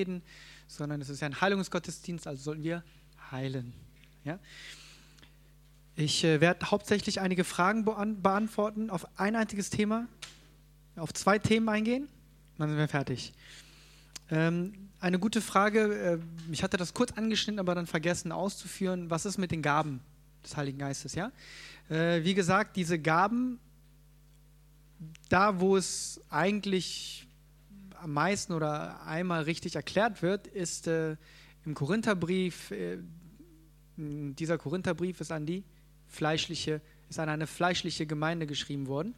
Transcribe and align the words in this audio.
reden, 0.00 0.22
sondern 0.66 1.00
es 1.00 1.08
ist 1.08 1.20
ja 1.20 1.26
ein 1.26 1.40
Heilungsgottesdienst, 1.40 2.26
also 2.26 2.42
sollten 2.42 2.62
wir 2.62 2.82
heilen. 3.30 3.72
Ja? 4.24 4.38
Ich 5.94 6.24
äh, 6.24 6.40
werde 6.40 6.70
hauptsächlich 6.70 7.20
einige 7.20 7.44
Fragen 7.44 7.84
beantworten 7.84 8.90
auf 8.90 9.06
ein 9.18 9.36
einziges 9.36 9.70
Thema, 9.70 10.08
auf 10.96 11.12
zwei 11.12 11.38
Themen 11.38 11.68
eingehen, 11.68 12.08
dann 12.58 12.68
sind 12.68 12.78
wir 12.78 12.88
fertig. 12.88 13.32
Ähm, 14.30 14.90
eine 15.00 15.18
gute 15.18 15.40
Frage, 15.40 15.94
äh, 15.94 16.18
ich 16.52 16.62
hatte 16.62 16.76
das 16.76 16.94
kurz 16.94 17.12
angeschnitten, 17.12 17.58
aber 17.58 17.74
dann 17.74 17.86
vergessen 17.86 18.32
auszuführen, 18.32 19.10
was 19.10 19.26
ist 19.26 19.38
mit 19.38 19.50
den 19.50 19.62
Gaben 19.62 20.00
des 20.44 20.56
Heiligen 20.56 20.78
Geistes, 20.78 21.14
ja? 21.14 21.32
Äh, 21.88 22.24
wie 22.24 22.34
gesagt, 22.34 22.76
diese 22.76 22.98
Gaben, 22.98 23.58
da 25.28 25.60
wo 25.60 25.76
es 25.76 26.20
eigentlich 26.28 27.26
am 28.00 28.12
meisten 28.12 28.52
oder 28.52 29.02
einmal 29.02 29.42
richtig 29.42 29.76
erklärt 29.76 30.22
wird, 30.22 30.46
ist 30.46 30.86
äh, 30.86 31.16
im 31.64 31.74
Korintherbrief, 31.74 32.70
äh, 32.70 32.98
dieser 33.96 34.58
Korintherbrief 34.58 35.20
ist 35.20 35.32
an 35.32 35.46
die 35.46 35.64
fleischliche, 36.08 36.80
ist 37.08 37.18
an 37.18 37.28
eine 37.28 37.46
fleischliche 37.46 38.06
Gemeinde 38.06 38.46
geschrieben 38.46 38.86
worden. 38.86 39.14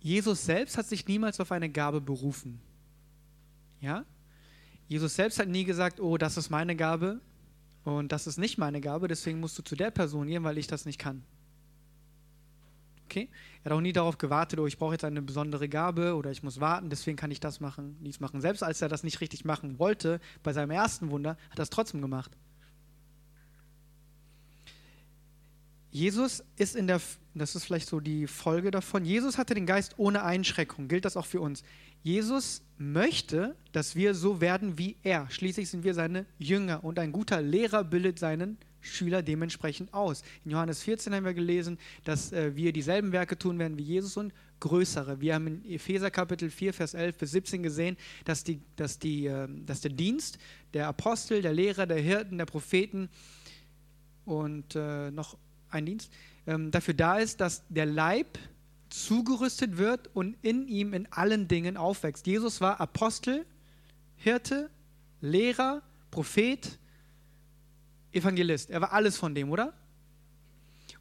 Jesus 0.00 0.44
selbst 0.44 0.76
hat 0.76 0.86
sich 0.86 1.06
niemals 1.06 1.38
auf 1.40 1.52
eine 1.52 1.70
Gabe 1.70 2.00
berufen. 2.00 2.60
Ja? 3.80 4.04
Jesus 4.88 5.14
selbst 5.14 5.38
hat 5.38 5.48
nie 5.48 5.64
gesagt, 5.64 6.00
oh, 6.00 6.18
das 6.18 6.36
ist 6.36 6.50
meine 6.50 6.74
Gabe 6.74 7.20
und 7.84 8.12
das 8.12 8.26
ist 8.26 8.38
nicht 8.38 8.58
meine 8.58 8.80
Gabe, 8.80 9.08
deswegen 9.08 9.40
musst 9.40 9.58
du 9.58 9.62
zu 9.62 9.76
der 9.76 9.90
Person 9.90 10.26
gehen, 10.26 10.44
weil 10.44 10.58
ich 10.58 10.66
das 10.66 10.84
nicht 10.84 10.98
kann. 10.98 11.22
Okay? 13.12 13.28
Er 13.62 13.66
hat 13.66 13.76
auch 13.76 13.82
nie 13.82 13.92
darauf 13.92 14.16
gewartet, 14.16 14.58
oh, 14.58 14.66
ich 14.66 14.78
brauche 14.78 14.92
jetzt 14.92 15.04
eine 15.04 15.20
besondere 15.20 15.68
Gabe 15.68 16.16
oder 16.16 16.30
ich 16.30 16.42
muss 16.42 16.60
warten, 16.60 16.88
deswegen 16.88 17.18
kann 17.18 17.30
ich 17.30 17.40
das 17.40 17.60
machen, 17.60 17.98
dies 18.00 18.20
machen. 18.20 18.40
Selbst 18.40 18.62
als 18.62 18.80
er 18.80 18.88
das 18.88 19.02
nicht 19.02 19.20
richtig 19.20 19.44
machen 19.44 19.78
wollte, 19.78 20.18
bei 20.42 20.54
seinem 20.54 20.70
ersten 20.70 21.10
Wunder, 21.10 21.36
hat 21.50 21.58
er 21.58 21.64
es 21.64 21.68
trotzdem 21.68 22.00
gemacht. 22.00 22.30
Jesus 25.90 26.42
ist 26.56 26.74
in 26.74 26.86
der, 26.86 27.02
das 27.34 27.54
ist 27.54 27.64
vielleicht 27.64 27.86
so 27.86 28.00
die 28.00 28.26
Folge 28.26 28.70
davon, 28.70 29.04
Jesus 29.04 29.36
hatte 29.36 29.52
den 29.52 29.66
Geist 29.66 29.98
ohne 29.98 30.24
Einschränkung. 30.24 30.88
Gilt 30.88 31.04
das 31.04 31.18
auch 31.18 31.26
für 31.26 31.42
uns? 31.42 31.64
Jesus 32.02 32.62
möchte, 32.78 33.54
dass 33.72 33.94
wir 33.94 34.14
so 34.14 34.40
werden 34.40 34.78
wie 34.78 34.96
er. 35.02 35.30
Schließlich 35.30 35.68
sind 35.68 35.84
wir 35.84 35.92
seine 35.92 36.24
Jünger 36.38 36.82
und 36.82 36.98
ein 36.98 37.12
guter 37.12 37.42
Lehrer 37.42 37.84
bildet 37.84 38.18
seinen 38.18 38.56
Schüler 38.82 39.22
dementsprechend 39.22 39.94
aus. 39.94 40.22
In 40.44 40.50
Johannes 40.50 40.82
14 40.82 41.14
haben 41.14 41.24
wir 41.24 41.34
gelesen, 41.34 41.78
dass 42.04 42.32
äh, 42.32 42.54
wir 42.54 42.72
dieselben 42.72 43.12
Werke 43.12 43.38
tun 43.38 43.58
werden 43.58 43.78
wie 43.78 43.82
Jesus 43.82 44.16
und 44.16 44.32
größere. 44.60 45.20
Wir 45.20 45.34
haben 45.34 45.46
in 45.46 45.64
Epheser 45.64 46.10
Kapitel 46.10 46.50
4, 46.50 46.74
Vers 46.74 46.94
11 46.94 47.16
bis 47.16 47.30
17 47.32 47.62
gesehen, 47.62 47.96
dass, 48.24 48.44
die, 48.44 48.60
dass, 48.76 48.98
die, 48.98 49.26
äh, 49.26 49.48
dass 49.64 49.80
der 49.80 49.92
Dienst 49.92 50.38
der 50.74 50.88
Apostel, 50.88 51.42
der 51.42 51.52
Lehrer, 51.52 51.86
der 51.86 51.98
Hirten, 51.98 52.38
der 52.38 52.46
Propheten 52.46 53.08
und 54.24 54.76
äh, 54.76 55.10
noch 55.10 55.36
ein 55.70 55.86
Dienst, 55.86 56.12
ähm, 56.46 56.70
dafür 56.70 56.94
da 56.94 57.18
ist, 57.18 57.40
dass 57.40 57.62
der 57.68 57.86
Leib 57.86 58.38
zugerüstet 58.88 59.78
wird 59.78 60.10
und 60.14 60.36
in 60.42 60.68
ihm 60.68 60.92
in 60.92 61.10
allen 61.10 61.48
Dingen 61.48 61.76
aufwächst. 61.76 62.26
Jesus 62.26 62.60
war 62.60 62.80
Apostel, 62.80 63.46
Hirte, 64.16 64.70
Lehrer, 65.20 65.82
Prophet, 66.10 66.78
Evangelist. 68.12 68.70
Er 68.70 68.80
war 68.80 68.92
alles 68.92 69.16
von 69.16 69.34
dem, 69.34 69.50
oder? 69.50 69.72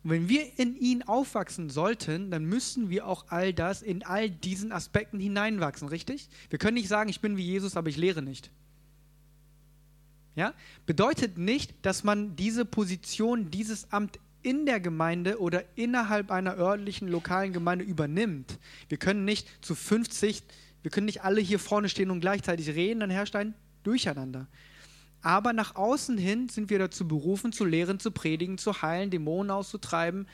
Und 0.04 0.10
wenn 0.10 0.30
wir 0.30 0.58
in 0.58 0.76
ihn 0.76 1.04
aufwachsen 1.04 1.70
sollten, 1.70 2.32
dann 2.32 2.46
müssen 2.46 2.90
wir 2.90 3.06
auch 3.06 3.26
all 3.28 3.54
das 3.54 3.82
in 3.82 4.04
all 4.04 4.30
diesen 4.30 4.72
Aspekten 4.72 5.20
hineinwachsen, 5.20 5.88
richtig? 5.88 6.28
Wir 6.50 6.58
können 6.58 6.76
nicht 6.76 6.88
sagen, 6.88 7.10
ich 7.10 7.22
bin 7.22 7.38
wie 7.38 7.46
Jesus, 7.46 7.78
aber 7.78 7.90
ich 7.90 7.98
lehre 7.98 8.22
nicht. 8.22 8.50
Ja? 10.36 10.54
Bedeutet 10.86 11.38
nicht, 11.38 11.74
dass 11.84 12.04
man 12.04 12.36
diese 12.36 12.66
Position, 12.66 13.52
dieses 13.52 13.92
Amt 13.92 14.20
in 14.44 14.66
der 14.66 14.80
Gemeinde 14.80 15.40
oder 15.40 15.64
innerhalb 15.76 16.32
einer 16.32 16.58
örtlichen 16.58 17.08
lokalen 17.08 17.54
Gemeinde 17.54 17.86
übernimmt. 17.86 18.58
Wir 18.90 18.98
können 18.98 19.24
nicht 19.24 19.48
zu 19.64 19.76
50, 19.76 20.42
wir 20.82 20.90
können 20.90 21.06
nicht 21.06 21.24
alle 21.24 21.42
hier 21.42 21.60
vorne 21.60 21.90
stehen 21.90 22.10
und 22.10 22.22
gleichzeitig 22.22 22.70
reden, 22.70 23.02
dann 23.02 23.12
herrscht 23.12 23.36
ein 23.36 23.54
Durcheinander. 23.84 24.48
Aber 25.22 25.54
nach 25.54 25.76
außen 25.76 26.18
hin 26.18 26.50
sind 26.50 26.70
wir 26.70 26.80
dazu 26.80 27.08
berufen, 27.08 27.52
zu 27.52 27.66
lehren, 27.66 28.00
zu 28.00 28.12
predigen, 28.12 28.58
zu 28.58 28.82
heilen, 28.82 29.10
Dämonen 29.10 29.52
auszutreiben, 29.52 30.28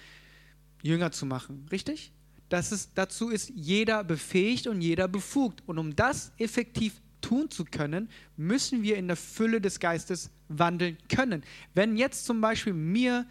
Jünger 0.81 1.11
zu 1.11 1.25
machen. 1.25 1.65
Richtig? 1.71 2.13
Das 2.49 2.71
ist, 2.71 2.91
dazu 2.95 3.29
ist 3.29 3.51
jeder 3.53 4.03
befähigt 4.03 4.67
und 4.67 4.81
jeder 4.81 5.07
befugt. 5.07 5.63
Und 5.65 5.77
um 5.77 5.95
das 5.95 6.31
effektiv 6.37 7.01
tun 7.19 7.49
zu 7.49 7.65
können, 7.65 8.09
müssen 8.37 8.83
wir 8.83 8.95
in 8.95 9.07
der 9.07 9.17
Fülle 9.17 9.59
des 9.59 9.79
Geistes 9.79 10.29
wandeln 10.47 10.97
können. 11.09 11.43
Wenn 11.73 11.97
jetzt 11.97 12.25
zum 12.25 12.39
Beispiel 12.39 12.73
mir 12.73 13.25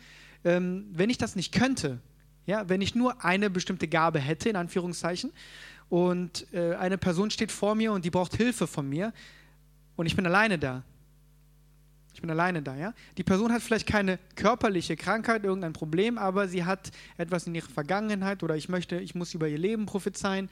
ähm, 0.47 0.87
wenn 0.93 1.11
ich 1.11 1.19
das 1.19 1.34
nicht 1.34 1.53
könnte, 1.53 1.99
ja, 2.47 2.69
wenn 2.69 2.81
ich 2.81 2.95
nur 2.95 3.25
eine 3.25 3.50
bestimmte 3.50 3.89
Gabe 3.89 4.21
hätte, 4.21 4.49
in 4.49 4.56
Anführungszeichen, 4.56 5.33
und 5.89 6.47
äh, 6.53 6.75
eine 6.75 6.99
Person 6.99 7.31
steht 7.31 7.53
vor 7.53 7.75
mir 7.75 7.93
und 7.93 8.05
die 8.05 8.11
braucht 8.11 8.37
Hilfe 8.37 8.66
von 8.66 8.89
mir 8.89 9.12
und 9.97 10.06
ich 10.06 10.16
bin 10.16 10.27
alleine 10.27 10.59
da. 10.59 10.84
Ich 12.16 12.22
bin 12.22 12.31
alleine 12.31 12.62
da, 12.62 12.75
ja. 12.75 12.94
Die 13.19 13.25
Person 13.25 13.53
hat 13.53 13.60
vielleicht 13.60 13.87
keine 13.87 14.19
körperliche 14.37 14.97
Krankheit, 14.97 15.44
irgendein 15.44 15.75
Problem, 15.75 16.16
aber 16.16 16.49
sie 16.49 16.65
hat 16.65 16.91
etwas 17.19 17.47
in 17.47 17.54
ihrer 17.54 17.69
Vergangenheit 17.69 18.43
oder 18.43 18.56
ich 18.56 18.71
möchte, 18.71 18.99
ich 18.99 19.15
muss 19.15 19.34
über 19.34 19.47
ihr 19.49 19.59
Leben 19.59 19.84
prophezeien 19.84 20.49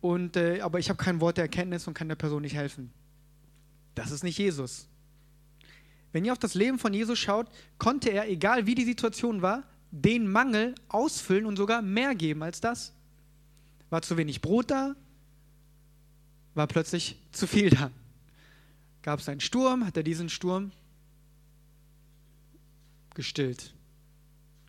und 0.00 0.36
äh, 0.36 0.60
aber 0.60 0.80
ich 0.80 0.88
habe 0.88 1.00
kein 1.00 1.20
Wort 1.20 1.36
der 1.36 1.44
Erkenntnis 1.44 1.86
und 1.86 1.94
kann 1.94 2.08
der 2.08 2.16
Person 2.16 2.42
nicht 2.42 2.56
helfen. 2.56 2.90
Das 3.94 4.10
ist 4.10 4.24
nicht 4.24 4.38
Jesus. 4.38 4.88
Wenn 6.10 6.24
ihr 6.24 6.32
auf 6.32 6.40
das 6.40 6.54
Leben 6.54 6.80
von 6.80 6.92
Jesus 6.92 7.16
schaut, 7.16 7.46
konnte 7.78 8.10
er, 8.10 8.28
egal 8.28 8.66
wie 8.66 8.74
die 8.74 8.84
Situation 8.84 9.40
war, 9.40 9.62
den 9.92 10.26
Mangel 10.26 10.74
ausfüllen 10.88 11.46
und 11.46 11.56
sogar 11.56 11.80
mehr 11.80 12.16
geben 12.16 12.42
als 12.42 12.60
das. 12.60 12.92
War 13.88 14.02
zu 14.02 14.16
wenig 14.16 14.40
Brot 14.40 14.72
da, 14.72 14.96
war 16.56 16.66
plötzlich 16.66 17.20
zu 17.30 17.46
viel 17.46 17.70
da. 17.70 17.92
Gab 19.02 19.20
es 19.20 19.28
einen 19.28 19.38
Sturm, 19.38 19.86
hat 19.86 19.96
er 19.96 20.02
diesen 20.02 20.28
Sturm 20.28 20.72
gestillt. 23.18 23.74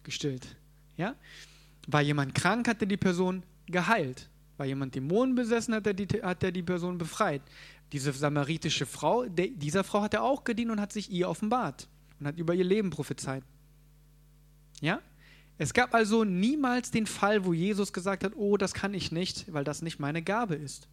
Gestillt. 0.01 0.55
Ja? 0.97 1.15
War 1.85 2.01
jemand 2.01 2.33
krank, 2.33 2.67
hat 2.67 2.81
er 2.81 2.87
die 2.87 2.97
Person 2.97 3.43
geheilt. 3.67 4.27
War 4.57 4.65
jemand 4.65 4.95
Dämonen 4.95 5.35
besessen, 5.35 5.75
hat 5.75 5.85
er 5.85 5.93
die, 5.93 6.07
hat 6.23 6.43
er 6.43 6.51
die 6.51 6.63
Person 6.63 6.97
befreit. 6.97 7.43
Diese 7.91 8.11
samaritische 8.11 8.87
Frau, 8.87 9.25
der, 9.25 9.49
dieser 9.49 9.83
Frau 9.83 10.01
hat 10.01 10.15
er 10.15 10.23
auch 10.23 10.43
gedient 10.43 10.71
und 10.71 10.81
hat 10.81 10.91
sich 10.91 11.11
ihr 11.11 11.29
offenbart 11.29 11.87
und 12.19 12.25
hat 12.25 12.37
über 12.39 12.55
ihr 12.55 12.63
Leben 12.63 12.89
prophezeit. 12.89 13.43
Ja? 14.81 14.99
Es 15.59 15.71
gab 15.71 15.93
also 15.93 16.23
niemals 16.23 16.89
den 16.89 17.05
Fall, 17.05 17.45
wo 17.45 17.53
Jesus 17.53 17.93
gesagt 17.93 18.23
hat, 18.23 18.33
oh, 18.35 18.57
das 18.57 18.73
kann 18.73 18.95
ich 18.95 19.11
nicht, 19.11 19.53
weil 19.53 19.63
das 19.63 19.83
nicht 19.83 19.99
meine 19.99 20.23
Gabe 20.23 20.55
ist. 20.55 20.87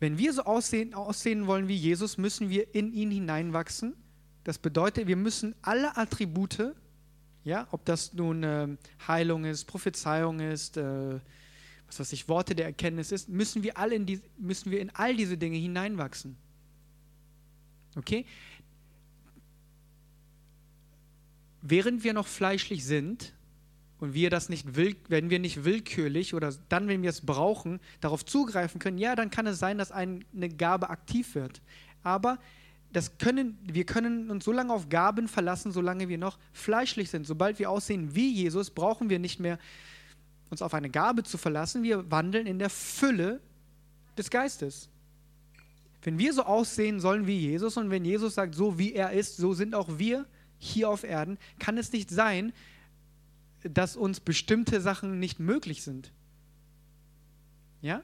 Wenn 0.00 0.18
wir 0.18 0.34
so 0.34 0.42
aussehen, 0.42 0.92
aussehen 0.92 1.46
wollen 1.46 1.66
wie 1.66 1.76
Jesus, 1.76 2.18
müssen 2.18 2.50
wir 2.50 2.74
in 2.74 2.92
ihn 2.92 3.10
hineinwachsen. 3.10 3.94
Das 4.44 4.58
bedeutet, 4.58 5.06
wir 5.06 5.16
müssen 5.16 5.54
alle 5.62 5.96
Attribute, 5.96 6.74
ja, 7.44 7.66
ob 7.70 7.84
das 7.86 8.12
nun 8.12 8.42
äh, 8.42 8.68
Heilung 9.08 9.44
ist, 9.44 9.64
Prophezeiung 9.64 10.40
ist, 10.40 10.76
äh, 10.76 11.18
was 11.86 12.00
weiß 12.00 12.12
ich, 12.12 12.28
Worte 12.28 12.54
der 12.54 12.66
Erkenntnis 12.66 13.10
ist, 13.10 13.28
müssen 13.28 13.62
wir, 13.62 13.78
alle 13.78 13.94
in 13.94 14.06
die, 14.06 14.20
müssen 14.38 14.70
wir 14.70 14.80
in 14.80 14.90
all 14.90 15.16
diese 15.16 15.38
Dinge 15.38 15.56
hineinwachsen. 15.56 16.36
Okay? 17.96 18.26
Während 21.62 22.04
wir 22.04 22.12
noch 22.12 22.26
fleischlich 22.26 22.84
sind 22.84 23.32
und 23.98 24.12
wir 24.12 24.28
das 24.28 24.50
nicht 24.50 24.76
will, 24.76 24.96
wenn 25.08 25.30
wir 25.30 25.38
nicht 25.38 25.64
willkürlich 25.64 26.34
oder 26.34 26.52
dann, 26.68 26.88
wenn 26.88 27.02
wir 27.02 27.10
es 27.10 27.22
brauchen, 27.22 27.80
darauf 28.00 28.24
zugreifen 28.24 28.78
können, 28.78 28.98
ja, 28.98 29.14
dann 29.14 29.30
kann 29.30 29.46
es 29.46 29.58
sein, 29.58 29.78
dass 29.78 29.90
eine 29.92 30.48
Gabe 30.56 30.90
aktiv 30.90 31.34
wird. 31.34 31.62
Aber 32.02 32.38
das 32.94 33.18
können, 33.18 33.58
wir 33.60 33.84
können 33.84 34.30
uns 34.30 34.44
so 34.44 34.52
lange 34.52 34.72
auf 34.72 34.88
Gaben 34.88 35.26
verlassen, 35.26 35.72
solange 35.72 36.08
wir 36.08 36.16
noch 36.16 36.38
fleischlich 36.52 37.10
sind. 37.10 37.26
Sobald 37.26 37.58
wir 37.58 37.68
aussehen 37.68 38.14
wie 38.14 38.32
Jesus, 38.32 38.70
brauchen 38.70 39.10
wir 39.10 39.18
nicht 39.18 39.40
mehr 39.40 39.58
uns 40.48 40.62
auf 40.62 40.74
eine 40.74 40.88
Gabe 40.88 41.24
zu 41.24 41.36
verlassen. 41.36 41.82
Wir 41.82 42.08
wandeln 42.12 42.46
in 42.46 42.60
der 42.60 42.70
Fülle 42.70 43.40
des 44.16 44.30
Geistes. 44.30 44.88
Wenn 46.02 46.18
wir 46.18 46.32
so 46.32 46.44
aussehen 46.44 47.00
sollen 47.00 47.26
wie 47.26 47.36
Jesus 47.36 47.76
und 47.76 47.90
wenn 47.90 48.04
Jesus 48.04 48.36
sagt, 48.36 48.54
so 48.54 48.78
wie 48.78 48.92
er 48.92 49.10
ist, 49.10 49.38
so 49.38 49.54
sind 49.54 49.74
auch 49.74 49.98
wir 49.98 50.24
hier 50.58 50.88
auf 50.88 51.02
Erden, 51.02 51.36
kann 51.58 51.76
es 51.78 51.92
nicht 51.92 52.10
sein, 52.10 52.52
dass 53.64 53.96
uns 53.96 54.20
bestimmte 54.20 54.80
Sachen 54.80 55.18
nicht 55.18 55.40
möglich 55.40 55.82
sind. 55.82 56.12
Ja? 57.80 58.02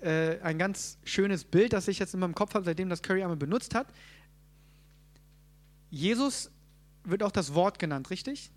Äh, 0.00 0.40
ein 0.40 0.58
ganz 0.58 0.98
schönes 1.04 1.44
Bild, 1.44 1.72
das 1.72 1.88
ich 1.88 1.98
jetzt 1.98 2.14
in 2.14 2.20
meinem 2.20 2.34
Kopf 2.34 2.54
habe, 2.54 2.64
seitdem 2.64 2.88
das 2.88 3.02
Curry 3.02 3.22
einmal 3.22 3.36
benutzt 3.36 3.74
hat. 3.74 3.86
Jesus 5.90 6.50
wird 7.04 7.22
auch 7.22 7.32
das 7.32 7.54
Wort 7.54 7.78
genannt, 7.78 8.10
richtig? 8.10 8.50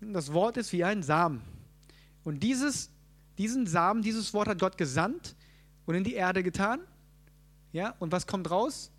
Das 0.00 0.32
Wort 0.32 0.56
ist 0.56 0.72
wie 0.72 0.84
ein 0.84 1.02
Samen. 1.02 1.42
Und 2.24 2.42
dieses, 2.42 2.90
diesen 3.38 3.66
Samen, 3.66 4.02
dieses 4.02 4.34
Wort 4.34 4.48
hat 4.48 4.58
Gott 4.58 4.76
gesandt 4.76 5.34
und 5.86 5.94
in 5.94 6.04
die 6.04 6.14
Erde 6.14 6.42
getan. 6.42 6.80
Ja, 7.72 7.94
und 7.98 8.12
was 8.12 8.26
kommt 8.26 8.50
raus? 8.50 8.90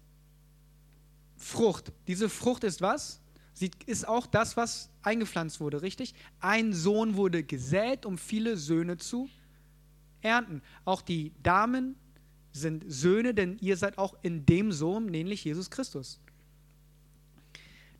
Frucht. 1.37 1.91
Diese 2.07 2.29
Frucht 2.29 2.63
ist 2.63 2.81
was? 2.81 3.21
Sie 3.53 3.71
ist 3.85 4.07
auch 4.07 4.25
das, 4.25 4.57
was 4.57 4.89
eingepflanzt 5.01 5.59
wurde, 5.59 5.81
richtig? 5.81 6.13
Ein 6.39 6.73
Sohn 6.73 7.15
wurde 7.15 7.43
gesät, 7.43 8.05
um 8.05 8.17
viele 8.17 8.57
Söhne 8.57 8.97
zu 8.97 9.29
ernten. 10.21 10.61
Auch 10.85 11.01
die 11.01 11.33
Damen 11.43 11.95
sind 12.51 12.83
Söhne, 12.87 13.33
denn 13.33 13.57
ihr 13.59 13.77
seid 13.77 13.97
auch 13.97 14.15
in 14.21 14.45
dem 14.45 14.71
Sohn, 14.71 15.05
nämlich 15.05 15.43
Jesus 15.43 15.69
Christus. 15.69 16.19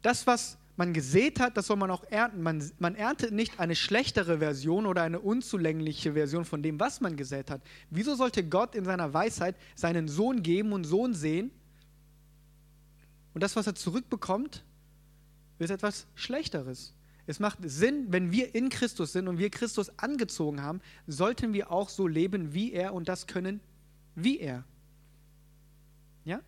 Das, 0.02 0.26
was 0.28 0.58
man 0.80 0.94
gesät 0.94 1.40
hat, 1.42 1.58
das 1.58 1.68
soll 1.68 1.76
man 1.76 1.92
auch 1.92 2.06
ernten. 2.06 2.42
Man, 2.42 2.72
man 2.80 2.96
erntet 2.96 3.34
nicht 3.34 3.60
eine 3.60 3.76
schlechtere 3.76 4.40
Version 4.40 4.86
oder 4.86 5.04
eine 5.04 5.20
unzulängliche 5.20 6.14
Version 6.14 6.46
von 6.46 6.64
dem, 6.64 6.80
was 6.80 7.02
man 7.02 7.18
gesät 7.18 7.52
hat. 7.52 7.62
Wieso 7.90 8.16
sollte 8.16 8.48
Gott 8.48 8.76
in 8.76 8.86
seiner 8.86 9.14
Weisheit 9.14 9.58
seinen 9.76 10.08
Sohn 10.08 10.42
geben 10.42 10.72
und 10.72 10.86
Sohn 10.86 11.14
sehen? 11.14 11.52
Und 13.34 13.44
das, 13.44 13.56
was 13.58 13.68
er 13.68 13.76
zurückbekommt, 13.76 14.64
ist 15.60 15.70
etwas 15.70 16.08
Schlechteres. 16.16 16.94
Es 17.30 17.40
macht 17.40 17.60
Sinn, 17.62 18.08
wenn 18.10 18.32
wir 18.32 18.56
in 18.56 18.70
Christus 18.70 19.12
sind 19.14 19.28
und 19.28 19.38
wir 19.38 19.52
Christus 19.52 19.92
angezogen 20.00 20.64
haben, 20.64 20.82
sollten 21.06 21.54
wir 21.54 21.72
auch 21.72 21.88
so 21.88 22.08
leben 22.08 22.56
wie 22.56 22.74
er 22.74 22.96
und 22.96 23.08
das 23.08 23.28
können 23.28 23.60
wie 24.16 24.40
er. 24.40 24.64
Ja? 26.26 26.42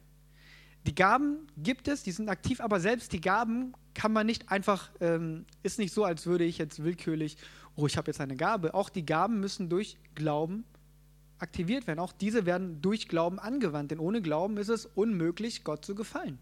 Die 0.88 0.96
Gaben 0.96 1.46
gibt 1.56 1.88
es, 1.88 2.02
die 2.02 2.12
sind 2.12 2.30
aktiv, 2.30 2.60
aber 2.60 2.80
selbst 2.80 3.14
die 3.14 3.22
Gaben 3.22 3.74
kann 3.94 4.12
man 4.12 4.26
nicht 4.26 4.50
einfach, 4.50 4.90
ähm, 5.02 5.46
ist 5.62 5.78
nicht 5.78 5.94
so, 5.94 6.04
als 6.04 6.26
würde 6.26 6.46
ich 6.46 6.58
jetzt 6.58 6.84
willkürlich, 6.84 7.38
oh, 7.76 7.86
ich 7.86 7.96
habe 7.96 8.10
jetzt 8.10 8.20
eine 8.20 8.36
Gabe. 8.36 8.74
Auch 8.74 8.90
die 8.90 9.06
Gaben 9.06 9.40
müssen 9.40 9.70
durch 9.70 10.00
Glauben 10.16 10.64
aktiviert 11.38 11.86
werden. 11.86 12.00
Auch 12.00 12.12
diese 12.12 12.48
werden 12.48 12.82
durch 12.82 13.08
Glauben 13.08 13.38
angewandt, 13.38 13.92
denn 13.92 14.00
ohne 14.00 14.20
Glauben 14.20 14.58
ist 14.58 14.70
es 14.70 14.88
unmöglich, 14.88 15.64
Gott 15.64 15.86
zu 15.86 15.94
gefallen. 15.94 16.40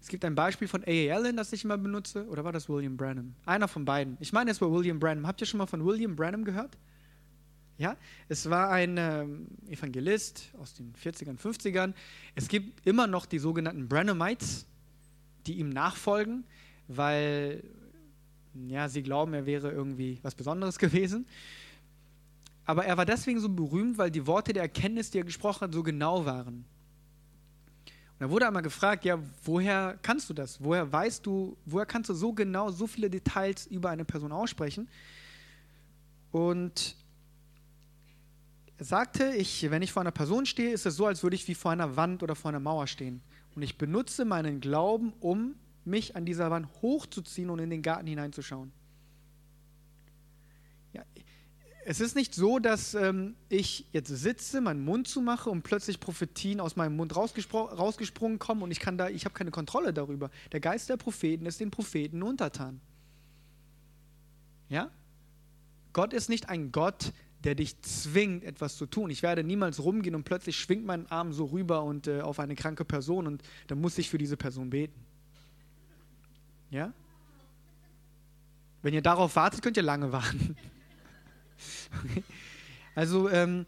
Es 0.00 0.08
gibt 0.08 0.24
ein 0.24 0.34
Beispiel 0.34 0.66
von 0.66 0.82
A.A. 0.84 1.14
Allen, 1.14 1.36
das 1.36 1.52
ich 1.52 1.64
immer 1.64 1.76
benutze, 1.76 2.26
oder 2.26 2.42
war 2.42 2.52
das 2.52 2.68
William 2.68 2.96
Branham? 2.96 3.34
Einer 3.44 3.68
von 3.68 3.84
beiden. 3.84 4.16
Ich 4.20 4.32
meine, 4.32 4.50
es 4.50 4.60
war 4.60 4.72
William 4.72 4.98
Branham. 4.98 5.26
Habt 5.26 5.40
ihr 5.40 5.46
schon 5.46 5.58
mal 5.58 5.66
von 5.66 5.84
William 5.84 6.16
Branham 6.16 6.44
gehört? 6.44 6.76
Ja, 7.76 7.96
es 8.28 8.48
war 8.48 8.70
ein 8.70 8.96
ähm, 8.98 9.46
Evangelist 9.68 10.50
aus 10.58 10.74
den 10.74 10.92
40ern, 10.94 11.38
50ern. 11.38 11.94
Es 12.34 12.48
gibt 12.48 12.86
immer 12.86 13.06
noch 13.06 13.24
die 13.24 13.38
sogenannten 13.38 13.88
Branhamites, 13.88 14.66
die 15.46 15.54
ihm 15.54 15.70
nachfolgen, 15.70 16.44
weil 16.88 17.62
ja, 18.68 18.88
sie 18.88 19.02
glauben, 19.02 19.32
er 19.32 19.46
wäre 19.46 19.70
irgendwie 19.70 20.18
was 20.22 20.34
Besonderes 20.34 20.78
gewesen. 20.78 21.26
Aber 22.64 22.84
er 22.84 22.96
war 22.96 23.06
deswegen 23.06 23.40
so 23.40 23.48
berühmt, 23.48 23.98
weil 23.98 24.10
die 24.10 24.26
Worte 24.26 24.52
der 24.52 24.62
Erkenntnis, 24.62 25.10
die 25.10 25.18
er 25.18 25.24
gesprochen 25.24 25.62
hat, 25.62 25.72
so 25.72 25.82
genau 25.82 26.24
waren. 26.24 26.64
Da 28.20 28.28
wurde 28.28 28.46
einmal 28.46 28.60
gefragt, 28.60 29.06
ja, 29.06 29.18
woher 29.44 29.98
kannst 30.02 30.28
du 30.28 30.34
das? 30.34 30.62
Woher 30.62 30.92
weißt 30.92 31.24
du, 31.24 31.56
woher 31.64 31.86
kannst 31.86 32.10
du 32.10 32.14
so 32.14 32.34
genau 32.34 32.70
so 32.70 32.86
viele 32.86 33.08
Details 33.08 33.66
über 33.66 33.88
eine 33.88 34.04
Person 34.04 34.30
aussprechen? 34.30 34.90
Und 36.30 36.96
er 38.76 38.84
sagte, 38.84 39.32
ich, 39.36 39.70
wenn 39.70 39.80
ich 39.80 39.90
vor 39.90 40.02
einer 40.02 40.10
Person 40.10 40.44
stehe, 40.44 40.70
ist 40.70 40.84
es 40.84 40.96
so, 40.96 41.06
als 41.06 41.22
würde 41.22 41.34
ich 41.34 41.48
wie 41.48 41.54
vor 41.54 41.70
einer 41.70 41.96
Wand 41.96 42.22
oder 42.22 42.36
vor 42.36 42.50
einer 42.50 42.60
Mauer 42.60 42.86
stehen. 42.86 43.22
Und 43.54 43.62
ich 43.62 43.78
benutze 43.78 44.26
meinen 44.26 44.60
Glauben, 44.60 45.14
um 45.20 45.54
mich 45.86 46.14
an 46.14 46.26
dieser 46.26 46.50
Wand 46.50 46.68
hochzuziehen 46.82 47.48
und 47.48 47.58
in 47.58 47.70
den 47.70 47.80
Garten 47.80 48.06
hineinzuschauen. 48.06 48.70
Ja, 50.92 51.04
es 51.90 51.98
ist 51.98 52.14
nicht 52.14 52.36
so, 52.36 52.60
dass 52.60 52.94
ähm, 52.94 53.34
ich 53.48 53.84
jetzt 53.90 54.10
sitze, 54.10 54.60
meinen 54.60 54.84
Mund 54.84 55.08
zumache 55.08 55.50
und 55.50 55.62
plötzlich 55.62 55.98
Prophetien 55.98 56.60
aus 56.60 56.76
meinem 56.76 56.94
Mund 56.94 57.16
rausgesprungen 57.16 58.38
kommen 58.38 58.62
und 58.62 58.70
ich 58.70 58.78
kann 58.78 58.96
da, 58.96 59.08
ich 59.08 59.24
habe 59.24 59.34
keine 59.34 59.50
Kontrolle 59.50 59.92
darüber. 59.92 60.30
Der 60.52 60.60
Geist 60.60 60.88
der 60.88 60.96
Propheten 60.96 61.46
ist 61.46 61.58
den 61.58 61.72
Propheten 61.72 62.22
untertan. 62.22 62.80
Ja? 64.68 64.92
Gott 65.92 66.12
ist 66.12 66.28
nicht 66.28 66.48
ein 66.48 66.70
Gott, 66.70 67.12
der 67.42 67.56
dich 67.56 67.82
zwingt, 67.82 68.44
etwas 68.44 68.76
zu 68.76 68.86
tun. 68.86 69.10
Ich 69.10 69.24
werde 69.24 69.42
niemals 69.42 69.82
rumgehen 69.82 70.14
und 70.14 70.22
plötzlich 70.22 70.60
schwingt 70.60 70.86
mein 70.86 71.10
Arm 71.10 71.32
so 71.32 71.46
rüber 71.46 71.82
und 71.82 72.06
äh, 72.06 72.20
auf 72.20 72.38
eine 72.38 72.54
kranke 72.54 72.84
Person 72.84 73.26
und 73.26 73.42
dann 73.66 73.80
muss 73.80 73.98
ich 73.98 74.08
für 74.08 74.18
diese 74.18 74.36
Person 74.36 74.70
beten. 74.70 75.04
Ja? 76.70 76.92
Wenn 78.80 78.94
ihr 78.94 79.02
darauf 79.02 79.34
wartet, 79.34 79.60
könnt 79.60 79.76
ihr 79.76 79.82
lange 79.82 80.12
warten. 80.12 80.54
Also 82.94 83.28
ähm, 83.30 83.66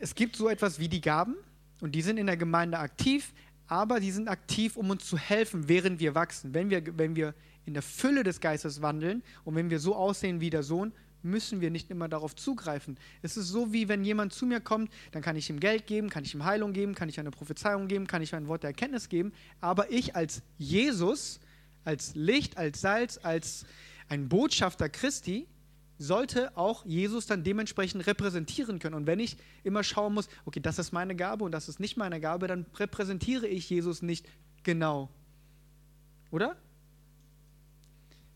es 0.00 0.14
gibt 0.14 0.36
so 0.36 0.48
etwas 0.48 0.78
wie 0.78 0.88
die 0.88 1.00
Gaben 1.00 1.36
und 1.80 1.94
die 1.94 2.02
sind 2.02 2.16
in 2.16 2.26
der 2.26 2.36
Gemeinde 2.36 2.78
aktiv, 2.78 3.32
aber 3.66 4.00
die 4.00 4.10
sind 4.10 4.28
aktiv, 4.28 4.76
um 4.76 4.90
uns 4.90 5.04
zu 5.04 5.16
helfen, 5.16 5.68
während 5.68 6.00
wir 6.00 6.14
wachsen. 6.14 6.54
Wenn 6.54 6.70
wir, 6.70 6.82
wenn 6.98 7.14
wir 7.14 7.34
in 7.66 7.74
der 7.74 7.82
Fülle 7.82 8.24
des 8.24 8.40
Geistes 8.40 8.82
wandeln 8.82 9.22
und 9.44 9.54
wenn 9.54 9.70
wir 9.70 9.78
so 9.78 9.94
aussehen 9.94 10.40
wie 10.40 10.50
der 10.50 10.62
Sohn, 10.62 10.92
müssen 11.22 11.60
wir 11.60 11.70
nicht 11.70 11.90
immer 11.90 12.08
darauf 12.08 12.34
zugreifen. 12.34 12.98
Es 13.22 13.36
ist 13.36 13.48
so, 13.48 13.72
wie 13.72 13.88
wenn 13.88 14.04
jemand 14.04 14.32
zu 14.32 14.44
mir 14.44 14.60
kommt, 14.60 14.90
dann 15.12 15.22
kann 15.22 15.36
ich 15.36 15.48
ihm 15.48 15.60
Geld 15.60 15.86
geben, 15.86 16.10
kann 16.10 16.24
ich 16.24 16.34
ihm 16.34 16.44
Heilung 16.44 16.72
geben, 16.72 16.94
kann 16.94 17.08
ich 17.08 17.20
eine 17.20 17.30
Prophezeiung 17.30 17.86
geben, 17.86 18.06
kann 18.06 18.22
ich 18.22 18.34
ein 18.34 18.48
Wort 18.48 18.64
der 18.64 18.70
Erkenntnis 18.70 19.08
geben, 19.08 19.32
aber 19.60 19.90
ich 19.90 20.16
als 20.16 20.42
Jesus, 20.58 21.40
als 21.84 22.14
Licht, 22.14 22.56
als 22.58 22.80
Salz, 22.80 23.20
als 23.22 23.64
ein 24.08 24.28
Botschafter 24.28 24.88
Christi, 24.88 25.46
sollte 25.98 26.56
auch 26.56 26.84
Jesus 26.84 27.26
dann 27.26 27.44
dementsprechend 27.44 28.06
repräsentieren 28.06 28.78
können. 28.78 28.94
Und 28.94 29.06
wenn 29.06 29.20
ich 29.20 29.36
immer 29.62 29.84
schauen 29.84 30.14
muss, 30.14 30.28
okay, 30.44 30.60
das 30.60 30.78
ist 30.78 30.92
meine 30.92 31.14
Gabe 31.14 31.44
und 31.44 31.52
das 31.52 31.68
ist 31.68 31.80
nicht 31.80 31.96
meine 31.96 32.20
Gabe, 32.20 32.46
dann 32.46 32.66
repräsentiere 32.74 33.46
ich 33.46 33.68
Jesus 33.70 34.02
nicht 34.02 34.26
genau. 34.62 35.10
Oder? 36.30 36.56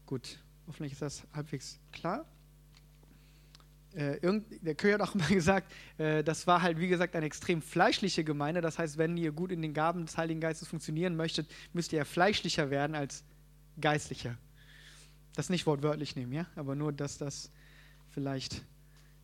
Gut, 0.06 0.38
hoffentlich 0.66 0.92
ist 0.92 1.02
das 1.02 1.24
halbwegs 1.32 1.80
klar. 1.92 2.26
Äh, 3.94 4.20
der 4.60 4.74
König 4.74 5.00
hat 5.00 5.08
auch 5.08 5.14
mal 5.14 5.28
gesagt, 5.28 5.72
äh, 5.98 6.22
das 6.22 6.46
war 6.46 6.60
halt 6.62 6.78
wie 6.78 6.88
gesagt 6.88 7.16
eine 7.16 7.26
extrem 7.26 7.62
fleischliche 7.62 8.22
Gemeinde. 8.22 8.60
Das 8.60 8.78
heißt, 8.78 8.98
wenn 8.98 9.16
ihr 9.16 9.32
gut 9.32 9.50
in 9.50 9.62
den 9.62 9.72
Gaben 9.72 10.04
des 10.04 10.16
Heiligen 10.18 10.40
Geistes 10.40 10.68
funktionieren 10.68 11.16
möchtet, 11.16 11.48
müsst 11.72 11.92
ihr 11.92 12.04
fleischlicher 12.04 12.70
werden 12.70 12.94
als 12.94 13.24
geistlicher. 13.80 14.36
Das 15.36 15.50
nicht 15.50 15.66
wortwörtlich 15.66 16.16
nehmen, 16.16 16.32
ja, 16.32 16.46
aber 16.56 16.74
nur, 16.74 16.92
dass 16.92 17.18
das 17.18 17.50
vielleicht 18.10 18.64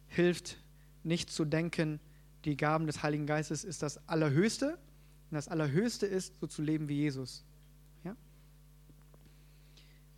hilft, 0.07 0.59
nicht 1.03 1.31
zu 1.31 1.45
denken, 1.45 1.99
die 2.45 2.57
Gaben 2.57 2.87
des 2.87 3.03
Heiligen 3.03 3.27
Geistes 3.27 3.65
ist 3.65 3.83
das 3.83 4.07
Allerhöchste. 4.09 4.79
Und 5.31 5.37
das 5.37 5.49
Allerhöchste 5.49 6.07
ist, 6.07 6.39
so 6.41 6.47
zu 6.47 6.63
leben 6.63 6.89
wie 6.89 6.97
Jesus. 6.97 7.45
Ja? 8.05 8.15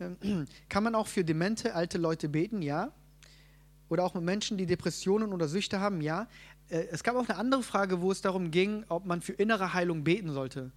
Ähm, 0.01 0.47
kann 0.69 0.83
man 0.83 0.95
auch 0.95 1.07
für 1.07 1.25
demente 1.25 1.75
alte 1.75 1.99
Leute 1.99 2.29
beten? 2.29 2.61
Ja. 2.61 2.93
Oder 3.89 4.05
auch 4.05 4.15
mit 4.15 4.25
Menschen, 4.25 4.59
die 4.59 4.67
Depressionen 4.67 5.33
oder 5.33 5.47
Süchte 5.47 5.81
haben? 5.81 6.01
Ja. 6.01 6.27
Äh, 6.69 6.87
es 6.91 7.05
gab 7.05 7.15
auch 7.17 7.29
eine 7.29 7.39
andere 7.39 7.63
Frage, 7.63 8.01
wo 8.01 8.11
es 8.11 8.21
darum 8.21 8.51
ging, 8.51 8.85
ob 8.89 9.07
man 9.07 9.23
für 9.23 9.35
innere 9.35 9.75
Heilung 9.75 10.03
beten 10.03 10.33
sollte. 10.33 10.73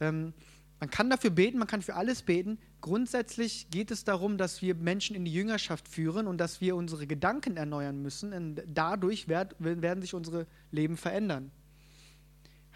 Ähm, 0.00 0.32
man 0.78 0.88
kann 0.88 1.10
dafür 1.10 1.30
beten, 1.30 1.58
man 1.58 1.68
kann 1.68 1.82
für 1.82 1.94
alles 1.94 2.22
beten. 2.22 2.58
Grundsätzlich 2.80 3.68
geht 3.70 3.90
es 3.90 4.04
darum, 4.04 4.38
dass 4.38 4.62
wir 4.62 4.74
Menschen 4.74 5.14
in 5.14 5.24
die 5.24 5.32
Jüngerschaft 5.32 5.86
führen 5.88 6.26
und 6.26 6.38
dass 6.38 6.60
wir 6.60 6.76
unsere 6.76 7.06
Gedanken 7.06 7.56
erneuern 7.56 8.00
müssen. 8.00 8.32
Und 8.32 8.62
dadurch 8.66 9.28
werd, 9.28 9.54
werden 9.58 10.00
sich 10.00 10.14
unsere 10.14 10.46
Leben 10.70 10.96
verändern. 10.96 11.50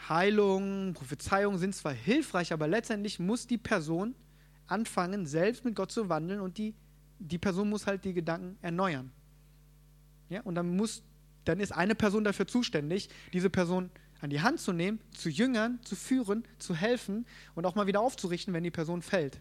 Heilung, 0.08 0.92
Prophezeiung 0.92 1.56
sind 1.56 1.74
zwar 1.74 1.92
hilfreich, 1.92 2.52
aber 2.52 2.68
letztendlich 2.68 3.18
muss 3.18 3.46
die 3.46 3.56
Person 3.56 4.14
anfangen, 4.66 5.26
selbst 5.26 5.64
mit 5.64 5.74
Gott 5.74 5.90
zu 5.90 6.08
wandeln 6.08 6.40
und 6.40 6.58
die, 6.58 6.74
die 7.18 7.38
Person 7.38 7.70
muss 7.70 7.86
halt 7.86 8.04
die 8.04 8.12
Gedanken 8.12 8.58
erneuern. 8.60 9.10
Ja, 10.28 10.42
und 10.42 10.54
dann, 10.54 10.76
muss, 10.76 11.02
dann 11.44 11.60
ist 11.60 11.72
eine 11.72 11.94
Person 11.94 12.24
dafür 12.24 12.46
zuständig, 12.46 13.08
diese 13.32 13.50
Person 13.50 13.90
an 14.20 14.30
die 14.30 14.40
Hand 14.40 14.60
zu 14.60 14.72
nehmen, 14.72 15.00
zu 15.12 15.28
jüngern, 15.28 15.78
zu 15.84 15.96
führen, 15.96 16.44
zu 16.58 16.74
helfen 16.74 17.26
und 17.54 17.66
auch 17.66 17.74
mal 17.74 17.86
wieder 17.86 18.00
aufzurichten, 18.00 18.52
wenn 18.52 18.64
die 18.64 18.70
Person 18.70 19.02
fällt. 19.02 19.40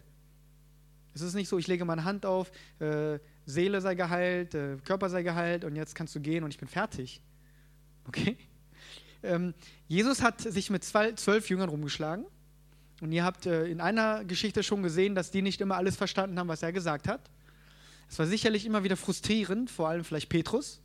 Es 1.14 1.20
ist 1.20 1.34
nicht 1.34 1.48
so, 1.48 1.58
ich 1.58 1.66
lege 1.66 1.84
meine 1.84 2.04
Hand 2.04 2.26
auf, 2.26 2.50
äh, 2.80 3.18
Seele 3.46 3.80
sei 3.80 3.94
geheilt, 3.94 4.54
äh, 4.54 4.76
Körper 4.84 5.08
sei 5.08 5.22
geheilt 5.22 5.64
und 5.64 5.76
jetzt 5.76 5.94
kannst 5.94 6.14
du 6.14 6.20
gehen 6.20 6.44
und 6.44 6.50
ich 6.50 6.58
bin 6.58 6.68
fertig. 6.68 7.22
Okay? 8.06 8.36
Ähm, 9.22 9.54
Jesus 9.88 10.22
hat 10.22 10.40
sich 10.40 10.68
mit 10.70 10.84
zwei, 10.84 11.12
zwölf 11.12 11.48
Jüngern 11.48 11.68
rumgeschlagen 11.68 12.26
und 13.00 13.12
ihr 13.12 13.24
habt 13.24 13.46
äh, 13.46 13.66
in 13.66 13.80
einer 13.80 14.24
Geschichte 14.24 14.62
schon 14.62 14.82
gesehen, 14.82 15.14
dass 15.14 15.30
die 15.30 15.40
nicht 15.40 15.60
immer 15.60 15.76
alles 15.76 15.96
verstanden 15.96 16.38
haben, 16.38 16.48
was 16.48 16.62
er 16.62 16.72
gesagt 16.72 17.08
hat. 17.08 17.30
Es 18.10 18.18
war 18.18 18.26
sicherlich 18.26 18.66
immer 18.66 18.84
wieder 18.84 18.96
frustrierend, 18.96 19.70
vor 19.70 19.88
allem 19.88 20.04
vielleicht 20.04 20.28
Petrus. 20.28 20.82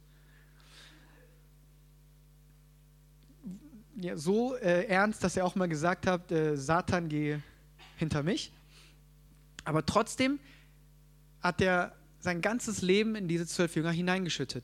ja, 4.02 4.18
so 4.18 4.56
äh, 4.56 4.86
ernst, 4.86 5.24
dass 5.24 5.36
er 5.36 5.46
auch 5.46 5.56
mal 5.56 5.68
gesagt 5.68 6.08
hat, 6.08 6.32
äh, 6.32 6.56
Satan 6.56 7.10
gehe 7.10 7.42
hinter 7.98 8.24
mich. 8.24 8.52
Aber 9.70 9.86
trotzdem 9.86 10.40
hat 11.42 11.62
er 11.62 11.96
sein 12.20 12.42
ganzes 12.42 12.82
Leben 12.82 13.14
in 13.14 13.28
diese 13.28 13.46
zwölf 13.46 13.76
Jünger 13.76 13.92
hineingeschüttet. 13.92 14.64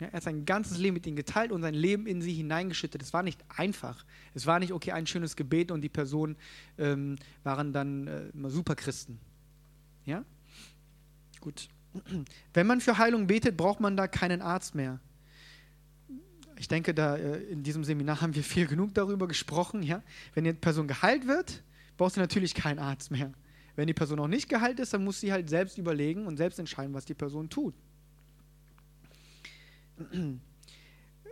Ja, 0.00 0.08
er 0.08 0.14
hat 0.14 0.24
sein 0.24 0.44
ganzes 0.44 0.78
Leben 0.78 0.94
mit 0.94 1.06
ihnen 1.06 1.14
geteilt 1.14 1.52
und 1.52 1.62
sein 1.62 1.74
Leben 1.74 2.08
in 2.08 2.20
sie 2.20 2.34
hineingeschüttet. 2.34 3.00
Es 3.00 3.12
war 3.12 3.22
nicht 3.22 3.40
einfach. 3.56 4.04
Es 4.34 4.46
war 4.46 4.58
nicht, 4.58 4.72
okay, 4.72 4.90
ein 4.90 5.06
schönes 5.06 5.36
Gebet 5.36 5.70
und 5.70 5.80
die 5.80 5.88
Personen 5.88 6.34
ähm, 6.76 7.14
waren 7.44 7.72
dann 7.72 8.08
äh, 8.08 8.50
Superchristen. 8.50 9.20
Ja? 10.06 10.24
Gut. 11.40 11.68
Wenn 12.52 12.66
man 12.66 12.80
für 12.80 12.98
Heilung 12.98 13.28
betet, 13.28 13.56
braucht 13.56 13.78
man 13.78 13.96
da 13.96 14.08
keinen 14.08 14.42
Arzt 14.42 14.74
mehr. 14.74 14.98
Ich 16.56 16.66
denke, 16.66 16.94
da 16.94 17.14
äh, 17.16 17.44
in 17.44 17.62
diesem 17.62 17.84
Seminar 17.84 18.20
haben 18.22 18.34
wir 18.34 18.42
viel 18.42 18.66
genug 18.66 18.92
darüber 18.94 19.28
gesprochen. 19.28 19.84
Ja? 19.84 20.02
Wenn 20.34 20.42
die 20.42 20.52
Person 20.52 20.88
geheilt 20.88 21.28
wird, 21.28 21.62
braucht 21.96 22.14
sie 22.14 22.20
natürlich 22.20 22.56
keinen 22.56 22.80
Arzt 22.80 23.12
mehr. 23.12 23.32
Wenn 23.76 23.86
die 23.86 23.94
Person 23.94 24.18
noch 24.18 24.28
nicht 24.28 24.48
geheilt 24.48 24.80
ist, 24.80 24.92
dann 24.92 25.04
muss 25.04 25.20
sie 25.20 25.32
halt 25.32 25.48
selbst 25.48 25.78
überlegen 25.78 26.26
und 26.26 26.36
selbst 26.36 26.58
entscheiden, 26.58 26.92
was 26.94 27.04
die 27.04 27.14
Person 27.14 27.48
tut. 27.48 27.74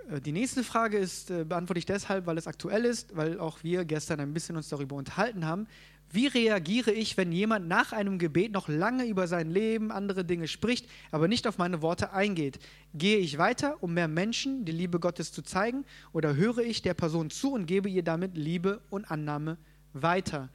Äh, 0.09 0.21
die 0.21 0.33
nächste 0.33 0.65
Frage 0.65 0.99
ist, 0.99 1.31
äh, 1.31 1.45
beantworte 1.45 1.79
ich 1.79 1.87
deshalb, 1.87 2.27
weil 2.27 2.39
es 2.39 2.47
aktuell 2.47 2.85
ist, 2.85 3.15
weil 3.17 3.39
auch 3.39 3.63
wir 3.63 3.85
gestern 3.85 4.21
ein 4.21 4.35
bisschen 4.35 4.57
uns 4.57 4.69
darüber 4.69 4.97
unterhalten 4.97 5.47
haben. 5.47 5.67
Wie 6.13 6.27
reagiere 6.27 6.91
ich, 6.91 7.17
wenn 7.17 7.31
jemand 7.31 7.69
nach 7.69 7.93
einem 7.93 8.19
Gebet 8.19 8.51
noch 8.51 8.67
lange 8.67 9.07
über 9.07 9.29
sein 9.29 9.49
Leben, 9.49 9.93
andere 9.93 10.25
Dinge 10.25 10.49
spricht, 10.49 10.89
aber 11.13 11.29
nicht 11.29 11.47
auf 11.47 11.59
meine 11.59 11.83
Worte 11.83 12.13
eingeht? 12.13 12.59
Gehe 12.95 13.19
ich 13.19 13.39
weiter, 13.39 13.81
um 13.81 13.95
mehr 13.95 14.09
Menschen 14.09 14.65
die 14.65 14.73
Liebe 14.73 14.99
Gottes 14.99 15.31
zu 15.31 15.43
zeigen, 15.43 15.85
oder 16.13 16.35
höre 16.35 16.59
ich 16.59 16.83
der 16.83 16.95
Person 16.95 17.31
zu 17.31 17.53
und 17.53 17.67
gebe 17.67 17.89
ihr 17.89 18.03
damit 18.03 18.37
Liebe 18.37 18.81
und 18.91 19.09
Annahme 19.09 19.57
weiter? 19.93 20.49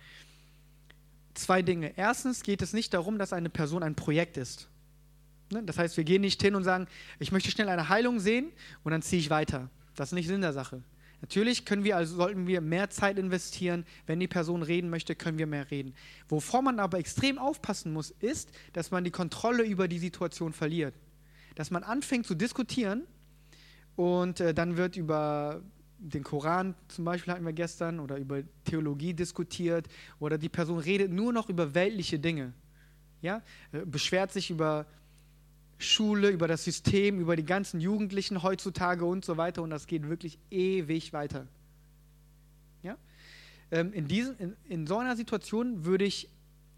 Zwei 1.35 1.61
Dinge. 1.61 1.93
Erstens 1.97 2.43
geht 2.43 2.61
es 2.61 2.73
nicht 2.73 2.93
darum, 2.93 3.19
dass 3.19 3.33
eine 3.33 3.49
Person 3.49 3.83
ein 3.83 3.95
Projekt 3.95 4.37
ist. 4.37 4.69
Ne? 5.51 5.61
Das 5.63 5.77
heißt, 5.77 5.97
wir 5.97 6.03
gehen 6.03 6.21
nicht 6.21 6.41
hin 6.41 6.55
und 6.55 6.63
sagen, 6.63 6.87
ich 7.19 7.31
möchte 7.31 7.51
schnell 7.51 7.69
eine 7.69 7.89
Heilung 7.89 8.19
sehen 8.19 8.51
und 8.83 8.91
dann 8.91 9.01
ziehe 9.01 9.19
ich 9.19 9.29
weiter. 9.29 9.69
Das 9.95 10.09
ist 10.09 10.13
nicht 10.13 10.27
Sinn 10.27 10.41
der 10.41 10.53
Sache. 10.53 10.81
Natürlich 11.21 11.65
können 11.65 11.83
wir 11.83 11.97
also, 11.97 12.15
sollten 12.15 12.47
wir 12.47 12.61
mehr 12.61 12.89
Zeit 12.89 13.17
investieren. 13.17 13.85
Wenn 14.05 14.19
die 14.19 14.27
Person 14.27 14.63
reden 14.63 14.89
möchte, 14.89 15.15
können 15.15 15.37
wir 15.37 15.47
mehr 15.47 15.69
reden. 15.71 15.93
Wovor 16.29 16.61
man 16.61 16.79
aber 16.79 16.99
extrem 16.99 17.37
aufpassen 17.37 17.93
muss, 17.93 18.11
ist, 18.11 18.51
dass 18.73 18.91
man 18.91 19.03
die 19.03 19.11
Kontrolle 19.11 19.63
über 19.63 19.87
die 19.87 19.99
Situation 19.99 20.53
verliert. 20.53 20.93
Dass 21.55 21.71
man 21.71 21.83
anfängt 21.83 22.25
zu 22.25 22.35
diskutieren 22.35 23.03
und 23.95 24.39
äh, 24.39 24.53
dann 24.53 24.77
wird 24.77 24.97
über 24.97 25.61
den 25.97 26.23
Koran 26.23 26.75
zum 26.87 27.05
Beispiel 27.05 27.33
hatten 27.33 27.45
wir 27.45 27.53
gestern 27.53 27.99
oder 27.99 28.17
über 28.17 28.43
Theologie 28.65 29.13
diskutiert 29.13 29.87
oder 30.19 30.37
die 30.37 30.49
Person 30.49 30.79
redet 30.79 31.11
nur 31.11 31.33
noch 31.33 31.49
über 31.49 31.73
weltliche 31.73 32.19
Dinge. 32.19 32.53
Ja? 33.21 33.41
Äh, 33.71 33.85
beschwert 33.85 34.31
sich 34.31 34.51
über 34.51 34.85
Schule, 35.77 36.29
über 36.29 36.47
das 36.47 36.63
System, 36.63 37.19
über 37.19 37.35
die 37.35 37.45
ganzen 37.45 37.79
Jugendlichen 37.79 38.43
heutzutage 38.43 39.05
und 39.05 39.25
so 39.25 39.37
weiter. 39.37 39.61
Und 39.61 39.69
das 39.69 39.87
geht 39.87 40.07
wirklich 40.07 40.37
ewig 40.49 41.13
weiter. 41.13 41.47
Ja? 42.83 42.97
Ähm, 43.71 43.93
in, 43.93 44.07
diesen, 44.07 44.37
in, 44.37 44.55
in 44.65 44.87
so 44.87 44.97
einer 44.97 45.15
Situation 45.15 45.85
würde 45.85 46.05
ich 46.05 46.29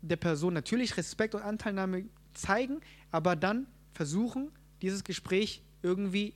der 0.01 0.15
Person 0.15 0.53
natürlich 0.53 0.97
Respekt 0.97 1.35
und 1.35 1.41
Anteilnahme 1.41 2.05
zeigen, 2.33 2.81
aber 3.11 3.35
dann 3.35 3.67
versuchen, 3.93 4.51
dieses 4.81 5.03
Gespräch 5.03 5.63
irgendwie 5.81 6.33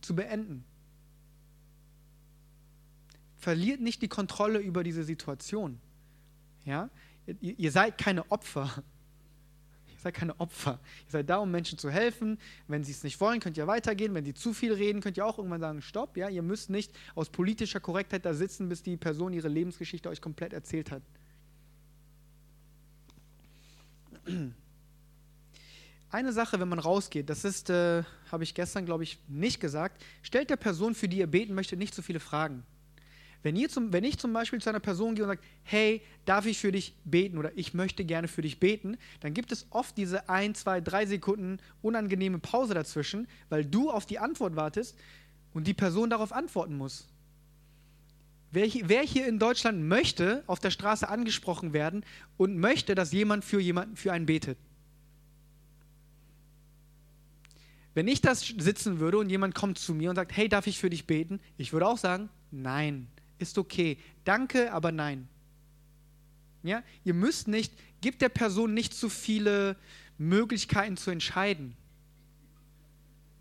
zu 0.00 0.14
beenden. 0.14 0.64
Verliert 3.44 3.82
nicht 3.82 4.00
die 4.00 4.08
Kontrolle 4.08 4.58
über 4.58 4.82
diese 4.82 5.04
Situation. 5.04 5.78
Ja? 6.64 6.88
Ihr, 7.26 7.58
ihr 7.58 7.70
seid 7.70 7.98
keine 7.98 8.30
Opfer 8.30 8.82
seid 10.04 10.14
keine 10.14 10.38
Opfer. 10.38 10.78
Ihr 11.06 11.10
seid 11.10 11.28
da, 11.28 11.38
um 11.38 11.50
Menschen 11.50 11.78
zu 11.78 11.90
helfen. 11.90 12.38
Wenn 12.68 12.84
sie 12.84 12.92
es 12.92 13.02
nicht 13.02 13.20
wollen, 13.20 13.40
könnt 13.40 13.56
ihr 13.56 13.66
weitergehen. 13.66 14.14
Wenn 14.14 14.24
sie 14.24 14.34
zu 14.34 14.52
viel 14.52 14.72
reden, 14.72 15.00
könnt 15.00 15.16
ihr 15.16 15.26
auch 15.26 15.38
irgendwann 15.38 15.60
sagen, 15.60 15.82
stopp. 15.82 16.16
Ja? 16.16 16.28
Ihr 16.28 16.42
müsst 16.42 16.70
nicht 16.70 16.92
aus 17.14 17.30
politischer 17.30 17.80
Korrektheit 17.80 18.24
da 18.24 18.34
sitzen, 18.34 18.68
bis 18.68 18.82
die 18.82 18.96
Person 18.96 19.32
ihre 19.32 19.48
Lebensgeschichte 19.48 20.08
euch 20.08 20.20
komplett 20.20 20.52
erzählt 20.52 20.92
hat. 20.92 21.02
Eine 26.10 26.32
Sache, 26.32 26.60
wenn 26.60 26.68
man 26.68 26.78
rausgeht, 26.78 27.28
das 27.28 27.44
ist, 27.44 27.70
äh, 27.70 28.04
habe 28.30 28.44
ich 28.44 28.54
gestern, 28.54 28.86
glaube 28.86 29.02
ich, 29.02 29.18
nicht 29.26 29.60
gesagt, 29.60 30.00
stellt 30.22 30.48
der 30.48 30.56
Person, 30.56 30.94
für 30.94 31.08
die 31.08 31.18
ihr 31.18 31.26
beten 31.26 31.54
möchtet, 31.54 31.78
nicht 31.78 31.94
so 31.94 32.02
viele 32.02 32.20
Fragen. 32.20 32.62
Wenn, 33.44 33.56
ihr 33.56 33.68
zum, 33.68 33.92
wenn 33.92 34.04
ich 34.04 34.18
zum 34.18 34.32
Beispiel 34.32 34.58
zu 34.62 34.70
einer 34.70 34.80
Person 34.80 35.14
gehe 35.14 35.22
und 35.22 35.28
sage, 35.28 35.42
hey, 35.64 36.00
darf 36.24 36.46
ich 36.46 36.58
für 36.58 36.72
dich 36.72 36.94
beten 37.04 37.36
oder 37.36 37.52
ich 37.56 37.74
möchte 37.74 38.02
gerne 38.02 38.26
für 38.26 38.40
dich 38.40 38.58
beten, 38.58 38.96
dann 39.20 39.34
gibt 39.34 39.52
es 39.52 39.66
oft 39.68 39.98
diese 39.98 40.30
ein, 40.30 40.54
zwei, 40.54 40.80
drei 40.80 41.04
Sekunden 41.04 41.58
unangenehme 41.82 42.38
Pause 42.38 42.72
dazwischen, 42.72 43.28
weil 43.50 43.66
du 43.66 43.90
auf 43.90 44.06
die 44.06 44.18
Antwort 44.18 44.56
wartest 44.56 44.96
und 45.52 45.66
die 45.66 45.74
Person 45.74 46.08
darauf 46.08 46.32
antworten 46.32 46.74
muss. 46.74 47.06
Wer 48.50 48.66
wer 48.84 49.02
hier 49.02 49.28
in 49.28 49.38
Deutschland 49.38 49.82
möchte 49.82 50.42
auf 50.46 50.58
der 50.58 50.70
Straße 50.70 51.06
angesprochen 51.06 51.74
werden 51.74 52.02
und 52.38 52.56
möchte, 52.56 52.94
dass 52.94 53.12
jemand 53.12 53.44
für 53.44 53.60
jemanden 53.60 53.96
für 53.96 54.10
einen 54.10 54.24
betet? 54.24 54.56
Wenn 57.92 58.08
ich 58.08 58.22
das 58.22 58.40
sitzen 58.40 59.00
würde 59.00 59.18
und 59.18 59.28
jemand 59.28 59.54
kommt 59.54 59.78
zu 59.78 59.92
mir 59.92 60.08
und 60.08 60.16
sagt, 60.16 60.34
hey, 60.34 60.48
darf 60.48 60.66
ich 60.66 60.78
für 60.78 60.88
dich 60.88 61.06
beten? 61.06 61.40
Ich 61.58 61.74
würde 61.74 61.86
auch 61.86 61.98
sagen, 61.98 62.30
nein 62.50 63.08
ist 63.38 63.58
okay. 63.58 63.98
Danke, 64.24 64.72
aber 64.72 64.92
nein. 64.92 65.28
Ja? 66.62 66.82
Ihr 67.04 67.14
müsst 67.14 67.48
nicht, 67.48 67.72
gebt 68.00 68.22
der 68.22 68.28
Person 68.28 68.74
nicht 68.74 68.94
zu 68.94 69.08
viele 69.08 69.76
Möglichkeiten 70.18 70.96
zu 70.96 71.10
entscheiden. 71.10 71.76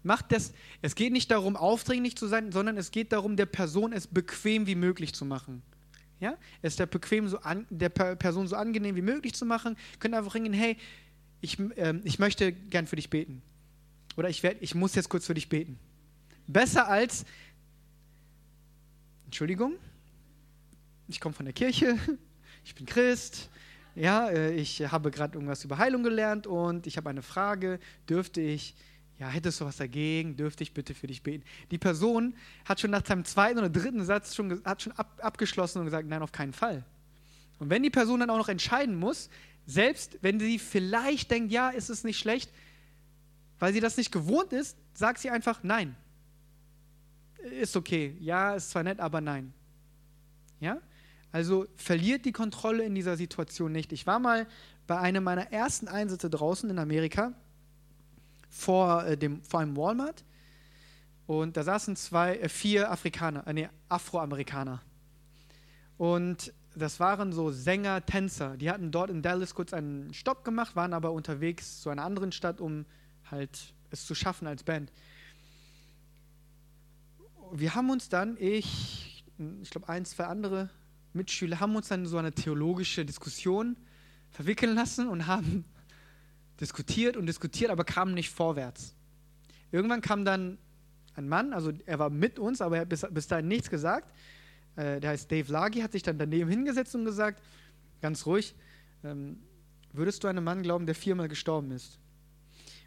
Macht 0.03 0.31
das, 0.33 0.53
es 0.81 0.95
geht 0.95 1.13
nicht 1.13 1.31
darum, 1.31 1.55
aufdringlich 1.55 2.17
zu 2.17 2.27
sein, 2.27 2.51
sondern 2.51 2.77
es 2.77 2.91
geht 2.91 3.13
darum, 3.13 3.37
der 3.37 3.45
Person 3.45 3.93
es 3.93 4.05
bequem 4.05 4.67
wie 4.67 4.75
möglich 4.75 5.13
zu 5.13 5.23
machen. 5.23 5.61
Ja? 6.19 6.37
Es 6.61 6.75
der, 6.75 6.85
bequem 6.85 7.27
so 7.27 7.39
an, 7.39 7.65
der 7.69 7.89
Person 7.89 8.47
so 8.47 8.55
angenehm 8.55 8.95
wie 8.95 9.01
möglich 9.01 9.33
zu 9.33 9.45
machen. 9.45 9.77
Ihr 9.93 9.99
könnt 9.99 10.15
einfach 10.15 10.35
ringen, 10.35 10.53
hey, 10.53 10.77
ich, 11.41 11.59
äh, 11.59 11.99
ich 12.03 12.19
möchte 12.19 12.51
gern 12.51 12.87
für 12.87 12.97
dich 12.97 13.09
beten. 13.09 13.41
Oder 14.17 14.29
ich, 14.29 14.43
werd, 14.43 14.57
ich 14.61 14.75
muss 14.75 14.95
jetzt 14.95 15.09
kurz 15.09 15.25
für 15.25 15.33
dich 15.33 15.49
beten. 15.49 15.79
Besser 16.47 16.87
als, 16.87 17.25
Entschuldigung, 19.33 19.79
ich 21.07 21.19
komme 21.19 21.33
von 21.33 21.47
der 21.47 21.53
Kirche, 21.53 21.97
ich 22.63 22.75
bin 22.75 22.85
Christ, 22.85 23.49
ja, 23.95 24.29
äh, 24.29 24.53
ich 24.53 24.91
habe 24.91 25.09
gerade 25.09 25.33
irgendwas 25.33 25.65
über 25.65 25.79
Heilung 25.79 26.03
gelernt 26.03 26.45
und 26.45 26.85
ich 26.85 26.97
habe 26.97 27.09
eine 27.09 27.23
Frage, 27.23 27.79
dürfte 28.07 28.41
ich, 28.41 28.75
ja, 29.17 29.27
hättest 29.29 29.59
du 29.59 29.65
was 29.65 29.77
dagegen, 29.77 30.37
dürfte 30.37 30.61
ich 30.61 30.75
bitte 30.75 30.93
für 30.93 31.07
dich 31.07 31.23
beten? 31.23 31.43
Die 31.71 31.79
Person 31.79 32.35
hat 32.65 32.79
schon 32.79 32.91
nach 32.91 33.03
seinem 33.03 33.25
zweiten 33.25 33.57
oder 33.57 33.71
dritten 33.71 34.05
Satz 34.05 34.35
schon, 34.35 34.63
hat 34.65 34.83
schon 34.83 34.93
ab, 34.93 35.19
abgeschlossen 35.19 35.79
und 35.79 35.85
gesagt, 35.85 36.07
nein, 36.07 36.21
auf 36.21 36.31
keinen 36.31 36.53
Fall. 36.53 36.85
Und 37.57 37.71
wenn 37.71 37.81
die 37.81 37.89
Person 37.89 38.19
dann 38.19 38.29
auch 38.29 38.37
noch 38.37 38.49
entscheiden 38.49 38.93
muss, 38.93 39.31
selbst 39.65 40.19
wenn 40.21 40.39
sie 40.39 40.59
vielleicht 40.59 41.31
denkt, 41.31 41.51
ja, 41.51 41.71
ist 41.71 41.89
es 41.89 42.03
nicht 42.03 42.19
schlecht, 42.19 42.51
weil 43.57 43.73
sie 43.73 43.79
das 43.79 43.97
nicht 43.97 44.11
gewohnt 44.11 44.53
ist, 44.53 44.77
sagt 44.93 45.17
sie 45.17 45.31
einfach 45.31 45.63
nein. 45.63 45.95
Ist 47.43 47.75
okay. 47.75 48.15
Ja, 48.19 48.55
ist 48.55 48.71
zwar 48.71 48.83
nett, 48.83 48.99
aber 48.99 49.21
nein. 49.21 49.53
Ja? 50.59 50.77
Also 51.31 51.65
verliert 51.75 52.25
die 52.25 52.31
Kontrolle 52.31 52.83
in 52.83 52.95
dieser 52.95 53.17
Situation 53.17 53.71
nicht. 53.71 53.91
Ich 53.91 54.07
war 54.07 54.19
mal 54.19 54.47
bei 54.87 54.97
einem 54.99 55.23
meiner 55.23 55.51
ersten 55.51 55.87
Einsätze 55.87 56.29
draußen 56.29 56.69
in 56.69 56.79
Amerika 56.79 57.33
vor, 58.49 59.05
äh, 59.05 59.17
dem, 59.17 59.43
vor 59.43 59.59
einem 59.59 59.75
Walmart 59.75 60.23
und 61.25 61.57
da 61.57 61.63
saßen 61.63 61.95
zwei, 61.95 62.37
äh, 62.37 62.49
vier 62.49 62.91
Afrikaner, 62.91 63.47
äh, 63.47 63.53
nee, 63.53 63.69
Afroamerikaner. 63.89 64.81
Und 65.97 66.53
das 66.75 66.99
waren 66.99 67.31
so 67.31 67.51
Sänger, 67.51 68.05
Tänzer. 68.05 68.57
Die 68.57 68.69
hatten 68.69 68.91
dort 68.91 69.09
in 69.09 69.21
Dallas 69.21 69.53
kurz 69.55 69.73
einen 69.73 70.13
Stopp 70.13 70.43
gemacht, 70.43 70.75
waren 70.75 70.93
aber 70.93 71.11
unterwegs 71.11 71.81
zu 71.81 71.89
einer 71.89 72.03
anderen 72.03 72.31
Stadt, 72.31 72.59
um 72.59 72.85
halt 73.29 73.73
es 73.91 74.05
zu 74.05 74.15
schaffen 74.15 74.47
als 74.47 74.63
Band. 74.63 74.91
Wir 77.51 77.75
haben 77.75 77.89
uns 77.89 78.09
dann, 78.09 78.37
ich, 78.39 79.23
ich 79.61 79.69
glaube, 79.69 79.89
ein, 79.89 80.05
zwei 80.05 80.25
andere 80.25 80.69
Mitschüler 81.13 81.59
haben 81.59 81.75
uns 81.75 81.89
dann 81.89 82.01
in 82.01 82.05
so 82.07 82.17
eine 82.17 82.31
theologische 82.31 83.05
Diskussion 83.05 83.77
verwickeln 84.31 84.75
lassen 84.75 85.07
und 85.07 85.27
haben 85.27 85.65
diskutiert 86.59 87.17
und 87.17 87.25
diskutiert, 87.25 87.71
aber 87.71 87.83
kamen 87.83 88.13
nicht 88.13 88.29
vorwärts. 88.29 88.95
Irgendwann 89.71 90.01
kam 90.01 90.25
dann 90.25 90.57
ein 91.15 91.27
Mann, 91.27 91.53
also 91.53 91.71
er 91.85 91.99
war 91.99 92.09
mit 92.09 92.39
uns, 92.39 92.61
aber 92.61 92.77
er 92.77 92.81
hat 92.81 92.89
bis, 92.89 93.05
bis 93.11 93.27
dahin 93.27 93.47
nichts 93.47 93.69
gesagt. 93.69 94.11
Äh, 94.75 94.99
der 94.99 95.11
heißt 95.11 95.31
Dave 95.31 95.51
Lagi, 95.51 95.81
hat 95.81 95.91
sich 95.91 96.03
dann 96.03 96.17
daneben 96.17 96.49
hingesetzt 96.49 96.95
und 96.95 97.05
gesagt, 97.05 97.41
ganz 98.01 98.25
ruhig, 98.25 98.55
ähm, 99.03 99.39
würdest 99.91 100.23
du 100.23 100.27
einem 100.27 100.43
Mann 100.43 100.63
glauben, 100.63 100.85
der 100.85 100.95
viermal 100.95 101.27
gestorben 101.27 101.71
ist? 101.71 101.99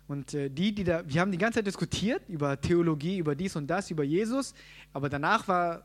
Und 0.09 0.35
äh, 0.35 0.49
die, 0.49 0.73
die 0.73 0.85
da, 0.85 1.03
wir 1.07 1.21
haben 1.21 1.33
die 1.33 1.39
ganze 1.39 1.59
Zeit 1.59 1.67
diskutiert 1.67 2.23
über 2.29 2.61
Theologie, 2.61 3.19
über 3.19 3.35
dies 3.35 3.57
und 3.57 3.67
das, 3.67 3.91
über 3.91 4.05
Jesus, 4.05 4.55
aber 4.93 5.09
danach 5.09 5.49
war 5.49 5.85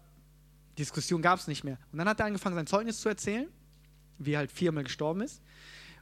Diskussion 0.77 1.21
gab 1.21 1.39
es 1.39 1.47
nicht 1.47 1.63
mehr. 1.63 1.77
Und 1.91 1.97
dann 1.99 2.07
hat 2.07 2.19
er 2.19 2.27
angefangen, 2.27 2.55
sein 2.55 2.67
Zeugnis 2.67 2.99
zu 2.99 3.09
erzählen, 3.09 3.47
wie 4.19 4.33
er 4.33 4.39
halt 4.39 4.51
viermal 4.51 4.83
gestorben 4.83 5.21
ist. 5.21 5.41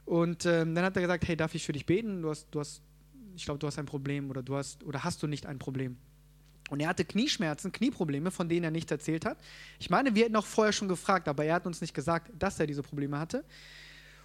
Und 0.04 0.46
ähm, 0.46 0.74
dann 0.74 0.84
hat 0.84 0.96
er 0.96 1.02
gesagt, 1.02 1.26
hey, 1.26 1.36
darf 1.36 1.54
ich 1.54 1.64
für 1.64 1.72
dich 1.72 1.86
beten? 1.86 2.22
Du 2.22 2.30
hast, 2.30 2.46
du 2.50 2.60
hast, 2.60 2.82
ich 3.36 3.44
glaube, 3.44 3.58
du 3.58 3.66
hast 3.66 3.78
ein 3.78 3.86
Problem 3.86 4.30
oder 4.30 4.42
du 4.42 4.56
hast 4.56 4.82
oder 4.84 5.04
hast 5.04 5.22
du 5.22 5.26
nicht 5.26 5.46
ein 5.46 5.58
Problem. 5.58 5.96
Und 6.70 6.80
er 6.80 6.88
hatte 6.88 7.04
Knieschmerzen, 7.04 7.72
Knieprobleme, 7.72 8.30
von 8.30 8.48
denen 8.48 8.64
er 8.64 8.70
nicht 8.70 8.90
erzählt 8.90 9.24
hat. 9.24 9.38
Ich 9.80 9.90
meine, 9.90 10.14
wir 10.14 10.24
hätten 10.24 10.36
auch 10.36 10.46
vorher 10.46 10.72
schon 10.72 10.88
gefragt, 10.88 11.26
aber 11.26 11.44
er 11.44 11.54
hat 11.54 11.66
uns 11.66 11.80
nicht 11.80 11.94
gesagt, 11.94 12.30
dass 12.38 12.60
er 12.60 12.66
diese 12.66 12.82
Probleme 12.82 13.18
hatte. 13.18 13.44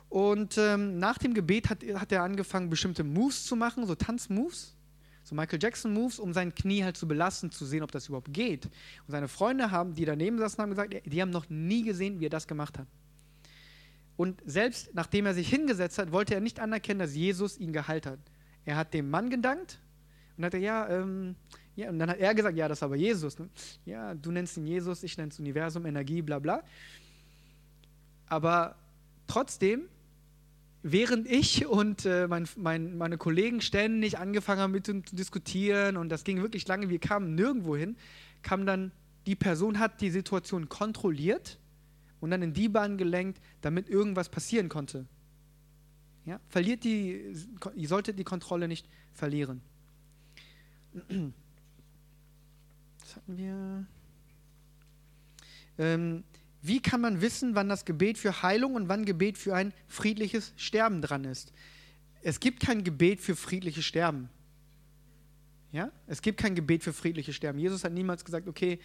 Und 0.09 0.57
ähm, 0.57 0.99
nach 0.99 1.17
dem 1.17 1.33
Gebet 1.33 1.69
hat, 1.69 1.83
hat 1.95 2.11
er 2.11 2.23
angefangen, 2.23 2.69
bestimmte 2.69 3.03
Moves 3.03 3.45
zu 3.45 3.55
machen, 3.55 3.85
so 3.85 3.95
Tanzmoves, 3.95 4.75
so 5.23 5.33
Michael 5.35 5.59
Jackson 5.61 5.93
Moves, 5.93 6.19
um 6.19 6.33
sein 6.33 6.53
Knie 6.53 6.83
halt 6.83 6.97
zu 6.97 7.07
belasten, 7.07 7.51
zu 7.51 7.65
sehen, 7.65 7.81
ob 7.81 7.91
das 7.91 8.07
überhaupt 8.07 8.31
geht. 8.31 8.65
Und 8.65 9.11
seine 9.11 9.27
Freunde 9.27 9.71
haben, 9.71 9.95
die 9.95 10.05
daneben 10.05 10.37
saßen, 10.37 10.61
haben 10.61 10.69
gesagt, 10.69 10.95
die 11.03 11.21
haben 11.21 11.31
noch 11.31 11.49
nie 11.49 11.83
gesehen, 11.83 12.19
wie 12.19 12.27
er 12.27 12.29
das 12.29 12.47
gemacht 12.47 12.77
hat. 12.77 12.87
Und 14.17 14.41
selbst 14.45 14.93
nachdem 14.93 15.25
er 15.25 15.33
sich 15.33 15.49
hingesetzt 15.49 15.97
hat, 15.97 16.11
wollte 16.11 16.35
er 16.35 16.41
nicht 16.41 16.59
anerkennen, 16.59 16.99
dass 16.99 17.15
Jesus 17.15 17.57
ihn 17.57 17.73
geheilt 17.73 18.05
hat. 18.05 18.19
Er 18.63 18.77
hat 18.77 18.93
dem 18.93 19.09
Mann 19.09 19.29
gedankt 19.29 19.79
und 20.37 20.45
hat 20.45 20.53
er, 20.53 20.59
ja, 20.59 20.89
ähm, 20.89 21.35
ja, 21.75 21.89
und 21.89 21.99
dann 21.99 22.09
hat 22.09 22.19
er 22.19 22.33
gesagt, 22.33 22.55
ja, 22.55 22.67
das 22.67 22.79
ist 22.79 22.83
aber 22.83 22.95
Jesus. 22.95 23.37
Ne? 23.37 23.49
Ja, 23.85 24.13
du 24.13 24.31
nennst 24.31 24.55
ihn 24.57 24.65
Jesus, 24.65 25.03
ich 25.03 25.17
nenne 25.17 25.29
es 25.29 25.39
Universum, 25.39 25.85
Energie, 25.85 26.21
bla 26.21 26.39
bla. 26.39 26.63
Aber 28.27 28.75
trotzdem, 29.27 29.89
während 30.87 31.25
ich 31.27 31.65
und 31.65 32.05
äh, 32.05 32.27
mein, 32.27 32.47
mein, 32.57 32.95
meine 32.95 33.17
Kollegen 33.17 33.59
ständig 33.59 34.19
angefangen 34.19 34.61
haben 34.61 34.71
mit 34.71 34.87
ihm 34.87 35.03
zu 35.03 35.15
diskutieren 35.15 35.97
und 35.97 36.09
das 36.09 36.23
ging 36.23 36.43
wirklich 36.43 36.67
lange, 36.67 36.89
wir 36.89 36.99
kamen 36.99 37.33
nirgendwo 37.33 37.75
hin, 37.75 37.97
kam 38.43 38.67
dann, 38.67 38.91
die 39.25 39.35
Person 39.35 39.79
hat 39.79 39.99
die 40.01 40.11
Situation 40.11 40.69
kontrolliert 40.69 41.57
und 42.19 42.29
dann 42.29 42.43
in 42.43 42.53
die 42.53 42.69
Bahn 42.69 42.97
gelenkt, 42.97 43.41
damit 43.61 43.89
irgendwas 43.89 44.29
passieren 44.29 44.69
konnte. 44.69 45.07
Ja? 46.25 46.39
Verliert 46.49 46.83
die, 46.83 47.33
ihr 47.73 47.87
solltet 47.87 48.19
die 48.19 48.23
Kontrolle 48.23 48.67
nicht 48.67 48.87
verlieren. 49.11 49.61
Was 52.99 53.15
hatten 53.15 53.37
wir? 53.37 53.87
Ähm, 55.79 56.23
wie 56.67 56.81
kann 56.81 57.01
man 57.01 57.21
wissen, 57.21 57.55
wann 57.55 57.69
das 57.69 57.85
Gebet 57.85 58.17
für 58.17 58.41
Heilung 58.41 58.75
und 58.75 58.89
wann 58.89 59.05
Gebet 59.05 59.37
für 59.37 59.55
ein 59.55 59.73
friedliches 59.87 60.53
Sterben 60.57 61.01
dran 61.01 61.23
ist? 61.23 61.53
Es 62.21 62.39
gibt 62.39 62.59
kein 62.59 62.83
Gebet 62.83 63.21
für 63.21 63.35
friedliches 63.35 63.85
Sterben. 63.85 64.29
Ja? 65.71 65.91
Es 66.07 66.21
gibt 66.21 66.39
kein 66.39 66.55
Gebet 66.55 66.83
für 66.83 66.93
friedliches 66.93 67.35
Sterben. 67.35 67.59
Jesus 67.59 67.83
hat 67.83 67.91
niemals 67.91 68.25
gesagt, 68.25 68.47
okay, 68.47 68.79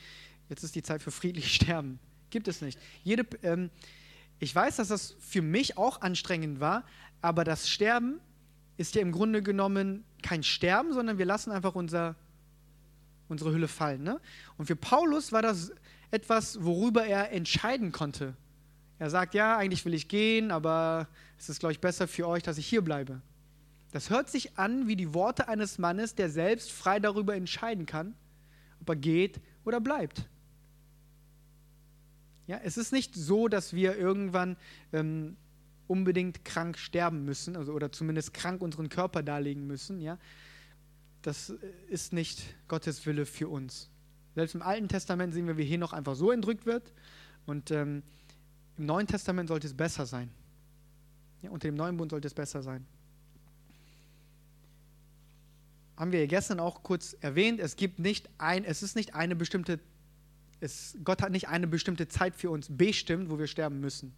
jetzt 0.48 0.62
ist 0.62 0.74
die 0.74 0.82
Zeit 0.82 1.02
für 1.02 1.10
friedliches 1.10 1.50
Sterben. 1.54 1.98
Gibt 2.30 2.48
es 2.48 2.60
nicht. 2.60 2.78
Jede, 3.02 3.26
ähm, 3.42 3.70
ich 4.38 4.54
weiß, 4.54 4.76
dass 4.76 4.88
das 4.88 5.16
für 5.18 5.42
mich 5.42 5.78
auch 5.78 6.02
anstrengend 6.02 6.60
war, 6.60 6.84
aber 7.22 7.44
das 7.44 7.68
Sterben 7.68 8.20
ist 8.76 8.94
ja 8.94 9.02
im 9.02 9.12
Grunde 9.12 9.42
genommen 9.42 10.04
kein 10.22 10.42
Sterben, 10.42 10.92
sondern 10.92 11.18
wir 11.18 11.26
lassen 11.26 11.50
einfach 11.50 11.74
unser, 11.74 12.16
unsere 13.28 13.52
Hülle 13.52 13.68
fallen. 13.68 14.02
Ne? 14.02 14.20
Und 14.56 14.66
für 14.66 14.76
Paulus 14.76 15.32
war 15.32 15.42
das 15.42 15.72
etwas, 16.10 16.62
worüber 16.64 17.06
er 17.06 17.32
entscheiden 17.32 17.92
konnte. 17.92 18.36
Er 18.98 19.10
sagt, 19.10 19.34
ja, 19.34 19.56
eigentlich 19.56 19.84
will 19.84 19.94
ich 19.94 20.08
gehen, 20.08 20.50
aber 20.50 21.08
es 21.38 21.48
ist, 21.48 21.60
glaube 21.60 21.72
ich, 21.72 21.80
besser 21.80 22.06
für 22.06 22.28
euch, 22.28 22.42
dass 22.42 22.58
ich 22.58 22.66
hier 22.66 22.82
bleibe. 22.82 23.22
Das 23.92 24.10
hört 24.10 24.28
sich 24.28 24.58
an 24.58 24.86
wie 24.86 24.96
die 24.96 25.14
Worte 25.14 25.48
eines 25.48 25.78
Mannes, 25.78 26.14
der 26.14 26.30
selbst 26.30 26.70
frei 26.70 27.00
darüber 27.00 27.34
entscheiden 27.34 27.86
kann, 27.86 28.14
ob 28.80 28.90
er 28.90 28.96
geht 28.96 29.40
oder 29.64 29.80
bleibt. 29.80 30.28
Ja, 32.46 32.60
es 32.62 32.76
ist 32.76 32.92
nicht 32.92 33.14
so, 33.14 33.48
dass 33.48 33.72
wir 33.72 33.96
irgendwann 33.96 34.56
ähm, 34.92 35.36
unbedingt 35.86 36.44
krank 36.44 36.78
sterben 36.78 37.24
müssen, 37.24 37.56
also, 37.56 37.72
oder 37.72 37.90
zumindest 37.90 38.34
krank 38.34 38.60
unseren 38.60 38.88
Körper 38.88 39.22
darlegen 39.22 39.66
müssen. 39.66 40.00
Ja? 40.00 40.18
Das 41.22 41.52
ist 41.88 42.12
nicht 42.12 42.42
Gottes 42.68 43.06
Wille 43.06 43.26
für 43.26 43.48
uns. 43.48 43.90
Selbst 44.40 44.54
im 44.54 44.62
Alten 44.62 44.88
Testament 44.88 45.34
sehen 45.34 45.46
wir, 45.46 45.58
wie 45.58 45.64
hier 45.64 45.76
noch 45.76 45.92
einfach 45.92 46.14
so 46.14 46.32
entrückt 46.32 46.64
wird. 46.64 46.94
Und 47.44 47.70
ähm, 47.70 48.02
im 48.78 48.86
Neuen 48.86 49.06
Testament 49.06 49.50
sollte 49.50 49.66
es 49.66 49.74
besser 49.74 50.06
sein. 50.06 50.30
Ja, 51.42 51.50
unter 51.50 51.68
dem 51.68 51.74
neuen 51.74 51.98
Bund 51.98 52.10
sollte 52.10 52.26
es 52.26 52.32
besser 52.32 52.62
sein. 52.62 52.86
Haben 55.98 56.12
wir 56.12 56.26
gestern 56.26 56.58
auch 56.58 56.82
kurz 56.82 57.14
erwähnt, 57.20 57.60
es 57.60 57.76
gibt 57.76 57.98
nicht 57.98 58.30
ein, 58.38 58.64
es 58.64 58.82
ist 58.82 58.96
nicht 58.96 59.14
eine 59.14 59.36
bestimmte 59.36 59.78
es, 60.60 60.96
Gott 61.04 61.20
hat 61.20 61.32
nicht 61.32 61.48
eine 61.48 61.66
bestimmte 61.66 62.08
Zeit 62.08 62.34
für 62.34 62.48
uns 62.48 62.68
bestimmt, 62.70 63.28
wo 63.28 63.38
wir 63.38 63.46
sterben 63.46 63.78
müssen. 63.78 64.14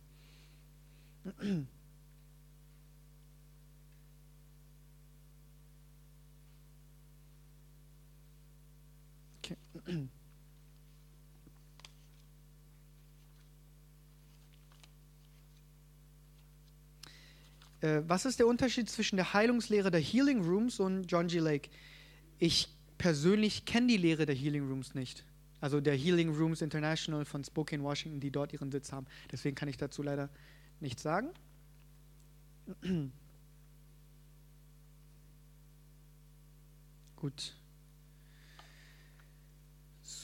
Okay. 9.38 9.56
Äh, 17.80 18.02
was 18.06 18.24
ist 18.26 18.38
der 18.38 18.46
Unterschied 18.46 18.88
zwischen 18.88 19.16
der 19.16 19.32
Heilungslehre 19.32 19.90
der 19.90 20.00
Healing 20.00 20.44
Rooms 20.44 20.78
und 20.78 21.04
John 21.04 21.26
G. 21.26 21.40
Lake? 21.40 21.68
Ich 22.38 22.68
persönlich 22.96 23.64
kenne 23.64 23.88
die 23.88 23.96
Lehre 23.96 24.24
der 24.24 24.36
Healing 24.36 24.68
Rooms 24.68 24.94
nicht 24.94 25.24
also 25.62 25.80
der 25.80 25.94
Healing 25.94 26.34
Rooms 26.34 26.60
International 26.60 27.24
von 27.24 27.44
Spokane, 27.44 27.84
Washington, 27.84 28.18
die 28.18 28.32
dort 28.32 28.52
ihren 28.52 28.72
Sitz 28.72 28.90
haben. 28.92 29.06
Deswegen 29.30 29.54
kann 29.54 29.68
ich 29.68 29.76
dazu 29.76 30.02
leider 30.02 30.28
nichts 30.80 31.02
sagen. 31.02 31.30
Gut. 37.16 37.54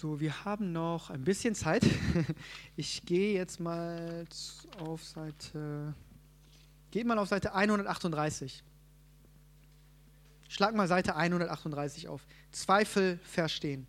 So, 0.00 0.20
wir 0.20 0.44
haben 0.44 0.70
noch 0.70 1.10
ein 1.10 1.24
bisschen 1.24 1.56
Zeit. 1.56 1.84
Ich 2.76 3.04
gehe 3.04 3.34
jetzt 3.34 3.58
mal 3.58 4.24
auf 4.78 5.02
Seite. 5.02 5.92
Geht 6.92 7.04
mal 7.04 7.18
auf 7.18 7.26
Seite 7.26 7.52
138. 7.52 8.62
Schlag 10.48 10.76
mal 10.76 10.86
Seite 10.86 11.16
138 11.16 12.06
auf. 12.06 12.24
Zweifel 12.52 13.18
verstehen. 13.24 13.88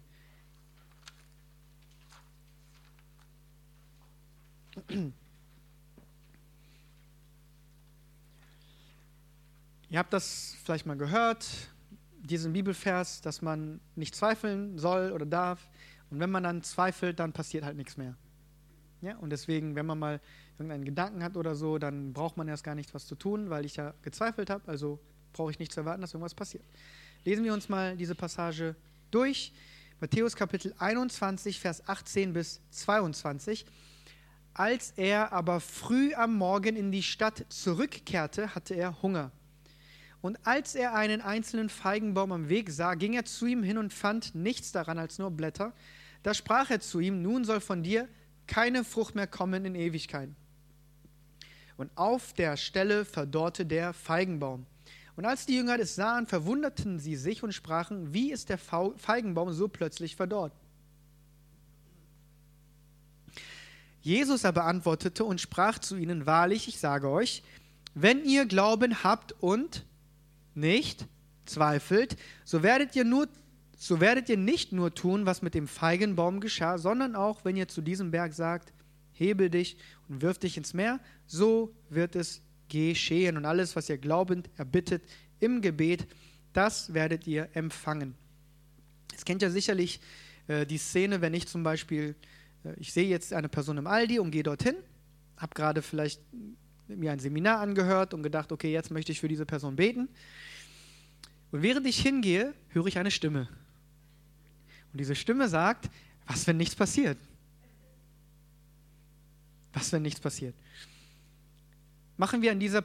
Ihr 9.91 9.99
habt 9.99 10.11
das 10.11 10.55
vielleicht 10.63 10.87
mal 10.87 10.97
gehört, 10.97 11.45
diesen 12.23 12.53
Bibelvers, 12.53 13.21
dass 13.21 13.43
man 13.43 13.79
nicht 13.95 14.15
zweifeln 14.15 14.79
soll 14.79 15.11
oder 15.11 15.27
darf. 15.27 15.69
Und 16.09 16.19
wenn 16.19 16.31
man 16.31 16.43
dann 16.43 16.63
zweifelt, 16.63 17.19
dann 17.19 17.33
passiert 17.33 17.63
halt 17.63 17.77
nichts 17.77 17.97
mehr. 17.97 18.15
Ja, 19.01 19.15
und 19.17 19.29
deswegen, 19.29 19.75
wenn 19.75 19.85
man 19.85 19.99
mal 19.99 20.19
irgendeinen 20.57 20.83
Gedanken 20.83 21.23
hat 21.23 21.37
oder 21.37 21.55
so, 21.55 21.77
dann 21.77 22.11
braucht 22.13 22.35
man 22.35 22.47
erst 22.47 22.63
gar 22.63 22.75
nicht 22.75 22.93
was 22.93 23.07
zu 23.07 23.15
tun, 23.15 23.49
weil 23.49 23.65
ich 23.65 23.77
ja 23.77 23.93
gezweifelt 24.01 24.49
habe. 24.49 24.67
Also 24.67 24.99
brauche 25.31 25.51
ich 25.51 25.59
nicht 25.59 25.71
zu 25.71 25.81
erwarten, 25.81 26.01
dass 26.01 26.13
irgendwas 26.13 26.35
passiert. 26.35 26.63
Lesen 27.23 27.43
wir 27.45 27.53
uns 27.53 27.69
mal 27.69 27.95
diese 27.95 28.15
Passage 28.15 28.75
durch. 29.11 29.53
Matthäus 30.01 30.35
Kapitel 30.35 30.73
21, 30.77 31.59
Vers 31.59 31.87
18 31.87 32.33
bis 32.33 32.61
22. 32.71 33.65
Als 34.53 34.91
er 34.97 35.31
aber 35.31 35.59
früh 35.59 36.13
am 36.15 36.35
Morgen 36.35 36.75
in 36.75 36.91
die 36.91 37.03
Stadt 37.03 37.45
zurückkehrte, 37.49 38.55
hatte 38.55 38.75
er 38.75 39.01
Hunger. 39.01 39.31
Und 40.21 40.37
als 40.45 40.75
er 40.75 40.95
einen 40.95 41.21
einzelnen 41.21 41.69
Feigenbaum 41.69 42.31
am 42.31 42.49
Weg 42.49 42.69
sah, 42.69 42.95
ging 42.95 43.13
er 43.13 43.23
zu 43.23 43.45
ihm 43.45 43.63
hin 43.63 43.77
und 43.77 43.93
fand 43.93 44.35
nichts 44.35 44.71
daran 44.71 44.97
als 44.97 45.17
nur 45.17 45.31
Blätter. 45.31 45.73
Da 46.23 46.33
sprach 46.33 46.69
er 46.69 46.79
zu 46.79 46.99
ihm, 46.99 47.21
nun 47.21 47.45
soll 47.45 47.61
von 47.61 47.83
dir 47.83 48.07
keine 48.47 48.83
Frucht 48.83 49.15
mehr 49.15 49.27
kommen 49.27 49.65
in 49.65 49.75
Ewigkeit. 49.75 50.29
Und 51.77 51.91
auf 51.95 52.33
der 52.33 52.57
Stelle 52.57 53.05
verdorrte 53.05 53.65
der 53.65 53.93
Feigenbaum. 53.93 54.65
Und 55.15 55.25
als 55.25 55.45
die 55.45 55.55
Jünger 55.55 55.79
es 55.79 55.95
sahen, 55.95 56.27
verwunderten 56.27 56.99
sie 56.99 57.15
sich 57.15 57.43
und 57.43 57.53
sprachen, 57.53 58.13
wie 58.13 58.31
ist 58.31 58.49
der 58.49 58.57
Feigenbaum 58.57 59.51
so 59.53 59.67
plötzlich 59.67 60.15
verdorrt? 60.15 60.53
Jesus 64.01 64.45
aber 64.45 64.65
antwortete 64.65 65.25
und 65.25 65.41
sprach 65.41 65.79
zu 65.79 65.97
ihnen, 65.97 66.25
wahrlich, 66.25 66.67
ich 66.67 66.79
sage 66.79 67.09
euch, 67.09 67.43
wenn 67.93 68.23
ihr 68.23 68.45
Glauben 68.45 69.03
habt 69.03 69.33
und 69.41 69.85
nicht 70.55 71.05
zweifelt, 71.45 72.17
so 72.45 72.63
werdet 72.63 72.95
ihr 72.95 73.03
nur 73.03 73.27
so 73.79 73.99
werdet 73.99 74.29
ihr 74.29 74.37
nicht 74.37 74.71
nur 74.71 74.93
tun, 74.93 75.25
was 75.25 75.41
mit 75.41 75.55
dem 75.55 75.67
Feigenbaum 75.67 76.41
geschah, 76.41 76.77
sondern 76.77 77.15
auch, 77.15 77.45
wenn 77.45 77.55
ihr 77.55 77.67
zu 77.67 77.81
diesem 77.81 78.11
Berg 78.11 78.33
sagt, 78.33 78.73
hebe 79.13 79.49
dich 79.49 79.77
und 80.07 80.21
wirf 80.21 80.37
dich 80.37 80.57
ins 80.57 80.73
Meer, 80.73 80.99
so 81.25 81.73
wird 81.89 82.15
es 82.15 82.41
geschehen. 82.67 83.37
Und 83.37 83.45
alles, 83.45 83.75
was 83.75 83.89
ihr 83.89 83.97
glaubend 83.97 84.49
erbittet 84.57 85.03
im 85.39 85.61
Gebet, 85.61 86.05
das 86.53 86.93
werdet 86.93 87.25
ihr 87.25 87.49
empfangen. 87.53 88.15
Es 89.15 89.25
kennt 89.25 89.41
ja 89.41 89.49
sicherlich 89.49 90.01
äh, 90.47 90.65
die 90.65 90.77
Szene, 90.77 91.21
wenn 91.21 91.33
ich 91.33 91.47
zum 91.47 91.63
Beispiel 91.63 92.15
äh, 92.63 92.73
ich 92.77 92.93
sehe 92.93 93.07
jetzt 93.07 93.33
eine 93.33 93.49
Person 93.49 93.77
im 93.77 93.87
Aldi 93.87 94.19
und 94.19 94.31
gehe 94.31 94.43
dorthin, 94.43 94.75
habe 95.37 95.53
gerade 95.53 95.81
vielleicht 95.81 96.21
mir 96.87 97.11
ein 97.11 97.19
Seminar 97.19 97.59
angehört 97.59 98.13
und 98.13 98.23
gedacht, 98.23 98.51
okay, 98.51 98.71
jetzt 98.71 98.91
möchte 98.91 99.11
ich 99.11 99.19
für 99.19 99.27
diese 99.27 99.45
Person 99.45 99.75
beten. 99.75 100.09
Und 101.51 101.61
während 101.61 101.87
ich 101.87 101.99
hingehe, 101.99 102.53
höre 102.69 102.87
ich 102.87 102.97
eine 102.97 103.11
Stimme. 103.11 103.47
Und 104.91 104.99
diese 104.99 105.15
Stimme 105.15 105.47
sagt, 105.47 105.89
was, 106.27 106.45
wenn 106.47 106.57
nichts 106.57 106.75
passiert? 106.75 107.17
Was, 109.73 109.91
wenn 109.91 110.01
nichts 110.01 110.19
passiert? 110.19 110.55
Machen 112.17 112.41
wir 112.41 112.51
an 112.51 112.59
dieser 112.59 112.83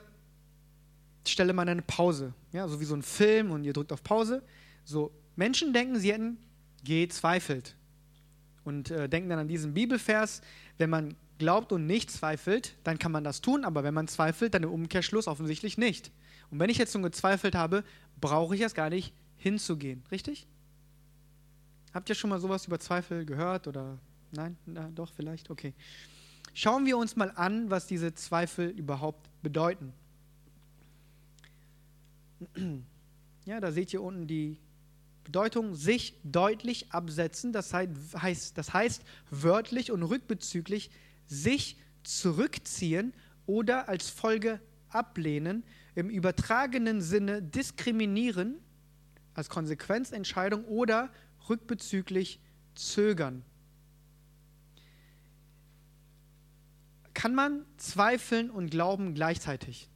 Stelle 1.26 1.52
mal 1.52 1.68
eine 1.68 1.82
Pause. 1.82 2.32
Ja, 2.52 2.68
so 2.68 2.80
wie 2.80 2.84
so 2.84 2.94
ein 2.94 3.02
Film 3.02 3.50
und 3.50 3.64
ihr 3.64 3.72
drückt 3.72 3.92
auf 3.92 4.02
Pause. 4.02 4.42
So, 4.84 5.10
Menschen 5.36 5.72
denken, 5.72 5.98
sie 5.98 6.12
hätten 6.12 6.38
gezweifelt. 6.84 7.74
Und 8.64 8.90
äh, 8.90 9.08
denken 9.08 9.28
dann 9.28 9.38
an 9.38 9.48
diesen 9.48 9.74
Bibelvers, 9.74 10.40
wenn 10.78 10.90
man 10.90 11.16
glaubt 11.38 11.72
und 11.72 11.86
nicht 11.86 12.10
zweifelt, 12.10 12.76
dann 12.84 12.98
kann 12.98 13.12
man 13.12 13.24
das 13.24 13.40
tun, 13.40 13.64
aber 13.64 13.84
wenn 13.84 13.94
man 13.94 14.08
zweifelt, 14.08 14.54
dann 14.54 14.62
im 14.62 14.70
Umkehrschluss 14.70 15.26
offensichtlich 15.26 15.78
nicht. 15.78 16.10
Und 16.50 16.60
wenn 16.60 16.70
ich 16.70 16.78
jetzt 16.78 16.92
schon 16.92 17.02
gezweifelt 17.02 17.54
habe, 17.54 17.84
brauche 18.20 18.54
ich 18.54 18.60
es 18.60 18.74
gar 18.74 18.88
nicht 18.88 19.12
hinzugehen, 19.36 20.02
richtig? 20.10 20.46
Habt 21.94 22.08
ihr 22.08 22.16
schon 22.16 22.30
mal 22.30 22.40
sowas 22.40 22.66
über 22.66 22.80
Zweifel 22.80 23.24
gehört 23.24 23.68
oder 23.68 23.96
nein? 24.32 24.56
Na, 24.66 24.90
doch, 24.92 25.12
vielleicht? 25.14 25.48
Okay. 25.48 25.72
Schauen 26.52 26.86
wir 26.86 26.98
uns 26.98 27.14
mal 27.14 27.30
an, 27.36 27.70
was 27.70 27.86
diese 27.86 28.12
Zweifel 28.14 28.68
überhaupt 28.70 29.30
bedeuten. 29.42 29.92
Ja, 33.46 33.60
da 33.60 33.72
seht 33.72 33.92
ihr 33.92 34.00
unten 34.00 34.26
die 34.26 34.58
Bedeutung 35.22 35.74
sich 35.74 36.18
deutlich 36.24 36.90
absetzen, 36.92 37.52
das 37.52 37.74
heißt, 37.74 38.56
das 38.56 38.72
heißt 38.72 39.02
wörtlich 39.30 39.92
und 39.92 40.02
rückbezüglich 40.02 40.90
sich 41.26 41.76
zurückziehen 42.04 43.12
oder 43.44 43.86
als 43.90 44.08
Folge 44.08 44.60
ablehnen, 44.88 45.62
im 45.94 46.08
übertragenen 46.08 47.02
Sinne 47.02 47.42
diskriminieren, 47.42 48.54
als 49.34 49.50
Konsequenzentscheidung 49.50 50.64
oder 50.64 51.10
rückbezüglich 51.48 52.40
zögern. 52.74 53.44
Kann 57.12 57.34
man 57.34 57.64
zweifeln 57.76 58.50
und 58.50 58.70
glauben 58.70 59.14
gleichzeitig? 59.14 59.88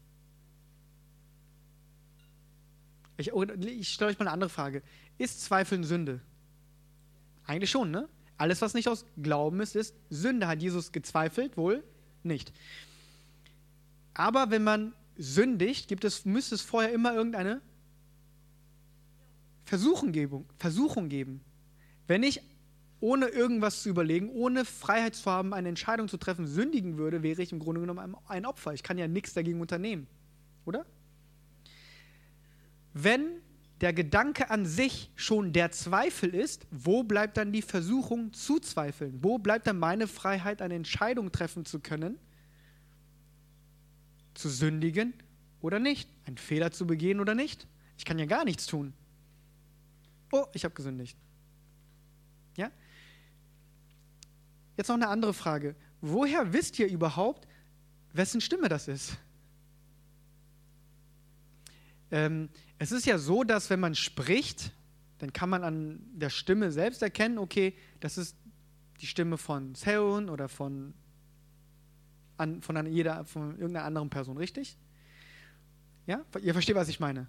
Ich, 3.17 3.33
ich 3.33 3.89
stelle 3.89 4.13
euch 4.13 4.19
mal 4.19 4.27
eine 4.27 4.33
andere 4.33 4.51
Frage. 4.51 4.83
Ist 5.19 5.43
Zweifeln 5.43 5.83
Sünde? 5.83 6.21
Eigentlich 7.45 7.71
schon, 7.71 7.91
ne? 7.91 8.09
Alles, 8.37 8.63
was 8.63 8.75
nicht 8.75 8.89
aus 8.89 9.05
Glauben 9.21 9.61
ist, 9.61 9.75
ist 9.75 9.95
Sünde. 10.11 10.47
Hat 10.47 10.63
Jesus 10.63 10.93
gezweifelt? 10.93 11.57
Wohl 11.57 11.83
nicht. 12.23 12.53
Aber 14.15 14.51
wenn 14.51 14.63
man 14.63 14.95
sündigt, 15.17 15.89
gibt 15.89 16.05
es, 16.05 16.25
müsste 16.25 16.55
es 16.55 16.63
vorher 16.63 16.93
immer 16.93 17.13
irgendeine 17.15 17.61
Versuchung 19.69 20.13
geben, 20.13 20.47
Versuchung 20.59 21.11
geben. 21.11 21.43
Wenn 22.07 22.23
ich 22.23 22.41
ohne 23.01 23.27
irgendwas 23.27 23.83
zu 23.83 23.91
überlegen, 23.91 24.31
ohne 24.31 24.65
Freiheit 24.65 25.15
zu 25.15 25.31
haben, 25.31 25.53
eine 25.53 25.69
Entscheidung 25.69 26.09
zu 26.09 26.17
treffen, 26.17 26.47
sündigen 26.47 26.97
würde, 26.97 27.23
wäre 27.23 27.43
ich 27.43 27.53
im 27.53 27.59
Grunde 27.59 27.83
genommen 27.83 28.17
ein 28.27 28.47
Opfer. 28.47 28.73
Ich 28.73 28.83
kann 28.83 28.97
ja 28.97 29.07
nichts 29.07 29.35
dagegen 29.35 29.61
unternehmen. 29.61 30.07
Oder? 30.65 30.87
Wenn 32.95 33.43
der 33.83 33.93
Gedanke 33.93 34.49
an 34.49 34.65
sich 34.65 35.11
schon 35.17 35.53
der 35.53 35.71
Zweifel 35.71 36.35
ist, 36.35 36.67
wo 36.71 37.03
bleibt 37.03 37.37
dann 37.37 37.53
die 37.53 37.63
Versuchung 37.63 38.33
zu 38.33 38.59
zweifeln? 38.61 39.19
Wo 39.23 39.37
bleibt 39.37 39.67
dann 39.67 39.79
meine 39.79 40.07
Freiheit, 40.07 40.63
eine 40.63 40.77
Entscheidung 40.77 41.31
treffen 41.31 41.67
zu 41.67 41.79
können? 41.79 42.19
Zu 44.33 44.49
sündigen 44.49 45.13
oder 45.61 45.79
nicht? 45.79 46.09
Einen 46.25 46.39
Fehler 46.39 46.71
zu 46.71 46.87
begehen 46.87 47.21
oder 47.21 47.35
nicht? 47.35 47.69
Ich 47.99 48.07
kann 48.07 48.19
ja 48.19 48.25
gar 48.25 48.47
nichts 48.47 48.67
tun. 48.67 48.95
Oh, 50.31 50.47
ich 50.53 50.65
habe 50.65 50.75
gesündigt. 50.75 51.17
Ja? 52.57 52.71
Jetzt 54.77 54.89
noch 54.89 54.97
eine 54.97 55.09
andere 55.09 55.35
Frage. 55.35 55.75
Woher 56.01 56.53
wisst 56.53 56.79
ihr 56.79 56.89
überhaupt, 56.89 57.49
wessen 58.13 58.41
Stimme 58.41 58.69
das 58.69 58.89
ist? 58.89 59.17
Ähm, 62.11 62.49
es 62.79 62.93
ist 62.93 63.07
ja 63.07 63.19
so, 63.19 63.45
dass 63.45 63.71
wenn 63.71 63.81
man 63.81 63.95
spricht, 63.95 64.73
dann 65.19 65.33
kann 65.33 65.51
man 65.51 65.65
an 65.65 66.01
der 66.15 66.31
Stimme 66.31 66.71
selbst 66.71 67.03
erkennen, 67.03 67.39
okay, 67.39 67.75
das 68.01 68.19
ist 68.19 68.37
die 69.01 69.07
Stimme 69.07 69.37
von 69.37 69.75
Seon 69.75 70.29
oder 70.29 70.49
von, 70.49 70.95
an, 72.37 72.63
von, 72.63 72.87
jeder, 72.87 73.25
von 73.25 73.59
irgendeiner 73.59 73.85
anderen 73.85 74.11
Person, 74.11 74.37
richtig? 74.37 74.77
Ja, 76.07 76.25
ihr 76.41 76.53
versteht, 76.53 76.77
was 76.77 76.89
ich 76.89 77.01
meine. 77.01 77.29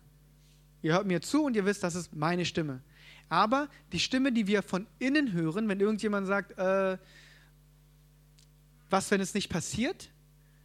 Ihr 0.82 0.94
hört 0.94 1.06
mir 1.06 1.22
zu 1.22 1.44
und 1.44 1.56
ihr 1.56 1.66
wisst, 1.66 1.84
das 1.84 1.96
ist 1.96 2.16
meine 2.16 2.46
Stimme. 2.46 2.82
Aber 3.28 3.70
die 3.92 4.00
Stimme, 4.00 4.32
die 4.32 4.48
wir 4.48 4.64
von 4.64 4.88
innen 4.98 5.34
hören, 5.34 5.68
wenn 5.68 5.80
irgendjemand 5.80 6.28
sagt, 6.28 6.58
äh, 6.58 6.98
was, 8.90 9.12
wenn 9.12 9.22
es 9.22 9.34
nicht 9.34 9.50
passiert, 9.50 10.10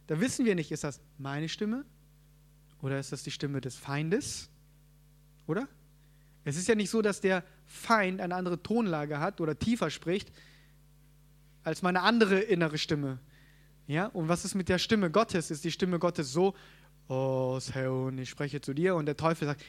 da 0.07 0.19
wissen 0.19 0.45
wir 0.45 0.55
nicht, 0.55 0.71
ist 0.71 0.83
das 0.83 0.99
meine 1.17 1.49
Stimme 1.49 1.85
oder 2.81 2.99
ist 2.99 3.11
das 3.11 3.23
die 3.23 3.31
Stimme 3.31 3.61
des 3.61 3.75
Feindes? 3.75 4.49
Oder? 5.47 5.67
Es 6.43 6.57
ist 6.57 6.67
ja 6.67 6.75
nicht 6.75 6.89
so, 6.89 7.01
dass 7.01 7.21
der 7.21 7.43
Feind 7.65 8.21
eine 8.21 8.35
andere 8.35 8.61
Tonlage 8.61 9.19
hat 9.19 9.41
oder 9.41 9.57
tiefer 9.57 9.89
spricht 9.89 10.31
als 11.63 11.81
meine 11.81 12.01
andere 12.01 12.39
innere 12.39 12.77
Stimme. 12.77 13.19
Ja? 13.87 14.07
Und 14.07 14.27
was 14.27 14.45
ist 14.45 14.55
mit 14.55 14.69
der 14.69 14.77
Stimme 14.77 15.09
Gottes? 15.09 15.49
Ist 15.51 15.63
die 15.63 15.71
Stimme 15.71 15.99
Gottes 15.99 16.31
so, 16.31 16.55
oh, 17.07 17.59
Seon, 17.59 18.17
ich 18.17 18.29
spreche 18.29 18.61
zu 18.61 18.73
dir 18.73 18.95
und 18.95 19.05
der 19.05 19.17
Teufel 19.17 19.47
sagt, 19.47 19.63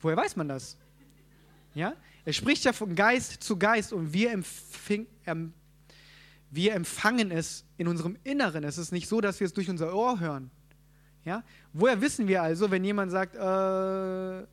woher 0.00 0.16
weiß 0.16 0.36
man 0.36 0.48
das? 0.48 0.76
Ja? 1.74 1.94
Er 2.24 2.32
spricht 2.32 2.64
ja 2.64 2.72
von 2.72 2.94
Geist 2.94 3.42
zu 3.42 3.56
Geist 3.56 3.92
und 3.92 4.12
wir, 4.12 4.32
empfing, 4.32 5.06
ähm, 5.26 5.52
wir 6.50 6.74
empfangen 6.74 7.30
es 7.30 7.64
in 7.76 7.88
unserem 7.88 8.16
Inneren. 8.24 8.64
Es 8.64 8.78
ist 8.78 8.92
nicht 8.92 9.08
so, 9.08 9.20
dass 9.20 9.40
wir 9.40 9.46
es 9.46 9.52
durch 9.52 9.70
unser 9.70 9.94
Ohr 9.94 10.20
hören. 10.20 10.50
Ja? 11.24 11.44
Woher 11.72 12.00
wissen 12.00 12.28
wir 12.28 12.42
also, 12.42 12.70
wenn 12.70 12.84
jemand 12.84 13.10
sagt, 13.10 13.36
äh, 13.36 14.46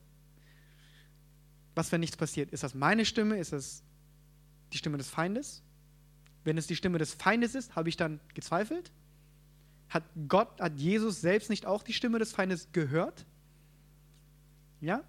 was, 1.76 1.92
wenn 1.92 2.00
nichts 2.00 2.18
passiert? 2.18 2.52
Ist 2.52 2.64
das 2.64 2.74
meine 2.74 3.06
Stimme? 3.06 3.38
Ist 3.38 3.54
das 3.54 3.84
die 4.74 4.78
Stimme 4.78 4.98
des 4.98 5.10
Feindes? 5.10 5.62
Wenn 6.44 6.58
es 6.58 6.68
die 6.68 6.76
Stimme 6.76 6.98
des 6.98 7.14
Feindes 7.14 7.56
ist, 7.56 7.76
habe 7.76 7.90
ich 7.90 7.98
dann 7.98 8.20
gezweifelt? 8.34 8.92
Hat 9.90 10.04
Gott, 10.28 10.60
hat 10.60 10.78
Jesus 10.78 11.22
selbst 11.22 11.50
nicht 11.50 11.66
auch 11.66 11.84
die 11.84 11.94
Stimme 11.94 12.20
des 12.20 12.32
Feindes 12.34 12.70
gehört? 12.72 13.26
Ja? 14.82 15.04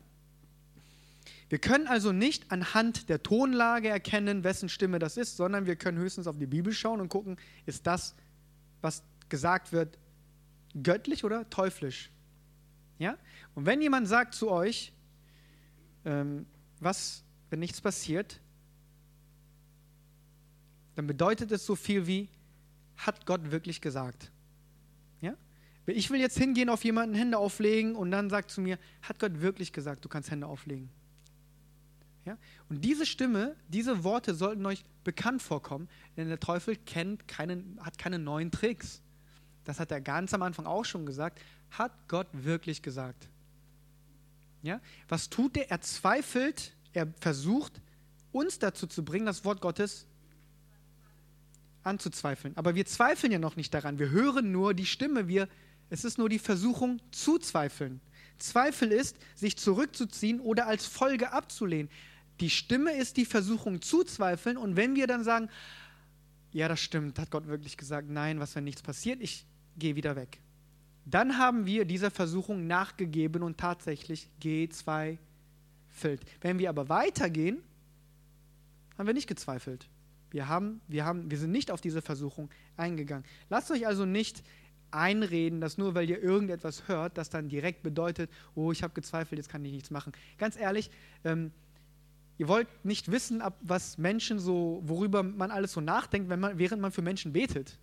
Wir 1.48 1.58
können 1.58 1.86
also 1.86 2.12
nicht 2.12 2.52
anhand 2.52 3.08
der 3.08 3.22
Tonlage 3.22 3.88
erkennen, 3.88 4.44
wessen 4.44 4.68
Stimme 4.68 4.98
das 4.98 5.16
ist, 5.16 5.36
sondern 5.36 5.66
wir 5.66 5.76
können 5.76 5.98
höchstens 5.98 6.26
auf 6.26 6.38
die 6.38 6.46
Bibel 6.46 6.72
schauen 6.72 7.00
und 7.00 7.08
gucken, 7.08 7.38
ist 7.64 7.86
das, 7.86 8.14
was 8.82 9.02
gesagt 9.28 9.72
wird, 9.72 9.98
göttlich 10.82 11.24
oder 11.24 11.48
teuflisch? 11.48 12.10
Ja? 12.98 13.16
Und 13.54 13.66
wenn 13.66 13.80
jemand 13.80 14.08
sagt 14.08 14.34
zu 14.34 14.50
euch, 14.50 14.92
ähm, 16.04 16.46
was, 16.80 17.24
wenn 17.50 17.60
nichts 17.60 17.80
passiert, 17.80 18.40
dann 20.96 21.06
bedeutet 21.06 21.50
es 21.52 21.64
so 21.64 21.76
viel 21.76 22.06
wie, 22.06 22.28
hat 22.96 23.24
Gott 23.24 23.50
wirklich 23.50 23.80
gesagt? 23.80 24.30
Ich 25.96 26.10
will 26.10 26.20
jetzt 26.20 26.38
hingehen, 26.38 26.68
auf 26.68 26.84
jemanden 26.84 27.14
Hände 27.14 27.38
auflegen 27.38 27.96
und 27.96 28.10
dann 28.10 28.30
sagt 28.30 28.50
zu 28.50 28.60
mir, 28.60 28.78
hat 29.02 29.18
Gott 29.18 29.40
wirklich 29.40 29.72
gesagt, 29.72 30.04
du 30.04 30.08
kannst 30.08 30.30
Hände 30.30 30.46
auflegen? 30.46 30.90
Ja? 32.24 32.36
Und 32.68 32.84
diese 32.84 33.06
Stimme, 33.06 33.56
diese 33.68 34.04
Worte 34.04 34.34
sollten 34.34 34.64
euch 34.66 34.84
bekannt 35.04 35.42
vorkommen, 35.42 35.88
denn 36.16 36.28
der 36.28 36.40
Teufel 36.40 36.76
kennt 36.76 37.26
keinen, 37.26 37.78
hat 37.82 37.98
keine 37.98 38.18
neuen 38.18 38.50
Tricks 38.50 39.02
das 39.68 39.78
hat 39.78 39.90
er 39.90 40.00
ganz 40.00 40.32
am 40.32 40.40
Anfang 40.40 40.64
auch 40.64 40.86
schon 40.86 41.04
gesagt, 41.04 41.42
hat 41.72 41.92
Gott 42.08 42.26
wirklich 42.32 42.80
gesagt. 42.80 43.28
Ja? 44.62 44.80
Was 45.10 45.28
tut 45.28 45.58
er? 45.58 45.70
Er 45.70 45.82
zweifelt, 45.82 46.72
er 46.94 47.06
versucht, 47.20 47.82
uns 48.32 48.58
dazu 48.58 48.86
zu 48.86 49.04
bringen, 49.04 49.26
das 49.26 49.44
Wort 49.44 49.60
Gottes 49.60 50.06
anzuzweifeln. 51.82 52.56
Aber 52.56 52.74
wir 52.74 52.86
zweifeln 52.86 53.30
ja 53.30 53.38
noch 53.38 53.56
nicht 53.56 53.74
daran. 53.74 53.98
Wir 53.98 54.08
hören 54.08 54.52
nur 54.52 54.72
die 54.72 54.86
Stimme. 54.86 55.28
Wir, 55.28 55.50
es 55.90 56.04
ist 56.04 56.18
nur 56.18 56.28
die 56.28 56.38
Versuchung 56.38 57.00
zu 57.10 57.38
zweifeln. 57.38 58.00
Zweifel 58.38 58.92
ist, 58.92 59.16
sich 59.34 59.56
zurückzuziehen 59.56 60.40
oder 60.40 60.66
als 60.66 60.86
Folge 60.86 61.32
abzulehnen. 61.32 61.90
Die 62.40 62.50
Stimme 62.50 62.92
ist 62.92 63.16
die 63.16 63.24
Versuchung 63.24 63.82
zu 63.82 64.04
zweifeln. 64.04 64.56
Und 64.56 64.76
wenn 64.76 64.94
wir 64.94 65.06
dann 65.06 65.24
sagen, 65.24 65.48
ja, 66.52 66.68
das 66.68 66.80
stimmt, 66.80 67.18
hat 67.18 67.30
Gott 67.30 67.46
wirklich 67.46 67.76
gesagt, 67.76 68.08
nein, 68.08 68.38
was, 68.40 68.54
wenn 68.54 68.64
nichts 68.64 68.82
passiert? 68.82 69.20
Ich 69.20 69.44
geh 69.76 69.96
wieder 69.96 70.16
weg. 70.16 70.40
Dann 71.04 71.38
haben 71.38 71.66
wir 71.66 71.84
dieser 71.84 72.10
Versuchung 72.10 72.66
nachgegeben 72.66 73.42
und 73.42 73.58
tatsächlich 73.58 74.28
gezweifelt. 74.40 75.18
Wenn 76.40 76.58
wir 76.58 76.68
aber 76.68 76.88
weitergehen, 76.88 77.62
haben 78.96 79.06
wir 79.06 79.14
nicht 79.14 79.28
gezweifelt. 79.28 79.88
Wir, 80.30 80.48
haben, 80.48 80.80
wir, 80.86 81.04
haben, 81.04 81.30
wir 81.30 81.38
sind 81.38 81.50
nicht 81.50 81.70
auf 81.70 81.80
diese 81.80 82.02
Versuchung 82.02 82.50
eingegangen. 82.76 83.24
Lasst 83.48 83.70
euch 83.70 83.86
also 83.86 84.04
nicht 84.04 84.42
einreden, 84.90 85.60
dass 85.60 85.78
nur 85.78 85.94
weil 85.94 86.08
ihr 86.08 86.22
irgendetwas 86.22 86.88
hört, 86.88 87.18
das 87.18 87.30
dann 87.30 87.48
direkt 87.48 87.82
bedeutet, 87.82 88.30
oh, 88.54 88.72
ich 88.72 88.82
habe 88.82 88.94
gezweifelt, 88.94 89.38
jetzt 89.38 89.48
kann 89.48 89.64
ich 89.64 89.72
nichts 89.72 89.90
machen. 89.90 90.12
Ganz 90.38 90.58
ehrlich, 90.58 90.90
ähm, 91.24 91.52
ihr 92.38 92.48
wollt 92.48 92.68
nicht 92.84 93.10
wissen, 93.10 93.42
ab 93.42 93.58
was 93.60 93.98
Menschen 93.98 94.38
so, 94.38 94.80
worüber 94.84 95.22
man 95.22 95.50
alles 95.50 95.72
so 95.72 95.80
nachdenkt, 95.80 96.28
wenn 96.28 96.40
man, 96.40 96.58
während 96.58 96.80
man 96.80 96.92
für 96.92 97.02
Menschen 97.02 97.32
betet. 97.32 97.78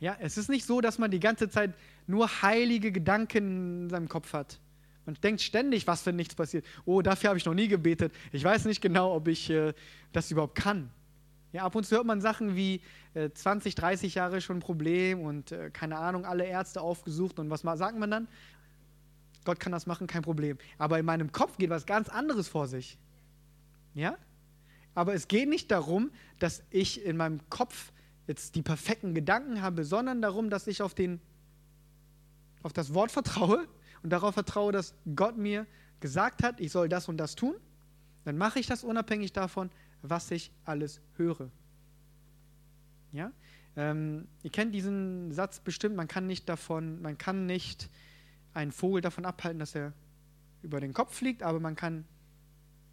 Ja, 0.00 0.16
es 0.20 0.38
ist 0.38 0.48
nicht 0.48 0.64
so, 0.64 0.80
dass 0.80 0.98
man 0.98 1.10
die 1.10 1.20
ganze 1.20 1.48
Zeit 1.48 1.74
nur 2.06 2.42
heilige 2.42 2.92
Gedanken 2.92 3.82
in 3.82 3.90
seinem 3.90 4.08
Kopf 4.08 4.32
hat. 4.32 4.60
Man 5.06 5.16
denkt 5.22 5.40
ständig, 5.40 5.86
was, 5.86 6.04
wenn 6.06 6.16
nichts 6.16 6.34
passiert. 6.34 6.64
Oh, 6.84 7.00
dafür 7.02 7.30
habe 7.30 7.38
ich 7.38 7.46
noch 7.46 7.54
nie 7.54 7.66
gebetet. 7.66 8.12
Ich 8.30 8.44
weiß 8.44 8.66
nicht 8.66 8.80
genau, 8.80 9.14
ob 9.14 9.26
ich 9.26 9.48
äh, 9.50 9.72
das 10.12 10.30
überhaupt 10.30 10.54
kann. 10.54 10.90
Ja, 11.52 11.64
ab 11.64 11.74
und 11.74 11.84
zu 11.84 11.96
hört 11.96 12.06
man 12.06 12.20
Sachen 12.20 12.56
wie 12.56 12.82
äh, 13.14 13.30
20, 13.30 13.74
30 13.74 14.14
Jahre 14.14 14.40
schon 14.40 14.58
ein 14.58 14.60
Problem 14.60 15.20
und 15.20 15.52
äh, 15.52 15.70
keine 15.70 15.96
Ahnung, 15.96 16.26
alle 16.26 16.44
Ärzte 16.44 16.80
aufgesucht 16.82 17.38
und 17.38 17.48
was 17.50 17.62
sagt 17.62 17.98
man 17.98 18.10
dann? 18.10 18.28
Gott 19.44 19.60
kann 19.60 19.72
das 19.72 19.86
machen, 19.86 20.06
kein 20.06 20.22
Problem. 20.22 20.58
Aber 20.76 20.98
in 20.98 21.06
meinem 21.06 21.32
Kopf 21.32 21.56
geht 21.56 21.70
was 21.70 21.86
ganz 21.86 22.10
anderes 22.10 22.48
vor 22.48 22.66
sich. 22.66 22.98
Ja? 23.94 24.18
Aber 24.94 25.14
es 25.14 25.26
geht 25.26 25.48
nicht 25.48 25.70
darum, 25.70 26.10
dass 26.38 26.62
ich 26.70 27.02
in 27.04 27.16
meinem 27.16 27.40
Kopf 27.48 27.92
jetzt 28.26 28.54
die 28.54 28.62
perfekten 28.62 29.14
Gedanken 29.14 29.62
habe, 29.62 29.84
sondern 29.84 30.20
darum, 30.20 30.50
dass 30.50 30.66
ich 30.66 30.82
auf, 30.82 30.94
den, 30.94 31.18
auf 32.62 32.74
das 32.74 32.92
Wort 32.92 33.10
vertraue 33.10 33.66
und 34.02 34.10
darauf 34.10 34.34
vertraue, 34.34 34.70
dass 34.70 34.92
Gott 35.16 35.38
mir 35.38 35.66
gesagt 36.00 36.42
hat, 36.42 36.60
ich 36.60 36.70
soll 36.70 36.90
das 36.90 37.08
und 37.08 37.16
das 37.16 37.34
tun. 37.34 37.54
Dann 38.24 38.36
mache 38.36 38.58
ich 38.58 38.66
das 38.66 38.84
unabhängig 38.84 39.32
davon, 39.32 39.70
was 40.02 40.30
ich 40.30 40.52
alles 40.64 41.00
höre. 41.16 41.50
Ja? 43.12 43.32
Ähm, 43.76 44.26
ihr 44.42 44.50
kennt 44.50 44.74
diesen 44.74 45.32
Satz 45.32 45.60
bestimmt, 45.60 45.96
man 45.96 46.08
kann 46.08 46.26
nicht 46.26 46.48
davon, 46.48 47.00
man 47.00 47.16
kann 47.16 47.46
nicht 47.46 47.88
einen 48.54 48.72
Vogel 48.72 49.00
davon 49.00 49.24
abhalten, 49.24 49.58
dass 49.58 49.74
er 49.74 49.92
über 50.62 50.80
den 50.80 50.92
Kopf 50.92 51.14
fliegt, 51.14 51.42
aber 51.42 51.60
man 51.60 51.76
kann 51.76 52.04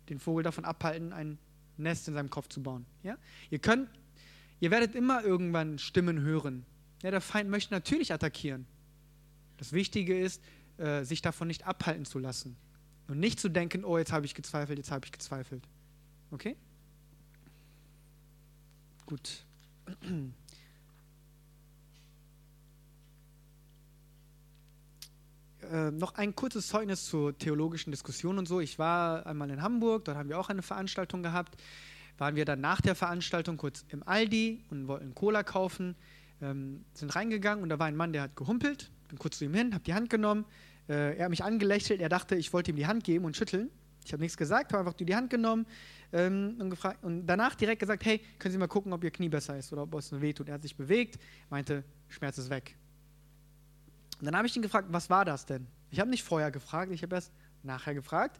den 0.09 0.19
Vogel 0.19 0.43
davon 0.43 0.65
abhalten, 0.65 1.13
ein 1.13 1.39
Nest 1.77 2.07
in 2.07 2.13
seinem 2.13 2.29
Kopf 2.29 2.47
zu 2.47 2.61
bauen. 2.61 2.85
Ja? 3.03 3.17
Ihr 3.49 3.59
könnt, 3.59 3.89
ihr 4.59 4.71
werdet 4.71 4.95
immer 4.95 5.23
irgendwann 5.23 5.79
Stimmen 5.79 6.21
hören. 6.21 6.65
Ja, 7.01 7.11
der 7.11 7.21
Feind 7.21 7.49
möchte 7.49 7.73
natürlich 7.73 8.13
attackieren. 8.13 8.65
Das 9.57 9.73
Wichtige 9.73 10.19
ist, 10.19 10.41
äh, 10.77 11.03
sich 11.03 11.21
davon 11.21 11.47
nicht 11.47 11.65
abhalten 11.65 12.05
zu 12.05 12.19
lassen. 12.19 12.55
Und 13.07 13.19
nicht 13.19 13.39
zu 13.39 13.49
denken, 13.49 13.85
oh, 13.85 13.97
jetzt 13.97 14.11
habe 14.11 14.25
ich 14.25 14.33
gezweifelt, 14.33 14.77
jetzt 14.77 14.91
habe 14.91 15.05
ich 15.05 15.11
gezweifelt. 15.11 15.67
Okay? 16.31 16.55
Gut. 19.05 19.45
Äh, 25.71 25.91
noch 25.91 26.15
ein 26.15 26.35
kurzes 26.35 26.67
Zeugnis 26.67 27.05
zur 27.05 27.37
theologischen 27.37 27.91
Diskussion 27.91 28.37
und 28.37 28.47
so. 28.47 28.59
Ich 28.59 28.77
war 28.77 29.25
einmal 29.25 29.49
in 29.49 29.61
Hamburg, 29.61 30.05
dort 30.05 30.17
haben 30.17 30.29
wir 30.29 30.39
auch 30.39 30.49
eine 30.49 30.61
Veranstaltung 30.61 31.23
gehabt. 31.23 31.59
Waren 32.17 32.35
wir 32.35 32.45
dann 32.45 32.61
nach 32.61 32.81
der 32.81 32.95
Veranstaltung 32.95 33.57
kurz 33.57 33.83
im 33.89 34.03
Aldi 34.07 34.63
und 34.69 34.87
wollten 34.87 35.15
Cola 35.15 35.43
kaufen, 35.43 35.95
ähm, 36.41 36.85
sind 36.93 37.15
reingegangen 37.15 37.63
und 37.63 37.69
da 37.69 37.79
war 37.79 37.87
ein 37.87 37.95
Mann, 37.95 38.13
der 38.13 38.23
hat 38.23 38.35
gehumpelt. 38.35 38.91
Bin 39.09 39.17
kurz 39.17 39.39
zu 39.39 39.45
ihm 39.45 39.53
hin, 39.53 39.73
habe 39.73 39.83
die 39.83 39.93
Hand 39.93 40.09
genommen. 40.09 40.45
Äh, 40.87 41.17
er 41.17 41.25
hat 41.25 41.29
mich 41.29 41.43
angelächelt, 41.43 41.99
er 41.99 42.09
dachte, 42.09 42.35
ich 42.35 42.53
wollte 42.53 42.71
ihm 42.71 42.77
die 42.77 42.87
Hand 42.87 43.03
geben 43.03 43.25
und 43.25 43.35
schütteln. 43.35 43.69
Ich 44.05 44.13
habe 44.13 44.21
nichts 44.21 44.37
gesagt, 44.37 44.71
habe 44.71 44.81
einfach 44.81 44.93
die 44.93 45.15
Hand 45.15 45.29
genommen 45.29 45.65
ähm, 46.13 46.55
und, 46.59 46.69
gefragt, 46.69 47.03
und 47.03 47.25
danach 47.25 47.55
direkt 47.55 47.79
gesagt, 47.79 48.05
hey, 48.05 48.21
können 48.37 48.51
Sie 48.51 48.57
mal 48.57 48.67
gucken, 48.67 48.93
ob 48.93 49.03
Ihr 49.03 49.11
Knie 49.11 49.29
besser 49.29 49.57
ist 49.57 49.73
oder 49.73 49.83
ob 49.83 49.95
es 49.95 50.11
nur 50.11 50.21
wehtut. 50.21 50.47
Er 50.47 50.55
hat 50.55 50.61
sich 50.61 50.75
bewegt, 50.75 51.19
meinte, 51.49 51.83
Schmerz 52.07 52.37
ist 52.37 52.49
weg. 52.49 52.75
Und 54.19 54.25
dann 54.25 54.37
habe 54.37 54.47
ich 54.47 54.55
ihn 54.55 54.61
gefragt, 54.61 54.87
was 54.91 55.09
war 55.09 55.25
das 55.25 55.45
denn? 55.45 55.67
Ich 55.89 55.99
habe 55.99 56.09
nicht 56.09 56.23
vorher 56.23 56.51
gefragt, 56.51 56.91
ich 56.91 57.01
habe 57.01 57.15
erst 57.15 57.31
nachher 57.63 57.95
gefragt. 57.95 58.39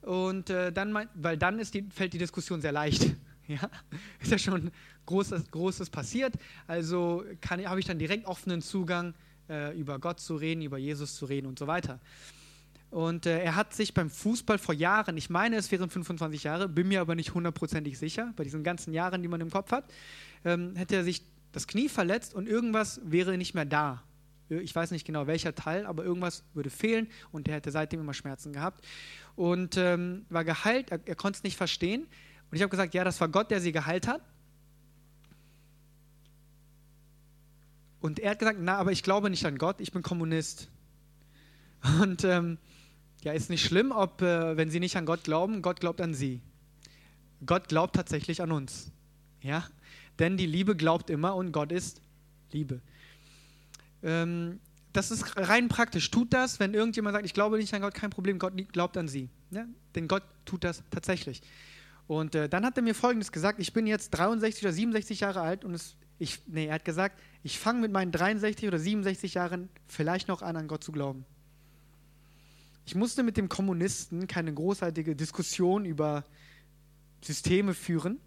Und 0.00 0.48
äh, 0.50 0.72
dann, 0.72 0.90
mein, 0.90 1.08
weil 1.14 1.36
dann 1.36 1.58
die, 1.58 1.86
fällt 1.90 2.14
die 2.14 2.18
Diskussion 2.18 2.60
sehr 2.60 2.72
leicht. 2.72 3.14
ja? 3.46 3.70
Ist 4.20 4.32
ja 4.32 4.38
schon 4.38 4.70
Großes, 5.06 5.50
Großes 5.50 5.90
passiert. 5.90 6.34
Also 6.66 7.24
habe 7.46 7.80
ich 7.80 7.86
dann 7.86 7.98
direkt 7.98 8.26
offenen 8.26 8.62
Zugang, 8.62 9.14
äh, 9.48 9.78
über 9.78 9.98
Gott 9.98 10.20
zu 10.20 10.36
reden, 10.36 10.62
über 10.62 10.78
Jesus 10.78 11.16
zu 11.16 11.26
reden 11.26 11.46
und 11.46 11.58
so 11.58 11.66
weiter. 11.66 12.00
Und 12.90 13.26
äh, 13.26 13.42
er 13.42 13.54
hat 13.54 13.74
sich 13.74 13.92
beim 13.92 14.08
Fußball 14.08 14.58
vor 14.58 14.74
Jahren, 14.74 15.16
ich 15.16 15.28
meine, 15.28 15.56
es 15.56 15.70
wären 15.70 15.90
25 15.90 16.44
Jahre, 16.44 16.68
bin 16.68 16.88
mir 16.88 17.00
aber 17.00 17.14
nicht 17.14 17.34
hundertprozentig 17.34 17.98
sicher, 17.98 18.32
bei 18.36 18.44
diesen 18.44 18.64
ganzen 18.64 18.94
Jahren, 18.94 19.20
die 19.22 19.28
man 19.28 19.40
im 19.40 19.50
Kopf 19.50 19.72
hat, 19.72 19.84
ähm, 20.44 20.74
hätte 20.74 20.96
er 20.96 21.04
sich 21.04 21.22
das 21.52 21.66
Knie 21.66 21.88
verletzt 21.88 22.34
und 22.34 22.48
irgendwas 22.48 23.00
wäre 23.04 23.36
nicht 23.36 23.54
mehr 23.54 23.66
da. 23.66 24.02
Ich 24.48 24.74
weiß 24.74 24.92
nicht 24.92 25.06
genau 25.06 25.26
welcher 25.26 25.54
Teil, 25.54 25.84
aber 25.84 26.04
irgendwas 26.04 26.42
würde 26.54 26.70
fehlen 26.70 27.08
und 27.32 27.48
er 27.48 27.56
hätte 27.56 27.70
seitdem 27.70 28.00
immer 28.00 28.14
Schmerzen 28.14 28.54
gehabt. 28.54 28.86
Und 29.36 29.76
ähm, 29.76 30.24
war 30.30 30.44
geheilt, 30.44 30.90
er, 30.90 31.00
er 31.04 31.14
konnte 31.14 31.36
es 31.36 31.42
nicht 31.42 31.56
verstehen. 31.56 32.02
Und 32.50 32.56
ich 32.56 32.62
habe 32.62 32.70
gesagt, 32.70 32.94
ja, 32.94 33.04
das 33.04 33.20
war 33.20 33.28
Gott, 33.28 33.50
der 33.50 33.60
sie 33.60 33.72
geheilt 33.72 34.06
hat. 34.06 34.22
Und 38.00 38.20
er 38.20 38.30
hat 38.30 38.38
gesagt, 38.38 38.58
na, 38.62 38.76
aber 38.76 38.92
ich 38.92 39.02
glaube 39.02 39.28
nicht 39.28 39.44
an 39.44 39.58
Gott, 39.58 39.80
ich 39.80 39.92
bin 39.92 40.02
Kommunist. 40.02 40.70
Und 42.00 42.24
ähm, 42.24 42.56
ja, 43.22 43.32
ist 43.32 43.50
nicht 43.50 43.64
schlimm, 43.64 43.90
ob, 43.90 44.22
äh, 44.22 44.56
wenn 44.56 44.70
sie 44.70 44.80
nicht 44.80 44.96
an 44.96 45.06
Gott 45.06 45.24
glauben, 45.24 45.62
Gott 45.62 45.80
glaubt 45.80 46.00
an 46.00 46.14
sie. 46.14 46.40
Gott 47.44 47.68
glaubt 47.68 47.96
tatsächlich 47.96 48.42
an 48.42 48.52
uns. 48.52 48.90
Ja? 49.42 49.64
Denn 50.18 50.36
die 50.36 50.46
Liebe 50.46 50.76
glaubt 50.76 51.10
immer 51.10 51.34
und 51.34 51.52
Gott 51.52 51.72
ist 51.72 52.00
Liebe. 52.52 52.80
Ähm, 54.02 54.60
das 54.92 55.10
ist 55.10 55.36
rein 55.36 55.68
praktisch. 55.68 56.10
Tut 56.10 56.32
das, 56.32 56.60
wenn 56.60 56.74
irgendjemand 56.74 57.14
sagt, 57.14 57.26
ich 57.26 57.34
glaube 57.34 57.58
nicht 57.58 57.72
an 57.74 57.82
Gott, 57.82 57.94
kein 57.94 58.10
Problem, 58.10 58.38
Gott 58.38 58.54
glaubt 58.72 58.96
an 58.96 59.08
sie. 59.08 59.28
Ja? 59.50 59.66
Denn 59.94 60.08
Gott 60.08 60.22
tut 60.44 60.64
das 60.64 60.82
tatsächlich. 60.90 61.42
Und 62.06 62.34
äh, 62.34 62.48
dann 62.48 62.64
hat 62.64 62.76
er 62.76 62.82
mir 62.82 62.94
Folgendes 62.94 63.32
gesagt, 63.32 63.60
ich 63.60 63.72
bin 63.72 63.86
jetzt 63.86 64.10
63 64.10 64.64
oder 64.64 64.72
67 64.72 65.20
Jahre 65.20 65.42
alt 65.42 65.64
und 65.64 65.74
es, 65.74 65.94
ich, 66.18 66.40
nee, 66.46 66.66
er 66.66 66.76
hat 66.76 66.84
gesagt, 66.84 67.20
ich 67.42 67.58
fange 67.58 67.80
mit 67.80 67.92
meinen 67.92 68.12
63 68.12 68.66
oder 68.66 68.78
67 68.78 69.34
Jahren 69.34 69.68
vielleicht 69.86 70.26
noch 70.26 70.40
an, 70.40 70.56
an 70.56 70.68
Gott 70.68 70.82
zu 70.82 70.90
glauben. 70.90 71.26
Ich 72.88 72.94
musste 72.94 73.22
mit 73.22 73.36
dem 73.36 73.50
Kommunisten 73.50 74.26
keine 74.28 74.54
großartige 74.54 75.14
Diskussion 75.14 75.84
über 75.84 76.24
Systeme 77.22 77.74
führen 77.74 78.18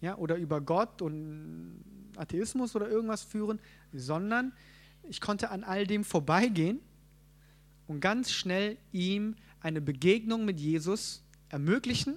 ja, 0.00 0.16
oder 0.16 0.34
über 0.34 0.60
Gott 0.60 1.00
und 1.00 1.84
Atheismus 2.16 2.74
oder 2.74 2.88
irgendwas 2.88 3.22
führen, 3.22 3.60
sondern 3.92 4.52
ich 5.08 5.20
konnte 5.20 5.50
an 5.50 5.62
all 5.62 5.86
dem 5.86 6.02
vorbeigehen 6.02 6.80
und 7.86 8.00
ganz 8.00 8.32
schnell 8.32 8.78
ihm 8.90 9.36
eine 9.60 9.80
Begegnung 9.80 10.44
mit 10.44 10.58
Jesus 10.58 11.22
ermöglichen, 11.48 12.16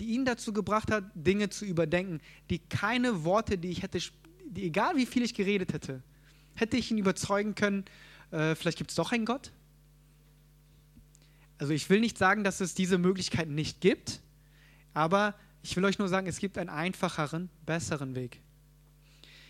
die 0.00 0.08
ihn 0.08 0.26
dazu 0.26 0.52
gebracht 0.52 0.90
hat, 0.90 1.04
Dinge 1.14 1.48
zu 1.48 1.64
überdenken, 1.64 2.20
die 2.50 2.58
keine 2.58 3.24
Worte, 3.24 3.56
die 3.56 3.70
ich 3.70 3.82
hätte, 3.82 4.00
die, 4.44 4.64
egal 4.64 4.96
wie 4.96 5.06
viel 5.06 5.22
ich 5.22 5.32
geredet 5.32 5.72
hätte, 5.72 6.02
hätte 6.56 6.76
ich 6.76 6.90
ihn 6.90 6.98
überzeugen 6.98 7.54
können, 7.54 7.86
äh, 8.32 8.54
vielleicht 8.54 8.76
gibt 8.76 8.90
es 8.90 8.96
doch 8.96 9.12
einen 9.12 9.24
Gott, 9.24 9.50
also 11.60 11.74
ich 11.74 11.90
will 11.90 12.00
nicht 12.00 12.16
sagen, 12.16 12.42
dass 12.42 12.62
es 12.62 12.74
diese 12.74 12.96
Möglichkeit 12.96 13.46
nicht 13.50 13.82
gibt, 13.82 14.22
aber 14.94 15.34
ich 15.62 15.76
will 15.76 15.84
euch 15.84 15.98
nur 15.98 16.08
sagen, 16.08 16.26
es 16.26 16.38
gibt 16.38 16.56
einen 16.56 16.70
einfacheren, 16.70 17.50
besseren 17.66 18.14
Weg. 18.14 18.40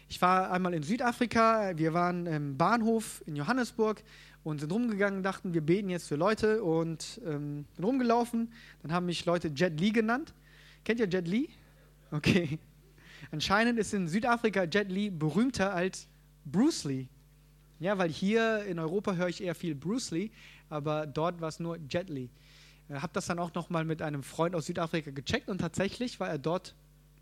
Ich 0.09 0.21
war 0.21 0.51
einmal 0.51 0.75
in 0.75 0.83
Südafrika, 0.83 1.79
wir 1.79 1.95
waren 1.95 2.27
im 2.27 2.57
Bahnhof 2.57 3.23
in 3.27 3.37
Johannesburg 3.37 4.03
und 4.43 4.59
sind 4.59 4.73
rumgegangen, 4.73 5.23
dachten, 5.23 5.55
wir 5.55 5.61
beten 5.61 5.89
jetzt 5.89 6.09
für 6.09 6.17
Leute 6.17 6.65
und 6.65 7.21
ähm, 7.25 7.67
sind 7.77 7.85
rumgelaufen. 7.85 8.53
Dann 8.83 8.93
haben 8.93 9.07
mich 9.07 9.25
Leute 9.25 9.53
Jet 9.55 9.79
Li 9.79 9.93
genannt. 9.93 10.35
Kennt 10.85 10.99
ihr 10.99 11.09
Jet 11.09 11.29
Li? 11.29 11.49
Okay. 12.11 12.59
Anscheinend 13.31 13.79
ist 13.79 13.95
in 13.95 14.09
Südafrika 14.09 14.65
Jet 14.65 14.91
Li 14.91 15.11
berühmter 15.11 15.73
als 15.73 16.09
Bruce 16.45 16.83
Lee. 16.83 17.07
Ja, 17.79 17.97
weil 17.99 18.11
hier 18.11 18.65
in 18.65 18.81
Europa 18.81 19.15
höre 19.15 19.29
ich 19.29 19.43
eher 19.43 19.55
viel 19.55 19.77
Bruce 19.77 20.11
Lee, 20.11 20.33
aber 20.71 21.07
dort 21.07 21.41
war 21.41 21.49
es 21.49 21.61
nur 21.61 21.79
Jet 21.89 22.09
Li. 22.09 22.31
Habe 22.89 23.13
das 23.13 23.27
dann 23.27 23.39
auch 23.39 23.55
nochmal 23.55 23.85
mit 23.85 24.03
einem 24.03 24.23
Freund 24.23 24.55
aus 24.55 24.67
Südafrika 24.67 25.11
gecheckt 25.11 25.49
und 25.49 25.59
tatsächlich 25.59 26.19
war 26.19 26.29
er 26.29 26.39
dort 26.39 26.75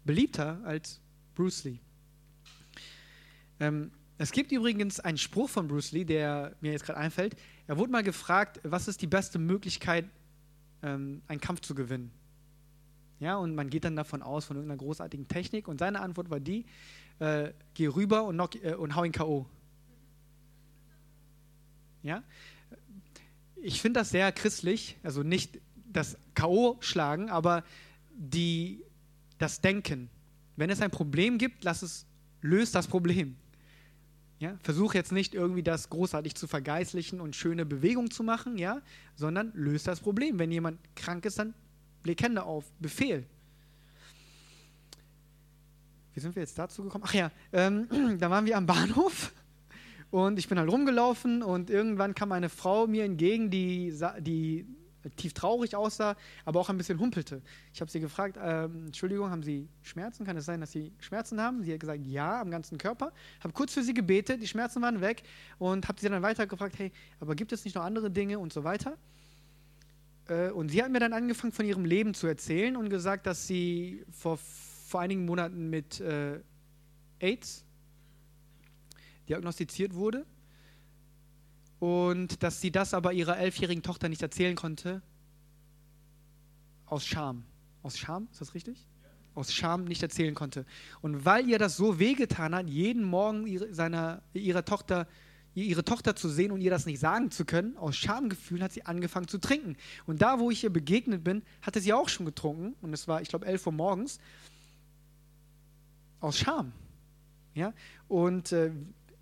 beliebter 0.05 0.61
als 0.65 1.01
Bruce 1.35 1.65
Lee. 1.65 1.79
Ähm, 3.61 3.91
es 4.17 4.33
gibt 4.33 4.51
übrigens 4.51 4.99
einen 5.01 5.19
Spruch 5.19 5.49
von 5.49 5.69
Bruce 5.69 5.93
Lee, 5.93 6.05
der 6.05 6.57
mir 6.61 6.73
jetzt 6.73 6.85
gerade 6.85 6.99
einfällt. 6.99 7.37
Er 7.67 7.77
wurde 7.77 7.93
mal 7.93 8.03
gefragt, 8.03 8.61
was 8.65 8.89
ist 8.89 9.03
die 9.03 9.07
beste 9.07 9.39
Möglichkeit, 9.39 10.07
ähm, 10.83 11.23
einen 11.29 11.41
Kampf 11.41 11.61
zu 11.61 11.75
gewinnen? 11.75 12.11
Ja, 13.21 13.37
und 13.37 13.55
man 13.55 13.69
geht 13.69 13.85
dann 13.85 13.97
davon 13.97 14.23
aus, 14.23 14.45
von 14.45 14.57
irgendeiner 14.57 14.79
großartigen 14.79 15.29
Technik. 15.29 15.69
Und 15.69 15.79
seine 15.79 16.01
Antwort 16.01 16.31
war 16.31 16.41
die, 16.41 16.67
äh, 17.19 17.53
geh 17.75 17.89
rüber 17.89 18.25
und, 18.25 18.37
knock, 18.37 18.55
äh, 18.63 18.75
und 18.75 18.95
hau 18.95 19.05
ihn 19.05 19.13
K.O. 19.13 19.47
Ja? 22.03 22.23
Ich 23.63 23.81
finde 23.81 24.01
das 24.01 24.11
sehr 24.11 24.31
christlich, 24.33 24.97
also 25.03 25.23
nicht 25.23 25.61
das 25.93 26.17
K.O. 26.35 26.77
schlagen, 26.81 27.31
aber 27.31 27.65
die, 28.15 28.85
das 29.39 29.61
Denken. 29.61 30.11
Wenn 30.57 30.71
es 30.71 30.81
ein 30.81 30.91
Problem 30.91 31.39
gibt, 31.39 31.65
lass 31.65 31.83
es, 31.83 32.07
löst 32.41 32.75
das 32.75 32.87
Problem. 32.87 33.37
Ja, 34.41 34.57
versuch 34.63 34.95
jetzt 34.95 35.11
nicht 35.11 35.35
irgendwie 35.35 35.65
das 35.65 35.91
großartig 35.91 36.37
zu 36.37 36.47
vergeistlichen 36.47 37.21
und 37.21 37.35
schöne 37.35 37.67
Bewegungen 37.67 38.11
zu 38.11 38.23
machen, 38.23 38.57
ja, 38.57 38.83
sondern 39.17 39.53
löst 39.55 39.89
das 39.89 40.01
Problem. 40.01 40.39
Wenn 40.39 40.53
jemand 40.53 40.79
krank 40.95 41.25
ist, 41.25 41.41
dann 41.41 41.55
leg 42.05 42.23
Hände 42.23 42.45
auf, 42.45 42.65
Befehl. 42.79 43.27
Wie 46.15 46.21
sind 46.21 46.37
wir 46.37 46.43
jetzt 46.43 46.59
dazu 46.59 46.85
gekommen? 46.85 47.05
Ach 47.07 47.15
ja, 47.15 47.33
ähm, 47.53 47.89
da 48.19 48.31
waren 48.31 48.45
wir 48.45 48.57
am 48.57 48.67
Bahnhof 48.67 49.33
und 50.11 50.39
ich 50.39 50.49
bin 50.49 50.59
halt 50.59 50.71
rumgelaufen 50.71 51.43
und 51.43 51.71
irgendwann 51.71 52.15
kam 52.15 52.33
eine 52.33 52.49
Frau 52.49 52.87
mir 52.87 53.05
entgegen, 53.05 53.51
die, 53.51 53.95
die 54.21 54.67
tief 55.17 55.33
traurig 55.33 55.77
aussah, 55.77 56.17
aber 56.45 56.61
auch 56.61 56.69
ein 56.69 56.77
bisschen 56.77 56.99
humpelte. 56.99 57.43
Ich 57.73 57.81
habe 57.81 57.91
sie 57.91 58.01
gefragt, 58.01 58.39
ähm, 58.41 58.87
Entschuldigung, 58.87 59.31
haben 59.31 59.43
Sie 59.43 59.69
Schmerzen? 59.83 60.25
Kann 60.25 60.37
es 60.37 60.45
sein, 60.45 60.61
dass 60.61 60.73
Sie 60.73 60.93
Schmerzen 61.01 61.41
haben? 61.41 61.63
Sie 61.63 61.73
hat 61.73 61.81
gesagt, 61.81 62.05
ja, 62.05 62.41
am 62.41 62.51
ganzen 62.51 62.79
Körper. 62.79 63.13
Habe 63.41 63.53
kurz 63.53 63.75
für 63.75 63.83
sie 63.83 63.95
gebetet, 63.95 64.43
die 64.43 64.47
Schmerzen 64.47 64.83
waren 64.83 65.01
weg 65.01 65.23
und 65.59 65.89
habe 65.89 66.01
sie 66.01 66.09
dann 66.09 66.23
weiter 66.23 66.47
gefragt, 66.47 66.79
hey, 66.79 66.93
aber 67.21 67.35
gibt 67.35 67.53
es 67.53 67.65
nicht 67.65 67.75
noch 67.75 67.85
andere 67.85 68.11
Dinge 68.11 68.39
und 68.39 68.53
so 68.53 68.65
weiter? 68.65 68.97
Äh, 70.29 70.51
und 70.51 70.71
sie 70.71 70.83
hat 70.83 70.91
mir 70.91 71.01
dann 71.01 71.13
angefangen, 71.13 71.53
von 71.53 71.67
ihrem 71.67 71.85
Leben 71.85 72.15
zu 72.15 72.27
erzählen 72.27 72.77
und 72.77 72.89
gesagt, 72.89 73.27
dass 73.27 73.47
sie 73.47 74.05
vor, 74.11 74.39
vor 74.39 75.01
einigen 75.01 75.25
Monaten 75.25 75.71
mit 75.71 76.01
äh, 76.01 76.41
AIDS 77.21 77.65
diagnostiziert 79.29 79.95
wurde 79.95 80.27
und 81.79 82.43
dass 82.43 82.61
sie 82.61 82.71
das 82.71 82.95
aber 82.95 83.13
ihrer 83.13 83.39
elfjährigen 83.39 83.83
Tochter 83.83 84.09
nicht 84.09 84.23
erzählen 84.23 84.57
konnte, 84.57 85.03
aus 86.87 87.07
Scham. 87.07 87.45
Aus 87.83 87.99
Scham, 87.99 88.29
ist 88.33 88.41
das 88.41 88.55
richtig? 88.55 88.87
Aus 89.35 89.53
Scham 89.53 89.85
nicht 89.85 90.03
erzählen 90.03 90.35
konnte. 90.35 90.65
Und 91.01 91.25
weil 91.25 91.49
ihr 91.49 91.59
das 91.59 91.77
so 91.77 91.99
wehgetan 91.99 92.55
hat, 92.55 92.69
jeden 92.69 93.05
Morgen 93.05 93.47
ihre, 93.47 93.73
seiner, 93.73 94.23
ihrer 94.33 94.65
Tochter, 94.65 95.07
ihre 95.55 95.85
Tochter 95.85 96.17
zu 96.17 96.29
sehen 96.29 96.51
und 96.51 96.61
ihr 96.61 96.71
das 96.71 96.87
nicht 96.87 96.99
sagen 96.99 97.31
zu 97.31 97.45
können, 97.45 97.77
aus 97.77 97.97
Schamgefühl 97.97 98.63
hat 98.63 98.73
sie 98.73 98.85
angefangen 98.85 99.29
zu 99.29 99.39
trinken. 99.39 99.77
Und 100.07 100.23
da, 100.23 100.41
wo 100.41 100.51
ich 100.51 100.65
ihr 100.65 100.71
begegnet 100.71 101.23
bin, 101.23 101.43
hatte 101.63 101.81
sie 101.81 101.93
auch 101.93 102.09
schon 102.09 102.27
getrunken. 102.27 102.75
Und 102.81 102.93
es 102.93 103.07
war, 103.07 103.23
ich 103.23 103.29
glaube, 103.29 103.47
11 103.47 103.67
Uhr 103.67 103.73
morgens. 103.73 104.19
Aus 106.21 106.39
Scham. 106.39 106.73
Ja? 107.55 107.73
Und 108.09 108.51
äh, 108.51 108.73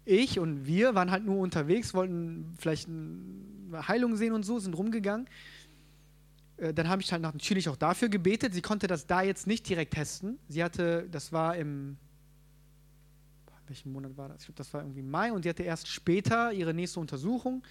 ich 0.06 0.38
und 0.38 0.66
wir 0.66 0.94
waren 0.94 1.10
halt 1.10 1.24
nur 1.24 1.38
unterwegs, 1.38 1.92
wollten 1.92 2.54
vielleicht 2.58 2.88
eine 2.88 3.86
Heilung 3.88 4.16
sehen 4.16 4.32
und 4.32 4.44
so, 4.44 4.58
sind 4.58 4.74
rumgegangen. 4.74 5.28
Äh, 6.56 6.72
dann 6.72 6.88
habe 6.88 7.02
ich 7.02 7.12
halt 7.12 7.22
natürlich 7.22 7.68
auch 7.68 7.76
dafür 7.76 8.08
gebetet. 8.08 8.54
Sie 8.54 8.62
konnte 8.62 8.86
das 8.86 9.06
da 9.06 9.22
jetzt 9.22 9.46
nicht 9.46 9.68
direkt 9.68 9.94
testen. 9.94 10.38
Sie 10.48 10.62
hatte, 10.62 11.08
das 11.10 11.32
war 11.32 11.56
im, 11.56 11.96
welchen 13.66 13.92
Monat 13.92 14.16
war 14.16 14.28
das? 14.28 14.40
Ich 14.40 14.46
glaube, 14.46 14.58
das 14.58 14.72
war 14.72 14.82
irgendwie 14.82 15.02
Mai 15.02 15.32
und 15.32 15.42
sie 15.42 15.48
hatte 15.48 15.64
erst 15.64 15.88
später 15.88 16.52
ihre 16.52 16.72
nächste 16.72 17.00
Untersuchung. 17.00 17.62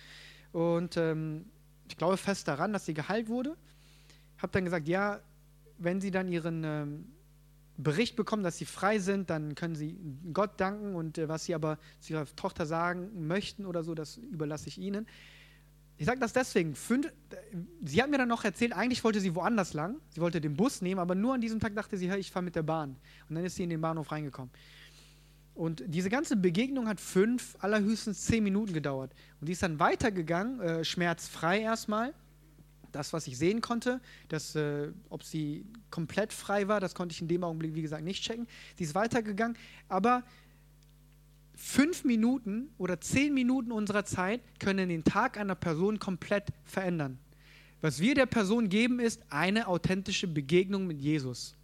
Und 0.52 0.98
ähm, 0.98 1.46
ich 1.88 1.98
glaube 1.98 2.18
fest 2.18 2.48
daran, 2.48 2.74
dass 2.74 2.86
sie 2.86 2.94
geheilt 2.94 3.30
wurde. 3.30 3.56
Habe 4.38 4.52
dann 4.52 4.66
gesagt, 4.66 4.88
ja, 4.88 5.20
wenn 5.78 6.02
sie 6.02 6.12
dann 6.12 6.28
ihren 6.28 6.64
ähm, 6.64 7.06
Bericht 7.78 8.16
bekommen, 8.16 8.44
dass 8.44 8.58
sie 8.58 8.66
frei 8.66 9.00
sind, 9.00 9.30
dann 9.30 9.56
können 9.56 9.76
sie 9.76 9.98
Gott 10.34 10.52
danken 10.58 10.96
und 10.96 11.18
äh, 11.18 11.28
was 11.28 11.46
sie 11.46 11.56
aber 11.56 11.78
zu 12.00 12.14
ihrer 12.14 12.26
Tochter 12.36 12.66
sagen 12.66 13.28
möchten 13.28 13.66
oder 13.66 13.84
so, 13.84 13.96
das 13.96 14.18
überlasse 14.18 14.68
ich 14.68 14.78
ihnen. 14.78 15.08
Ich 15.98 16.06
sage 16.06 16.20
das 16.20 16.34
deswegen. 16.34 16.76
Fünf, 16.76 17.12
sie 17.84 18.02
hat 18.02 18.10
mir 18.10 18.18
dann 18.18 18.28
noch 18.28 18.44
erzählt, 18.44 18.74
eigentlich 18.74 19.04
wollte 19.04 19.22
sie 19.22 19.34
woanders 19.34 19.74
lang. 19.74 19.98
Sie 20.10 20.20
wollte 20.20 20.42
den 20.42 20.56
Bus 20.56 20.82
nehmen, 20.82 21.00
aber 21.00 21.16
nur 21.16 21.34
an 21.34 21.42
diesem 21.42 21.60
Tag 21.60 21.74
dachte 21.76 21.98
sie, 21.98 22.10
hey, 22.10 22.20
ich 22.20 22.32
fahre 22.32 22.44
mit 22.44 22.56
der 22.56 22.64
Bahn. 22.64 22.98
Und 23.30 23.36
dann 23.36 23.46
ist 23.46 23.56
sie 23.56 23.64
in 23.64 23.70
den 23.70 23.80
Bahnhof 23.80 24.12
reingekommen. 24.12 24.52
Und 25.54 25.84
diese 25.88 26.10
ganze 26.10 26.36
Begegnung 26.36 26.90
hat 26.90 27.00
fünf, 27.00 27.56
allerhöchstens 27.60 28.26
zehn 28.26 28.44
Minuten 28.44 28.74
gedauert. 28.74 29.14
Und 29.40 29.48
die 29.48 29.54
ist 29.54 29.64
dann 29.64 29.80
weitergegangen, 29.80 30.60
äh, 30.60 30.84
schmerzfrei 30.84 31.62
erstmal 31.62 32.14
das, 32.96 33.14
was 33.14 33.28
ich 33.28 33.38
sehen 33.38 33.62
konnte, 33.62 34.02
dass, 34.30 34.56
äh, 34.56 34.92
ob 35.10 35.24
sie 35.24 35.66
komplett 35.92 36.34
frei 36.34 36.68
war, 36.68 36.80
das 36.80 36.96
konnte 36.96 37.14
ich 37.14 37.22
in 37.22 37.28
dem 37.28 37.44
Augenblick, 37.44 37.76
wie 37.76 37.82
gesagt, 37.82 38.04
nicht 38.04 38.24
checken. 38.24 38.48
Sie 38.78 38.86
ist 38.86 38.96
weitergegangen, 38.96 39.58
aber 39.90 40.24
fünf 41.56 42.04
Minuten 42.04 42.70
oder 42.78 43.00
zehn 43.00 43.34
Minuten 43.34 43.72
unserer 43.72 44.06
Zeit 44.06 44.42
können 44.60 44.90
den 44.90 45.04
Tag 45.04 45.38
einer 45.38 45.56
Person 45.56 46.00
komplett 46.00 46.46
verändern. 46.64 47.20
Was 47.82 48.00
wir 48.00 48.16
der 48.16 48.26
Person 48.26 48.70
geben, 48.70 49.00
ist 49.00 49.22
eine 49.30 49.68
authentische 49.68 50.28
Begegnung 50.28 50.88
mit 50.88 51.02
Jesus. 51.02 51.56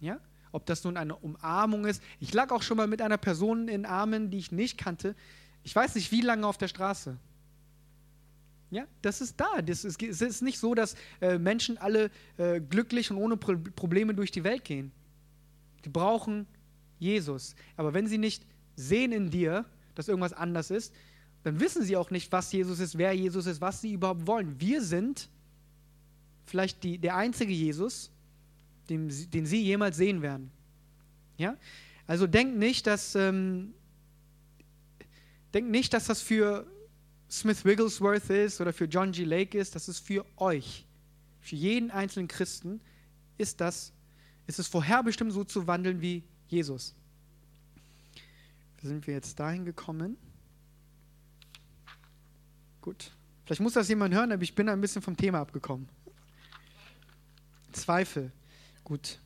Ja? 0.00 0.18
Ob 0.50 0.66
das 0.66 0.84
nun 0.84 0.96
eine 0.96 1.16
Umarmung 1.16 1.86
ist. 1.86 2.02
Ich 2.20 2.34
lag 2.34 2.50
auch 2.50 2.62
schon 2.62 2.76
mal 2.76 2.86
mit 2.86 3.00
einer 3.00 3.18
Person 3.18 3.68
in 3.68 3.86
Armen, 3.86 4.30
die 4.30 4.38
ich 4.38 4.52
nicht 4.52 4.76
kannte. 4.76 5.14
Ich 5.62 5.74
weiß 5.74 5.94
nicht, 5.94 6.10
wie 6.12 6.20
lange 6.20 6.46
auf 6.46 6.58
der 6.58 6.68
Straße. 6.68 7.16
Ja, 8.72 8.86
das 9.02 9.20
ist 9.20 9.38
da. 9.38 9.60
Das 9.60 9.84
ist, 9.84 10.02
es 10.02 10.22
ist 10.22 10.40
nicht 10.40 10.58
so, 10.58 10.74
dass 10.74 10.96
äh, 11.20 11.38
Menschen 11.38 11.76
alle 11.76 12.10
äh, 12.38 12.58
glücklich 12.58 13.10
und 13.10 13.18
ohne 13.18 13.36
Pro 13.36 13.54
Probleme 13.76 14.14
durch 14.14 14.30
die 14.30 14.44
Welt 14.44 14.64
gehen. 14.64 14.92
Die 15.84 15.90
brauchen 15.90 16.46
Jesus. 16.98 17.54
Aber 17.76 17.92
wenn 17.92 18.06
sie 18.06 18.16
nicht 18.16 18.46
sehen 18.74 19.12
in 19.12 19.28
dir, 19.28 19.66
dass 19.94 20.08
irgendwas 20.08 20.32
anders 20.32 20.70
ist, 20.70 20.94
dann 21.42 21.60
wissen 21.60 21.82
sie 21.82 21.98
auch 21.98 22.10
nicht, 22.10 22.32
was 22.32 22.50
Jesus 22.50 22.80
ist, 22.80 22.96
wer 22.96 23.12
Jesus 23.12 23.44
ist, 23.44 23.60
was 23.60 23.82
sie 23.82 23.92
überhaupt 23.92 24.26
wollen. 24.26 24.58
Wir 24.58 24.80
sind 24.80 25.28
vielleicht 26.46 26.82
die, 26.82 26.96
der 26.96 27.14
einzige 27.16 27.52
Jesus, 27.52 28.10
den, 28.88 29.12
den 29.32 29.44
sie 29.44 29.62
jemals 29.62 29.98
sehen 29.98 30.22
werden. 30.22 30.50
Ja? 31.36 31.58
Also 32.06 32.26
denkt 32.26 32.56
nicht, 32.56 32.86
dass 32.86 33.14
ähm, 33.16 33.74
denkt 35.52 35.70
nicht, 35.70 35.92
dass 35.92 36.06
das 36.06 36.22
für 36.22 36.66
Smith 37.32 37.64
Wigglesworth 37.64 38.28
ist 38.28 38.60
oder 38.60 38.74
für 38.74 38.84
John 38.84 39.10
G. 39.10 39.24
Lake 39.24 39.56
ist, 39.56 39.74
das 39.74 39.88
ist 39.88 40.00
für 40.00 40.22
euch, 40.36 40.84
für 41.40 41.56
jeden 41.56 41.90
einzelnen 41.90 42.28
Christen, 42.28 42.78
ist 43.38 43.58
das, 43.58 43.90
ist 44.46 44.58
es 44.58 44.68
vorherbestimmt 44.68 45.32
so 45.32 45.42
zu 45.42 45.66
wandeln 45.66 46.02
wie 46.02 46.24
Jesus. 46.48 46.94
Sind 48.82 49.06
wir 49.06 49.14
jetzt 49.14 49.40
dahin 49.40 49.64
gekommen? 49.64 50.18
Gut. 52.82 53.12
Vielleicht 53.46 53.62
muss 53.62 53.72
das 53.72 53.88
jemand 53.88 54.12
hören, 54.12 54.30
aber 54.30 54.42
ich 54.42 54.54
bin 54.54 54.68
ein 54.68 54.80
bisschen 54.82 55.00
vom 55.00 55.16
Thema 55.16 55.40
abgekommen. 55.40 55.88
Zweifel. 57.72 58.30
Gut. 58.84 59.18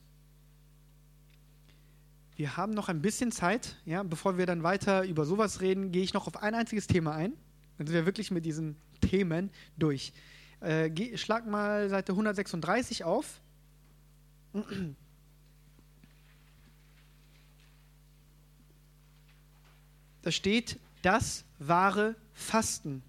Wir 2.36 2.56
haben 2.56 2.72
noch 2.72 2.88
ein 2.88 3.02
bisschen 3.02 3.32
Zeit, 3.32 3.76
ja, 3.84 4.04
bevor 4.04 4.38
wir 4.38 4.46
dann 4.46 4.62
weiter 4.62 5.04
über 5.04 5.24
sowas 5.24 5.60
reden, 5.60 5.90
gehe 5.90 6.04
ich 6.04 6.14
noch 6.14 6.28
auf 6.28 6.40
ein 6.40 6.54
einziges 6.54 6.86
Thema 6.86 7.12
ein. 7.12 7.32
Dann 7.78 7.86
sind 7.86 7.94
wir 7.94 8.06
wirklich 8.06 8.30
mit 8.30 8.44
diesen 8.44 8.76
Themen 9.00 9.50
durch. 9.76 10.12
Äh, 10.60 11.16
schlag 11.16 11.46
mal 11.46 11.88
Seite 11.88 12.12
136 12.12 13.04
auf. 13.04 13.40
Da 20.22 20.32
steht 20.32 20.78
das 21.02 21.44
wahre 21.58 22.16
Fasten. 22.32 23.02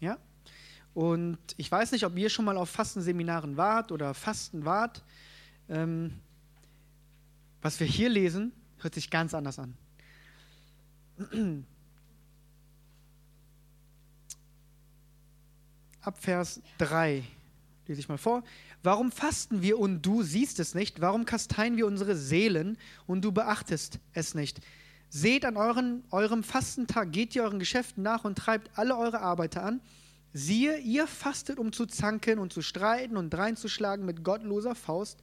Ja? 0.00 0.18
Und 0.92 1.38
ich 1.56 1.70
weiß 1.70 1.92
nicht, 1.92 2.04
ob 2.04 2.16
ihr 2.18 2.28
schon 2.28 2.44
mal 2.44 2.56
auf 2.56 2.68
Fastenseminaren 2.68 3.56
wart 3.56 3.92
oder 3.92 4.12
Fasten 4.12 4.64
wart. 4.64 5.02
Ähm, 5.68 6.12
was 7.62 7.80
wir 7.80 7.86
hier 7.86 8.08
lesen, 8.10 8.52
hört 8.78 8.94
sich 8.94 9.08
ganz 9.08 9.32
anders 9.32 9.58
an. 9.58 9.74
Ab 16.02 16.18
Vers 16.20 16.60
3. 16.78 17.22
Lese 17.86 18.00
ich 18.00 18.08
mal 18.08 18.18
vor. 18.18 18.42
Warum 18.82 19.10
fasten 19.12 19.62
wir 19.62 19.78
und 19.78 20.02
du 20.02 20.22
siehst 20.22 20.60
es 20.60 20.74
nicht? 20.74 21.00
Warum 21.00 21.24
kasteien 21.24 21.76
wir 21.76 21.86
unsere 21.86 22.16
Seelen 22.16 22.76
und 23.06 23.24
du 23.24 23.32
beachtest 23.32 23.98
es 24.12 24.34
nicht? 24.34 24.60
Seht 25.08 25.44
an 25.44 25.56
euren, 25.56 26.04
eurem 26.10 26.42
Fastentag, 26.42 27.12
geht 27.12 27.36
ihr 27.36 27.44
euren 27.44 27.58
Geschäften 27.58 28.02
nach 28.02 28.24
und 28.24 28.38
treibt 28.38 28.70
alle 28.76 28.96
eure 28.96 29.20
Arbeiter 29.20 29.62
an. 29.62 29.80
Siehe, 30.32 30.78
ihr 30.78 31.06
fastet, 31.06 31.58
um 31.58 31.72
zu 31.72 31.86
zanken 31.86 32.38
und 32.38 32.52
zu 32.52 32.62
streiten 32.62 33.16
und 33.16 33.30
dreinzuschlagen 33.30 34.06
mit 34.06 34.24
gottloser 34.24 34.74
Faust. 34.74 35.22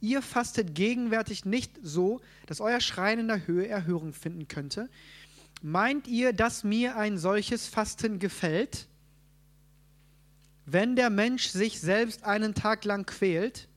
Ihr 0.00 0.22
fastet 0.22 0.74
gegenwärtig 0.74 1.44
nicht 1.44 1.72
so, 1.82 2.20
dass 2.46 2.60
euer 2.60 2.80
Schreien 2.80 3.20
in 3.20 3.28
der 3.28 3.46
Höhe 3.46 3.66
Erhörung 3.66 4.12
finden 4.12 4.46
könnte. 4.48 4.88
Meint 5.62 6.06
ihr, 6.06 6.32
dass 6.32 6.62
mir 6.62 6.96
ein 6.96 7.18
solches 7.18 7.66
Fasten 7.66 8.18
gefällt? 8.18 8.86
Wenn 10.72 10.94
der 10.96 11.10
Mensch 11.10 11.48
sich 11.48 11.80
selbst 11.80 12.24
einen 12.24 12.54
Tag 12.54 12.84
lang 12.84 13.06
quält 13.06 13.68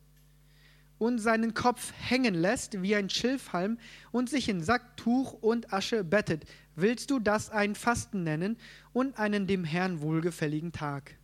und 1.00 1.20
seinen 1.20 1.54
Kopf 1.54 1.92
hängen 2.00 2.36
lässt 2.36 2.82
wie 2.82 2.96
ein 2.96 3.10
Schilfhalm 3.10 3.80
und 4.12 4.30
sich 4.30 4.48
in 4.48 4.62
Sack, 4.62 4.96
Tuch 4.98 5.34
und 5.34 5.74
Asche 5.74 6.04
bettet, 6.04 6.46
willst 6.76 7.10
du 7.10 7.20
das 7.20 7.50
ein 7.50 7.76
Fasten 7.76 8.24
nennen 8.24 8.58
und 8.94 9.18
einen 9.18 9.48
dem 9.48 9.64
Herrn 9.64 10.02
wohlgefälligen 10.02 10.72
Tag? 10.72 11.18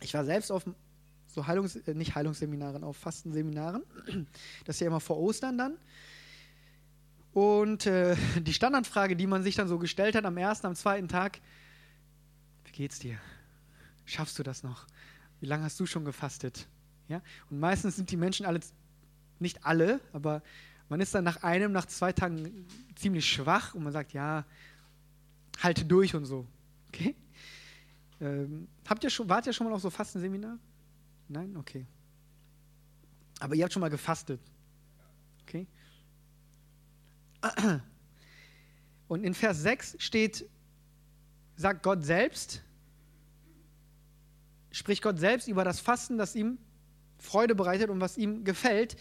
Ich 0.00 0.14
war 0.14 0.24
selbst 0.24 0.50
auf 0.50 0.64
so 1.26 1.46
Heilungs-, 1.46 1.76
äh, 1.88 1.94
nicht 1.94 2.14
Heilungsseminaren, 2.14 2.84
auf 2.84 2.96
Fastenseminaren. 2.96 3.82
Das 4.64 4.76
ist 4.76 4.80
ja 4.80 4.86
immer 4.86 5.00
vor 5.00 5.18
Ostern 5.18 5.58
dann. 5.58 5.76
Und 7.32 7.86
äh, 7.86 8.16
die 8.40 8.54
Standardfrage, 8.54 9.16
die 9.16 9.26
man 9.26 9.42
sich 9.42 9.56
dann 9.56 9.66
so 9.66 9.78
gestellt 9.78 10.14
hat 10.14 10.24
am 10.24 10.36
ersten, 10.36 10.68
am 10.68 10.76
zweiten 10.76 11.08
Tag, 11.08 11.40
wie 12.64 12.72
geht's 12.72 13.00
dir? 13.00 13.18
Schaffst 14.04 14.38
du 14.38 14.42
das 14.42 14.62
noch? 14.62 14.86
Wie 15.40 15.46
lange 15.46 15.64
hast 15.64 15.78
du 15.80 15.86
schon 15.86 16.04
gefastet? 16.04 16.66
Ja? 17.08 17.22
Und 17.50 17.60
meistens 17.60 17.96
sind 17.96 18.10
die 18.10 18.16
Menschen 18.16 18.46
alle, 18.46 18.60
nicht 19.38 19.64
alle, 19.64 20.00
aber 20.12 20.42
man 20.88 21.00
ist 21.00 21.14
dann 21.14 21.24
nach 21.24 21.42
einem, 21.42 21.72
nach 21.72 21.86
zwei 21.86 22.12
Tagen 22.12 22.66
ziemlich 22.94 23.28
schwach 23.28 23.74
und 23.74 23.82
man 23.82 23.92
sagt, 23.92 24.12
ja, 24.12 24.44
halte 25.62 25.84
durch 25.84 26.14
und 26.14 26.24
so. 26.24 26.46
Okay? 26.88 27.14
Ähm, 28.20 28.68
habt 28.86 29.02
ihr 29.04 29.10
schon, 29.10 29.28
wart 29.28 29.46
ihr 29.46 29.52
schon 29.52 29.66
mal 29.66 29.72
auf 29.72 29.82
so 29.82 29.90
Fastenseminar? 29.90 30.58
Nein? 31.28 31.56
Okay. 31.56 31.86
Aber 33.40 33.54
ihr 33.54 33.64
habt 33.64 33.72
schon 33.72 33.80
mal 33.80 33.90
gefastet. 33.90 34.40
Okay? 35.42 35.66
Und 39.08 39.24
in 39.24 39.34
Vers 39.34 39.62
6 39.62 39.96
steht, 39.98 40.48
sagt 41.56 41.82
Gott 41.82 42.04
selbst, 42.04 42.62
spricht 44.74 45.02
Gott 45.02 45.20
selbst 45.20 45.46
über 45.46 45.62
das 45.62 45.78
Fasten, 45.78 46.18
das 46.18 46.34
ihm 46.34 46.58
Freude 47.18 47.54
bereitet 47.54 47.90
und 47.90 48.00
was 48.00 48.18
ihm 48.18 48.44
gefällt, 48.44 48.96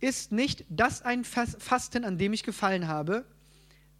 ist 0.00 0.30
nicht 0.30 0.64
das 0.68 1.02
ein 1.02 1.24
Fasten, 1.24 2.04
an 2.04 2.18
dem 2.18 2.32
ich 2.32 2.44
gefallen 2.44 2.86
habe, 2.86 3.24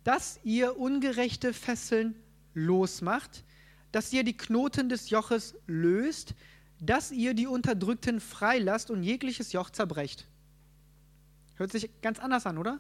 dass 0.05 0.39
ihr 0.45 0.79
ungerechte 0.79 1.53
Fesseln 1.53 2.15
losmacht, 2.55 3.45
dass 3.91 4.13
ihr 4.13 4.23
die 4.23 4.37
Knoten 4.37 4.89
des 4.89 5.11
Joches 5.11 5.57
löst, 5.67 6.35
dass 6.81 7.11
ihr 7.11 7.35
die 7.35 7.49
Unterdrückten 7.49 8.21
freilasst 8.21 8.93
und 8.93 9.03
jegliches 9.03 9.53
Joch 9.53 9.71
zerbrecht. 9.71 10.29
Hört 11.57 11.73
sich 11.73 11.91
ganz 12.01 12.21
anders 12.21 12.47
an, 12.47 12.59
oder? 12.59 12.79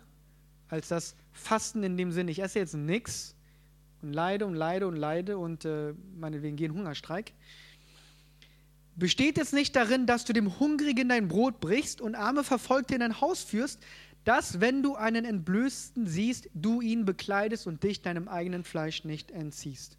Als 0.68 0.86
das 0.88 1.16
Fasten 1.32 1.82
in 1.82 1.96
dem 1.96 2.12
Sinn, 2.12 2.28
ich 2.28 2.38
esse 2.38 2.60
jetzt 2.60 2.74
nichts 2.74 3.34
und 4.02 4.12
leide 4.12 4.46
und 4.46 4.54
leide 4.54 4.86
und 4.86 4.96
leide 4.96 5.38
und 5.38 5.64
äh, 5.64 5.94
meinetwegen 6.18 6.56
gehe 6.56 6.68
in 6.68 6.74
Hungerstreik. 6.74 7.32
Besteht 8.96 9.38
es 9.38 9.52
nicht 9.52 9.76
darin, 9.76 10.06
dass 10.06 10.24
du 10.24 10.32
dem 10.32 10.58
Hungrigen 10.58 11.08
dein 11.08 11.28
Brot 11.28 11.60
brichst 11.60 12.00
und 12.00 12.14
arme 12.14 12.42
Verfolgte 12.42 12.94
in 12.94 13.00
dein 13.00 13.20
Haus 13.20 13.44
führst, 13.44 13.80
dass, 14.24 14.60
wenn 14.60 14.82
du 14.82 14.96
einen 14.96 15.24
Entblößten 15.24 16.06
siehst, 16.06 16.50
du 16.52 16.80
ihn 16.80 17.04
bekleidest 17.04 17.66
und 17.66 17.82
dich 17.82 18.02
deinem 18.02 18.28
eigenen 18.28 18.64
Fleisch 18.64 19.04
nicht 19.04 19.30
entziehst? 19.30 19.96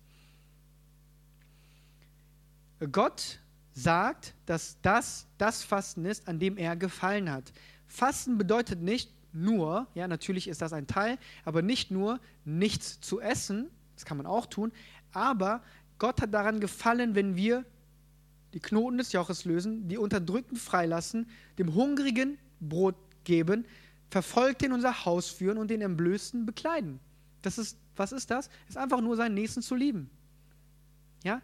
Gott 2.92 3.40
sagt, 3.74 4.34
dass 4.46 4.78
das 4.82 5.28
das 5.38 5.64
Fasten 5.64 6.06
ist, 6.06 6.28
an 6.28 6.40
dem 6.40 6.58
er 6.58 6.76
gefallen 6.76 7.32
hat. 7.32 7.52
Fasten 7.88 8.38
bedeutet 8.38 8.82
nicht 8.82 9.12
nur, 9.32 9.88
ja, 9.96 10.08
natürlich 10.08 10.48
ist 10.48 10.62
das 10.62 10.74
ein 10.74 10.88
Teil, 10.88 11.18
aber 11.46 11.62
nicht 11.62 11.92
nur 11.92 12.20
nichts 12.46 13.00
zu 13.00 13.20
essen, 13.20 13.70
das 14.00 14.06
kann 14.06 14.16
man 14.16 14.26
auch 14.26 14.46
tun, 14.46 14.72
aber 15.12 15.62
Gott 15.98 16.22
hat 16.22 16.34
daran 16.34 16.62
gefallen, 16.62 17.16
wenn 17.16 17.36
wir 17.36 17.66
die 18.54 18.62
Knoten 18.62 18.98
des 18.98 19.12
Joches 19.12 19.44
lösen, 19.44 19.90
die 19.90 19.98
Unterdrückten 19.98 20.56
freilassen, 20.56 21.30
dem 21.58 21.76
Hungrigen 21.76 22.38
Brot 22.62 22.96
geben, 23.26 23.66
Verfolgte 24.10 24.68
in 24.68 24.72
unser 24.72 25.04
Haus 25.04 25.28
führen 25.28 25.58
und 25.58 25.70
den 25.70 25.82
Entblößten 25.82 26.46
bekleiden. 26.46 27.02
Das 27.42 27.58
ist, 27.58 27.78
was 27.98 28.14
ist 28.14 28.32
das? 28.32 28.50
Ist 28.70 28.78
einfach 28.78 29.02
nur 29.02 29.18
seinen 29.18 29.34
Nächsten 29.34 29.62
zu 29.62 29.76
lieben. 29.76 30.10
Ja? 31.26 31.42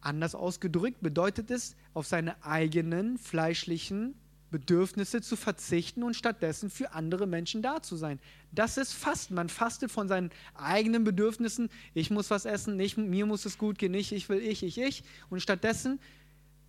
Anders 0.00 0.34
ausgedrückt 0.34 1.00
bedeutet 1.00 1.52
es, 1.52 1.76
auf 1.94 2.08
seine 2.08 2.44
eigenen 2.44 3.16
fleischlichen 3.16 4.16
Bedürfnisse 4.50 5.20
zu 5.20 5.36
verzichten 5.36 6.02
und 6.02 6.14
stattdessen 6.14 6.70
für 6.70 6.92
andere 6.92 7.26
Menschen 7.26 7.62
da 7.62 7.82
zu 7.82 7.96
sein. 7.96 8.20
Das 8.52 8.76
ist 8.76 8.92
Fasten. 8.92 9.34
Man 9.34 9.48
fastet 9.48 9.90
von 9.90 10.08
seinen 10.08 10.30
eigenen 10.54 11.04
Bedürfnissen. 11.04 11.68
Ich 11.94 12.10
muss 12.10 12.30
was 12.30 12.44
essen, 12.44 12.78
ich, 12.78 12.96
mir 12.96 13.26
muss 13.26 13.44
es 13.44 13.58
gut 13.58 13.78
gehen, 13.78 13.92
nicht 13.92 14.12
ich 14.12 14.28
will 14.28 14.38
ich, 14.38 14.62
ich, 14.62 14.78
ich. 14.78 15.02
Und 15.30 15.40
stattdessen 15.40 15.98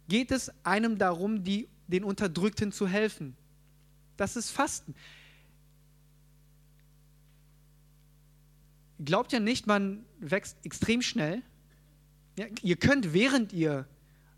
geht 0.08 0.32
es 0.32 0.52
einem 0.66 0.98
darum, 0.98 1.44
die, 1.44 1.68
den 1.88 2.04
Unterdrückten 2.04 2.72
zu 2.72 2.88
helfen. 2.88 3.36
Das 4.18 4.36
ist 4.36 4.50
Fasten. 4.50 4.96
Glaubt 9.04 9.32
ja 9.32 9.40
nicht, 9.40 9.68
man 9.68 10.04
wächst 10.20 10.58
extrem 10.64 11.04
schnell. 11.04 11.44
Ja, 12.38 12.48
ihr 12.64 12.78
könnt, 12.78 13.14
während 13.14 13.54
ihr 13.54 13.88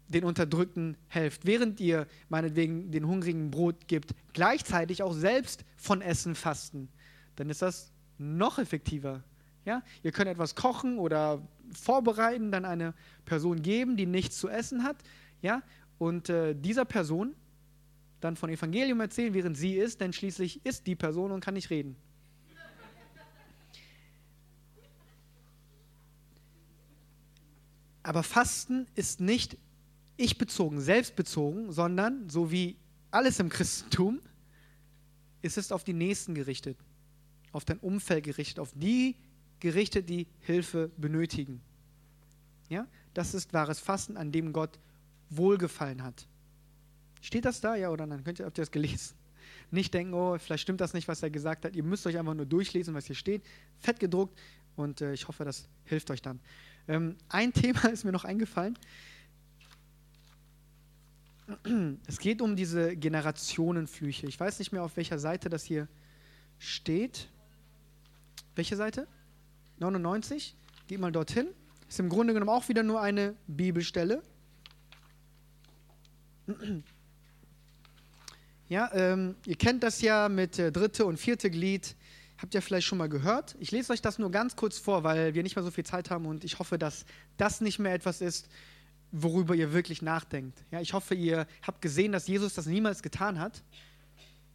den 0.10 0.24
Unterdrückten 0.26 0.97
helft, 1.07 1.45
während 1.45 1.80
ihr 1.80 2.07
meinetwegen 2.28 2.91
den 2.91 3.07
Hungrigen 3.07 3.51
Brot 3.51 3.88
gibt, 3.88 4.14
gleichzeitig 4.34 5.03
auch 5.03 5.14
selbst 5.14 5.64
von 5.78 6.01
Essen 6.01 6.36
fasten, 6.36 6.89
dann 7.36 7.49
ist 7.49 7.62
das 7.62 7.91
noch 8.18 8.60
effektiver. 8.60 9.24
Ja? 9.66 9.84
Ihr 10.03 10.12
könnt 10.12 10.28
etwas 10.28 10.55
kochen 10.55 10.97
oder 10.97 11.47
vorbereiten, 11.72 12.51
dann 12.51 12.66
eine 12.66 12.93
Person 13.26 13.62
geben, 13.62 13.95
die 13.95 14.07
nichts 14.07 14.38
zu 14.39 14.49
essen 14.49 14.84
hat, 14.84 14.97
ja? 15.41 15.62
und 15.99 16.30
äh, 16.30 16.55
dieser 16.55 16.86
Person 16.86 17.36
dann 18.20 18.36
von 18.36 18.49
Evangelium 18.49 18.99
erzählen, 18.99 19.34
während 19.34 19.55
sie 19.55 19.76
ist, 19.76 20.01
denn 20.01 20.12
schließlich 20.12 20.66
ist 20.66 20.88
die 20.88 20.95
Person 20.95 21.32
und 21.32 21.39
kann 21.39 21.53
nicht 21.53 21.70
reden. 21.70 21.95
Aber 28.01 28.24
Fasten 28.24 28.88
ist 28.95 29.22
nicht 29.22 29.57
ich 30.20 30.38
bezogen, 30.38 30.82
selbstbezogen, 30.82 31.72
sondern 31.72 32.30
so 32.30 32.51
wie 32.51 32.76
alles 33.09 33.39
im 33.39 33.49
Christentum 33.49 34.20
ist 35.41 35.57
es 35.57 35.72
auf 35.72 35.84
die 35.84 35.93
Nächsten 35.93 36.36
gerichtet, 36.36 36.78
auf 37.53 37.63
dein 37.65 37.80
Umfeld 37.80 38.26
gerichtet, 38.26 38.59
auf 38.59 38.72
die 38.76 39.15
gerichtet, 39.59 40.09
die 40.09 40.28
Hilfe 40.41 40.91
benötigen. 40.97 41.61
Ja, 42.67 42.86
das 43.13 43.34
ist 43.34 43.53
wahres 43.53 43.80
Fasten, 43.80 44.17
an 44.17 44.32
dem 44.32 44.53
Gott 44.53 44.78
wohlgefallen 45.30 46.03
hat. 46.03 46.28
Steht 47.22 47.45
das 47.45 47.61
da, 47.61 47.76
ja 47.76 47.89
oder 47.89 48.05
nein? 48.05 48.24
Könnt 48.24 48.39
ihr, 48.39 48.45
habt 48.45 48.57
ihr 48.57 48.63
das 48.63 48.72
gelesen? 48.72 49.15
Nicht 49.72 49.93
denken, 49.93 50.13
oh, 50.13 50.38
vielleicht 50.38 50.63
stimmt 50.63 50.82
das 50.82 50.93
nicht, 50.93 51.07
was 51.07 51.24
er 51.24 51.30
gesagt 51.30 51.65
hat. 51.65 51.76
Ihr 51.76 51.84
müsst 51.84 52.05
euch 52.05 52.17
einfach 52.17 52.34
nur 52.34 52.45
durchlesen, 52.45 52.93
was 52.93 53.05
hier 53.05 53.15
steht. 53.15 53.43
Fett 53.78 53.99
gedruckt 53.99 54.38
und 54.76 55.01
äh, 55.01 55.13
ich 55.13 55.28
hoffe, 55.28 55.45
das 55.45 55.67
hilft 55.86 56.11
euch 56.11 56.22
dann. 56.22 56.39
Ähm, 56.88 57.15
ein 57.30 57.53
Thema 57.61 57.86
ist 57.89 58.03
mir 58.03 58.11
noch 58.11 58.26
eingefallen. 58.26 58.78
Es 62.08 62.20
geht 62.20 62.41
um 62.41 62.56
diese 62.56 62.95
Generationenflüche. 62.95 64.28
Ich 64.28 64.39
weiß 64.39 64.60
nicht 64.60 64.72
mehr, 64.72 64.84
auf 64.84 64.97
welcher 64.97 65.20
Seite 65.20 65.50
das 65.50 65.64
hier 65.64 65.88
steht. 66.58 67.30
Welche 68.56 68.76
Seite? 68.76 69.08
99. 69.80 70.56
Geht 70.88 71.00
mal 71.00 71.12
dorthin. 71.12 71.47
Ist 71.88 72.00
im 72.00 72.10
Grunde 72.10 72.34
genommen 72.34 72.50
auch 72.50 72.70
wieder 72.70 72.84
nur 72.84 73.02
eine 73.02 73.36
Bibelstelle. 73.47 74.22
Ja, 78.68 78.91
ähm, 78.93 79.36
ihr 79.45 79.56
kennt 79.56 79.82
das 79.82 80.02
ja 80.02 80.30
mit 80.30 80.60
äh, 80.60 80.72
dritte 80.72 81.06
und 81.06 81.18
vierte 81.18 81.50
Glied. 81.50 81.95
Habt 82.38 82.54
ihr 82.54 82.62
vielleicht 82.62 82.86
schon 82.86 83.00
mal 83.00 83.10
gehört? 83.10 83.56
Ich 83.60 83.72
lese 83.72 83.91
euch 83.91 84.02
das 84.02 84.20
nur 84.20 84.30
ganz 84.32 84.56
kurz 84.56 84.78
vor, 84.78 85.04
weil 85.04 85.34
wir 85.34 85.43
nicht 85.43 85.56
mehr 85.56 85.64
so 85.64 85.72
viel 85.72 85.86
Zeit 85.86 86.12
haben 86.12 86.26
und 86.26 86.43
ich 86.43 86.60
hoffe, 86.60 86.78
dass 86.78 87.06
das 87.38 87.62
nicht 87.62 87.80
mehr 87.80 87.93
etwas 87.93 88.22
ist, 88.22 88.47
worüber 89.12 89.55
ihr 89.55 89.74
wirklich 89.74 90.01
nachdenkt. 90.01 90.64
Ja, 90.72 90.82
ich 90.82 90.93
hoffe, 90.93 91.16
ihr 91.16 91.47
habt 91.62 91.82
gesehen, 91.82 92.12
dass 92.12 92.28
Jesus 92.28 92.53
das 92.53 92.66
niemals 92.66 93.01
getan 93.01 93.39
hat. 93.39 93.64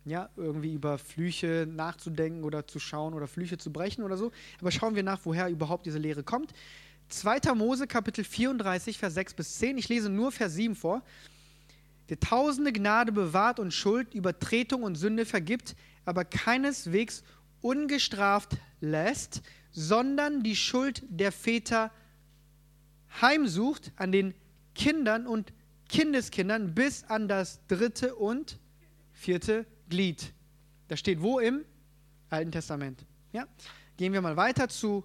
Ja, 0.05 0.29
irgendwie 0.37 0.75
über 0.75 0.99
Flüche 0.99 1.67
nachzudenken 1.69 2.45
oder 2.45 2.67
zu 2.67 2.79
schauen 2.79 3.15
oder 3.15 3.27
Flüche 3.27 3.57
zu 3.57 3.73
brechen 3.73 4.05
oder 4.05 4.17
so. 4.17 4.33
Aber 4.61 4.71
schauen 4.71 4.95
wir 4.95 5.03
nach, 5.03 5.21
woher 5.25 5.49
überhaupt 5.49 5.87
diese 5.87 5.99
Lehre 5.99 6.23
kommt. 6.23 6.53
2. 7.09 7.55
Mose, 7.55 7.87
Kapitel 7.87 8.25
34, 8.25 8.99
Vers 8.99 9.15
6 9.15 9.35
bis 9.35 9.59
10. 9.59 9.79
Ich 9.79 9.89
lese 9.89 10.11
nur 10.11 10.31
Vers 10.31 10.55
7 10.55 10.75
vor. 10.75 11.03
Der 12.11 12.21
tausende 12.21 12.73
Gnade 12.73 13.13
bewahrt 13.13 13.59
und 13.59 13.73
Schuld, 13.73 14.15
Übertretung 14.15 14.83
und 14.83 14.97
Sünde 14.97 15.25
vergibt, 15.25 15.75
aber 16.05 16.25
keineswegs 16.25 17.23
ungestraft 17.63 18.59
lässt, 18.81 19.43
sondern 19.73 20.43
die 20.43 20.57
Schuld 20.57 21.03
der 21.09 21.33
Väter 21.33 21.91
heimsucht 23.23 23.93
an 23.97 24.13
den 24.13 24.35
Kindern 24.75 25.27
und 25.27 25.53
Kindeskindern 25.89 26.75
bis 26.75 27.05
an 27.05 27.29
das 27.29 27.61
dritte 27.67 28.15
und 28.15 28.59
vierte 29.13 29.67
Glied. 29.89 30.33
Das 30.89 31.01
steht 31.01 31.21
wo 31.23 31.39
im 31.39 31.65
Alten 32.31 32.53
Testament. 32.53 33.05
Ja? 33.33 33.47
Gehen 33.97 34.13
wir 34.13 34.21
mal 34.21 34.37
weiter 34.37 34.69
zu 34.69 35.05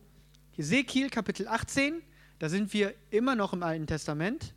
Ezekiel 0.57 1.09
Kapitel 1.09 1.47
18. 1.47 2.01
Da 2.39 2.49
sind 2.49 2.74
wir 2.74 2.93
immer 3.11 3.36
noch 3.36 3.53
im 3.53 3.63
Alten 3.63 3.88
Testament. 3.88 4.53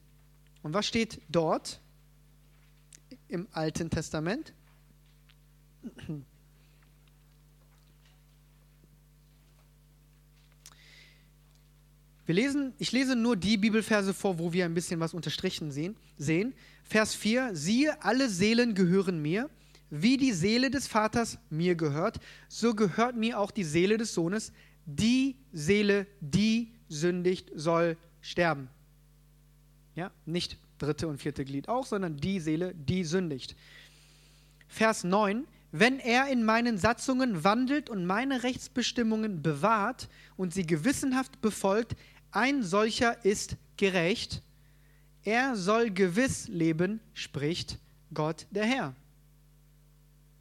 Und 0.62 0.74
was 0.74 0.86
steht 0.86 1.20
dort 1.28 1.80
im 3.28 3.48
Alten 3.52 3.90
Testament? 3.90 4.54
Wir 12.24 12.36
lesen, 12.36 12.72
ich 12.78 12.92
lese 12.92 13.16
nur 13.16 13.36
die 13.36 13.56
Bibelverse 13.56 14.14
vor, 14.14 14.38
wo 14.38 14.52
wir 14.52 14.64
ein 14.64 14.74
bisschen 14.74 15.00
was 15.00 15.12
unterstrichen 15.12 15.72
sehen. 15.72 15.96
sehen. 16.18 16.54
Vers 16.84 17.14
4, 17.14 17.54
siehe, 17.54 18.02
alle 18.02 18.28
Seelen 18.28 18.74
gehören 18.74 19.20
mir, 19.20 19.50
wie 19.90 20.16
die 20.16 20.32
Seele 20.32 20.70
des 20.70 20.86
Vaters 20.86 21.38
mir 21.50 21.74
gehört, 21.74 22.20
so 22.48 22.74
gehört 22.74 23.16
mir 23.16 23.38
auch 23.38 23.50
die 23.50 23.64
Seele 23.64 23.98
des 23.98 24.14
Sohnes. 24.14 24.52
Die 24.86 25.36
Seele, 25.52 26.06
die 26.20 26.72
sündigt, 26.88 27.50
soll 27.54 27.96
sterben. 28.20 28.68
Ja, 29.94 30.10
nicht 30.24 30.58
dritte 30.78 31.08
und 31.08 31.18
vierte 31.18 31.44
Glied 31.44 31.68
auch, 31.68 31.86
sondern 31.86 32.16
die 32.16 32.40
Seele, 32.40 32.74
die 32.74 33.04
sündigt. 33.04 33.56
Vers 34.68 35.04
9. 35.04 35.44
Wenn 35.74 35.98
er 35.98 36.28
in 36.28 36.44
meinen 36.44 36.76
Satzungen 36.76 37.44
wandelt 37.44 37.88
und 37.88 38.04
meine 38.04 38.42
Rechtsbestimmungen 38.42 39.42
bewahrt 39.42 40.08
und 40.36 40.52
sie 40.52 40.66
gewissenhaft 40.66 41.40
befolgt, 41.40 41.96
ein 42.32 42.62
solcher 42.62 43.24
ist 43.24 43.56
gerecht. 43.76 44.42
Er 45.24 45.54
soll 45.54 45.90
gewiss 45.90 46.48
leben, 46.48 47.00
spricht 47.14 47.78
Gott 48.12 48.46
der 48.50 48.64
Herr. 48.64 48.94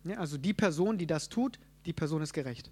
Ja, 0.03 0.17
also 0.17 0.37
die 0.37 0.53
Person, 0.53 0.97
die 0.97 1.05
das 1.05 1.29
tut, 1.29 1.59
die 1.85 1.93
Person 1.93 2.23
ist 2.23 2.33
gerecht. 2.33 2.71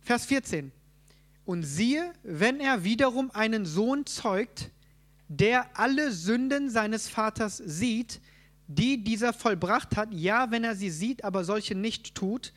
Vers 0.00 0.26
14. 0.26 0.72
Und 1.44 1.62
siehe, 1.62 2.12
wenn 2.22 2.58
er 2.58 2.84
wiederum 2.84 3.30
einen 3.30 3.66
Sohn 3.66 4.06
zeugt, 4.06 4.70
der 5.28 5.78
alle 5.78 6.10
Sünden 6.10 6.70
seines 6.70 7.08
Vaters 7.08 7.58
sieht, 7.58 8.20
die 8.66 9.02
dieser 9.02 9.32
vollbracht 9.32 9.96
hat, 9.96 10.12
ja, 10.12 10.50
wenn 10.50 10.64
er 10.64 10.74
sie 10.74 10.90
sieht, 10.90 11.22
aber 11.22 11.44
solche 11.44 11.74
nicht 11.74 12.14
tut, 12.14 12.52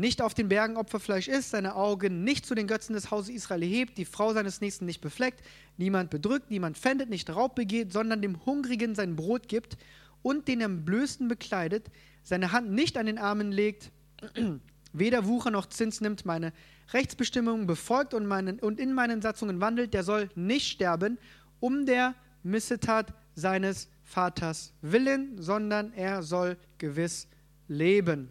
nicht 0.00 0.22
auf 0.22 0.34
den 0.34 0.48
Bergen 0.48 0.76
Opferfleisch 0.76 1.28
isst, 1.28 1.50
seine 1.50 1.76
Augen 1.76 2.24
nicht 2.24 2.46
zu 2.46 2.54
den 2.54 2.66
Götzen 2.66 2.94
des 2.94 3.10
Hauses 3.10 3.34
Israel 3.34 3.62
hebt, 3.62 3.98
die 3.98 4.04
Frau 4.04 4.32
seines 4.32 4.60
Nächsten 4.60 4.86
nicht 4.86 5.00
befleckt, 5.00 5.42
niemand 5.76 6.10
bedrückt, 6.10 6.50
niemand 6.50 6.78
fändet, 6.78 7.10
nicht 7.10 7.30
Raub 7.30 7.54
begeht, 7.54 7.92
sondern 7.92 8.22
dem 8.22 8.44
Hungrigen 8.44 8.94
sein 8.94 9.16
Brot 9.16 9.48
gibt 9.48 9.76
und 10.22 10.48
den 10.48 10.60
Entblößten 10.60 11.28
bekleidet, 11.28 11.90
seine 12.22 12.52
Hand 12.52 12.70
nicht 12.72 12.96
an 12.96 13.06
den 13.06 13.18
Armen 13.18 13.52
legt, 13.52 13.90
weder 14.92 15.26
Wucher 15.26 15.50
noch 15.50 15.66
Zins 15.66 16.00
nimmt, 16.00 16.24
meine 16.24 16.52
Rechtsbestimmungen 16.92 17.66
befolgt 17.66 18.14
und, 18.14 18.26
meinen, 18.26 18.58
und 18.58 18.80
in 18.80 18.92
meinen 18.92 19.22
Satzungen 19.22 19.60
wandelt, 19.60 19.94
der 19.94 20.02
soll 20.02 20.28
nicht 20.34 20.68
sterben, 20.68 21.18
um 21.60 21.86
der 21.86 22.14
Missetat 22.42 23.12
seines 23.34 23.88
Vaters 24.02 24.72
willen, 24.82 25.40
sondern 25.40 25.92
er 25.92 26.22
soll 26.22 26.56
gewiss 26.78 27.28
leben. 27.68 28.30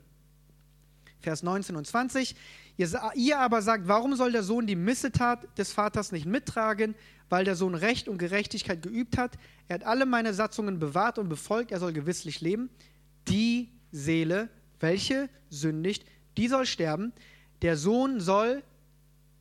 Vers 1.21 1.43
19 1.43 1.75
und 1.75 1.85
20. 1.85 2.35
Ihr, 2.77 3.39
aber 3.39 3.61
sagt, 3.61 3.87
warum 3.87 4.15
soll 4.15 4.31
der 4.31 4.43
Sohn 4.43 4.65
die 4.65 4.75
Missetat 4.75 5.57
des 5.57 5.73
Vaters 5.73 6.11
nicht 6.11 6.25
mittragen? 6.25 6.95
Weil 7.29 7.45
der 7.45 7.55
Sohn 7.55 7.75
Recht 7.75 8.07
und 8.07 8.17
Gerechtigkeit 8.17 8.81
geübt 8.81 9.17
hat. 9.17 9.37
Er 9.67 9.75
hat 9.75 9.83
alle 9.83 10.05
meine 10.05 10.33
Satzungen 10.33 10.79
bewahrt 10.79 11.19
und 11.19 11.29
befolgt. 11.29 11.71
Er 11.71 11.79
soll 11.79 11.93
gewisslich 11.93 12.41
leben. 12.41 12.69
Die 13.27 13.69
Seele, 13.91 14.49
welche 14.79 15.29
sündigt, 15.49 16.05
die 16.37 16.47
soll 16.47 16.65
sterben. 16.65 17.11
Der 17.61 17.75
Sohn 17.75 18.19
soll 18.19 18.63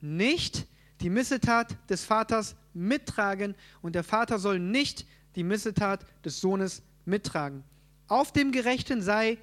nicht 0.01 0.67
die 1.01 1.11
Missetat 1.11 1.77
des 1.89 2.05
Vaters 2.05 2.57
mittragen 2.75 3.55
und 3.83 3.95
der 3.95 4.05
Vater 4.05 4.39
soll 4.39 4.59
nicht 4.59 5.07
die 5.37 5.45
Missetat 5.45 6.05
des 6.25 6.41
Sohnes 6.41 6.83
mittragen. 7.05 7.63
Auf 8.09 8.33
dem 8.33 8.53
Gerechten 8.53 9.03
sei 9.03 9.39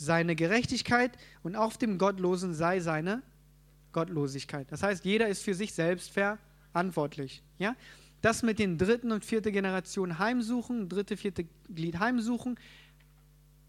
seine 0.00 0.34
Gerechtigkeit 0.34 1.12
und 1.42 1.56
auf 1.56 1.76
dem 1.76 1.98
Gottlosen 1.98 2.54
sei 2.54 2.80
seine 2.80 3.22
Gottlosigkeit. 3.92 4.66
Das 4.72 4.82
heißt, 4.82 5.04
jeder 5.04 5.28
ist 5.28 5.42
für 5.42 5.54
sich 5.54 5.74
selbst 5.74 6.10
verantwortlich. 6.10 7.42
Ja? 7.58 7.76
Das 8.22 8.42
mit 8.42 8.58
den 8.58 8.78
dritten 8.78 9.12
und 9.12 9.26
vierte 9.26 9.52
Generation 9.52 10.18
Heimsuchen, 10.18 10.88
dritte, 10.88 11.18
vierte 11.18 11.44
Glied 11.68 11.98
Heimsuchen, 11.98 12.58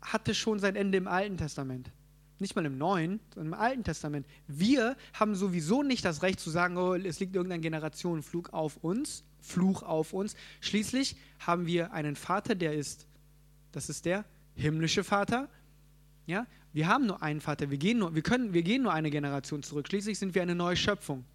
hatte 0.01 0.33
schon 0.33 0.59
sein 0.59 0.77
Ende 0.77 0.97
im 0.97 1.07
Alten 1.07 1.35
Testament. 1.35 1.91
Nicht 2.39 2.55
mal 2.55 2.65
im 2.65 2.77
Neuen, 2.77 3.19
sondern 3.33 3.53
im 3.53 3.59
Alten 3.59 3.83
Testament. 3.83 4.25
Wir 4.47 4.95
haben 5.13 5.35
sowieso 5.35 5.83
nicht 5.83 6.05
das 6.05 6.23
Recht 6.23 6.39
zu 6.39 6.49
sagen, 6.49 6.77
oh, 6.77 6.95
es 6.95 7.19
liegt 7.19 7.35
irgendein 7.35 7.61
Generationenflug 7.61 8.53
auf 8.53 8.77
uns, 8.77 9.25
Fluch 9.41 9.83
auf 9.83 10.13
uns. 10.13 10.35
Schließlich 10.61 11.17
haben 11.39 11.65
wir 11.65 11.91
einen 11.91 12.15
Vater, 12.15 12.55
der 12.55 12.73
ist, 12.73 13.05
das 13.73 13.89
ist 13.89 14.05
der 14.05 14.23
himmlische 14.55 15.03
Vater, 15.03 15.49
ja? 16.31 16.47
Wir 16.73 16.87
haben 16.87 17.05
nur 17.05 17.21
einen 17.21 17.41
Vater, 17.41 17.69
wir 17.69 17.77
gehen 17.77 17.99
nur, 17.99 18.15
wir, 18.15 18.21
können, 18.21 18.53
wir 18.53 18.63
gehen 18.63 18.81
nur 18.81 18.93
eine 18.93 19.11
Generation 19.11 19.61
zurück. 19.61 19.87
Schließlich 19.87 20.17
sind 20.17 20.33
wir 20.33 20.41
eine 20.41 20.55
neue 20.55 20.77
Schöpfung. 20.77 21.25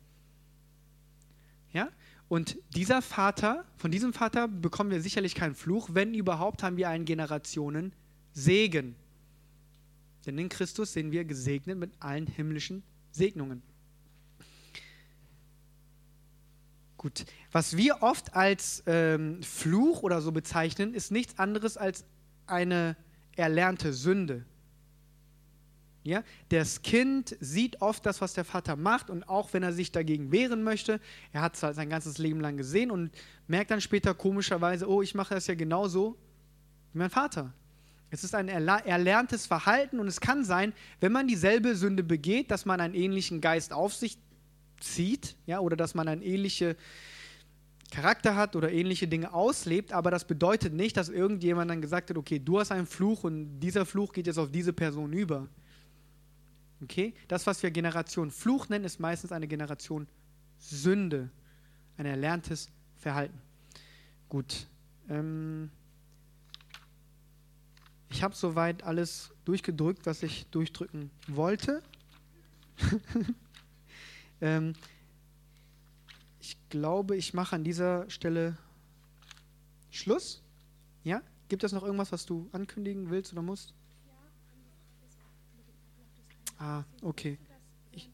Ja? 1.72 1.88
Und 2.28 2.56
dieser 2.74 3.02
Vater, 3.02 3.64
von 3.76 3.90
diesem 3.90 4.12
Vater 4.12 4.48
bekommen 4.48 4.90
wir 4.90 5.00
sicherlich 5.00 5.34
keinen 5.34 5.54
Fluch, 5.54 5.90
wenn 5.92 6.14
überhaupt 6.14 6.62
haben 6.62 6.76
wir 6.76 6.88
einen 6.88 7.04
Generationen 7.04 7.92
Segen. 8.32 8.96
Denn 10.24 10.38
in 10.38 10.48
Christus 10.48 10.92
sind 10.92 11.12
wir 11.12 11.24
gesegnet 11.24 11.78
mit 11.78 11.92
allen 12.00 12.26
himmlischen 12.26 12.82
Segnungen. 13.12 13.62
Gut, 16.96 17.26
was 17.52 17.76
wir 17.76 18.02
oft 18.02 18.34
als 18.34 18.82
ähm, 18.86 19.42
Fluch 19.42 20.02
oder 20.02 20.20
so 20.20 20.32
bezeichnen, 20.32 20.94
ist 20.94 21.12
nichts 21.12 21.38
anderes 21.38 21.76
als 21.76 22.04
eine 22.46 22.96
erlernte 23.36 23.92
Sünde. 23.92 24.44
Ja? 26.06 26.22
Das 26.48 26.82
Kind 26.82 27.36
sieht 27.40 27.82
oft 27.82 28.06
das, 28.06 28.20
was 28.20 28.34
der 28.34 28.44
Vater 28.44 28.76
macht 28.76 29.10
und 29.10 29.28
auch 29.28 29.52
wenn 29.52 29.62
er 29.62 29.72
sich 29.72 29.92
dagegen 29.92 30.32
wehren 30.32 30.62
möchte, 30.62 31.00
er 31.32 31.42
hat 31.42 31.56
es 31.56 31.62
halt 31.62 31.76
sein 31.76 31.90
ganzes 31.90 32.18
Leben 32.18 32.40
lang 32.40 32.56
gesehen 32.56 32.90
und 32.90 33.10
merkt 33.46 33.70
dann 33.70 33.80
später 33.80 34.14
komischerweise, 34.14 34.88
oh, 34.88 35.02
ich 35.02 35.14
mache 35.14 35.34
das 35.34 35.46
ja 35.46 35.54
genauso 35.54 36.16
wie 36.92 36.98
mein 36.98 37.10
Vater. 37.10 37.52
Es 38.10 38.22
ist 38.22 38.34
ein 38.34 38.48
erlerntes 38.48 39.46
Verhalten 39.46 39.98
und 39.98 40.06
es 40.06 40.20
kann 40.20 40.44
sein, 40.44 40.72
wenn 41.00 41.12
man 41.12 41.26
dieselbe 41.26 41.74
Sünde 41.74 42.04
begeht, 42.04 42.50
dass 42.50 42.64
man 42.64 42.80
einen 42.80 42.94
ähnlichen 42.94 43.40
Geist 43.40 43.72
auf 43.72 43.94
sich 43.94 44.16
zieht, 44.80 45.36
ja, 45.46 45.60
oder 45.60 45.76
dass 45.76 45.94
man 45.94 46.06
einen 46.06 46.22
ähnlichen 46.22 46.76
Charakter 47.90 48.36
hat 48.36 48.56
oder 48.56 48.70
ähnliche 48.70 49.08
Dinge 49.08 49.32
auslebt, 49.32 49.92
aber 49.92 50.10
das 50.10 50.26
bedeutet 50.26 50.72
nicht, 50.72 50.96
dass 50.96 51.08
irgendjemand 51.08 51.70
dann 51.70 51.80
gesagt 51.80 52.10
hat, 52.10 52.16
okay, 52.16 52.38
du 52.38 52.58
hast 52.58 52.72
einen 52.72 52.86
Fluch 52.86 53.24
und 53.24 53.60
dieser 53.60 53.86
Fluch 53.86 54.12
geht 54.12 54.26
jetzt 54.26 54.38
auf 54.38 54.50
diese 54.50 54.72
Person 54.72 55.12
über. 55.12 55.48
Okay? 56.82 57.14
Das, 57.28 57.46
was 57.46 57.62
wir 57.62 57.70
Generation 57.70 58.30
Fluch 58.30 58.68
nennen, 58.68 58.84
ist 58.84 59.00
meistens 59.00 59.32
eine 59.32 59.48
Generation 59.48 60.06
Sünde, 60.58 61.30
ein 61.96 62.06
erlerntes 62.06 62.70
Verhalten. 62.96 63.40
Gut. 64.28 64.66
Ähm 65.08 65.70
ich 68.10 68.22
habe 68.22 68.34
soweit 68.34 68.82
alles 68.82 69.32
durchgedrückt, 69.44 70.06
was 70.06 70.22
ich 70.22 70.46
durchdrücken 70.46 71.10
wollte. 71.28 71.82
ähm 74.40 74.74
ich 76.40 76.56
glaube, 76.68 77.16
ich 77.16 77.34
mache 77.34 77.56
an 77.56 77.64
dieser 77.64 78.08
Stelle 78.08 78.56
Schluss. 79.90 80.42
Ja? 81.04 81.22
Gibt 81.48 81.64
es 81.64 81.72
noch 81.72 81.82
irgendwas, 81.82 82.12
was 82.12 82.26
du 82.26 82.48
ankündigen 82.52 83.10
willst 83.10 83.32
oder 83.32 83.42
musst? 83.42 83.74
Ah, 86.58 86.84
okay. 87.02 87.38
Ich, 87.92 88.08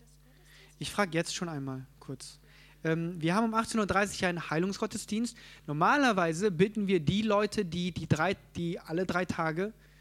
ich 0.79 0.91
frage 0.91 1.17
jetzt 1.17 1.35
schon 1.35 1.49
einmal 1.49 1.87
kurz. 2.01 2.39
Ähm, 2.85 3.21
wir 3.21 3.35
haben 3.35 3.53
um 3.53 3.55
18.30 3.55 4.23
Uhr 4.23 4.29
einen 4.29 4.51
Heilungsgottesdienst. 4.51 5.37
Normalerweise 5.67 6.51
bitten 6.51 6.87
wir 6.87 7.01
die 7.01 7.23
Leute, 7.23 7.65
die, 7.65 7.93
die, 7.93 8.09
drei, 8.09 8.37
die 8.57 8.81
alle 8.81 9.07
drei 9.07 9.25
Tage 9.25 9.73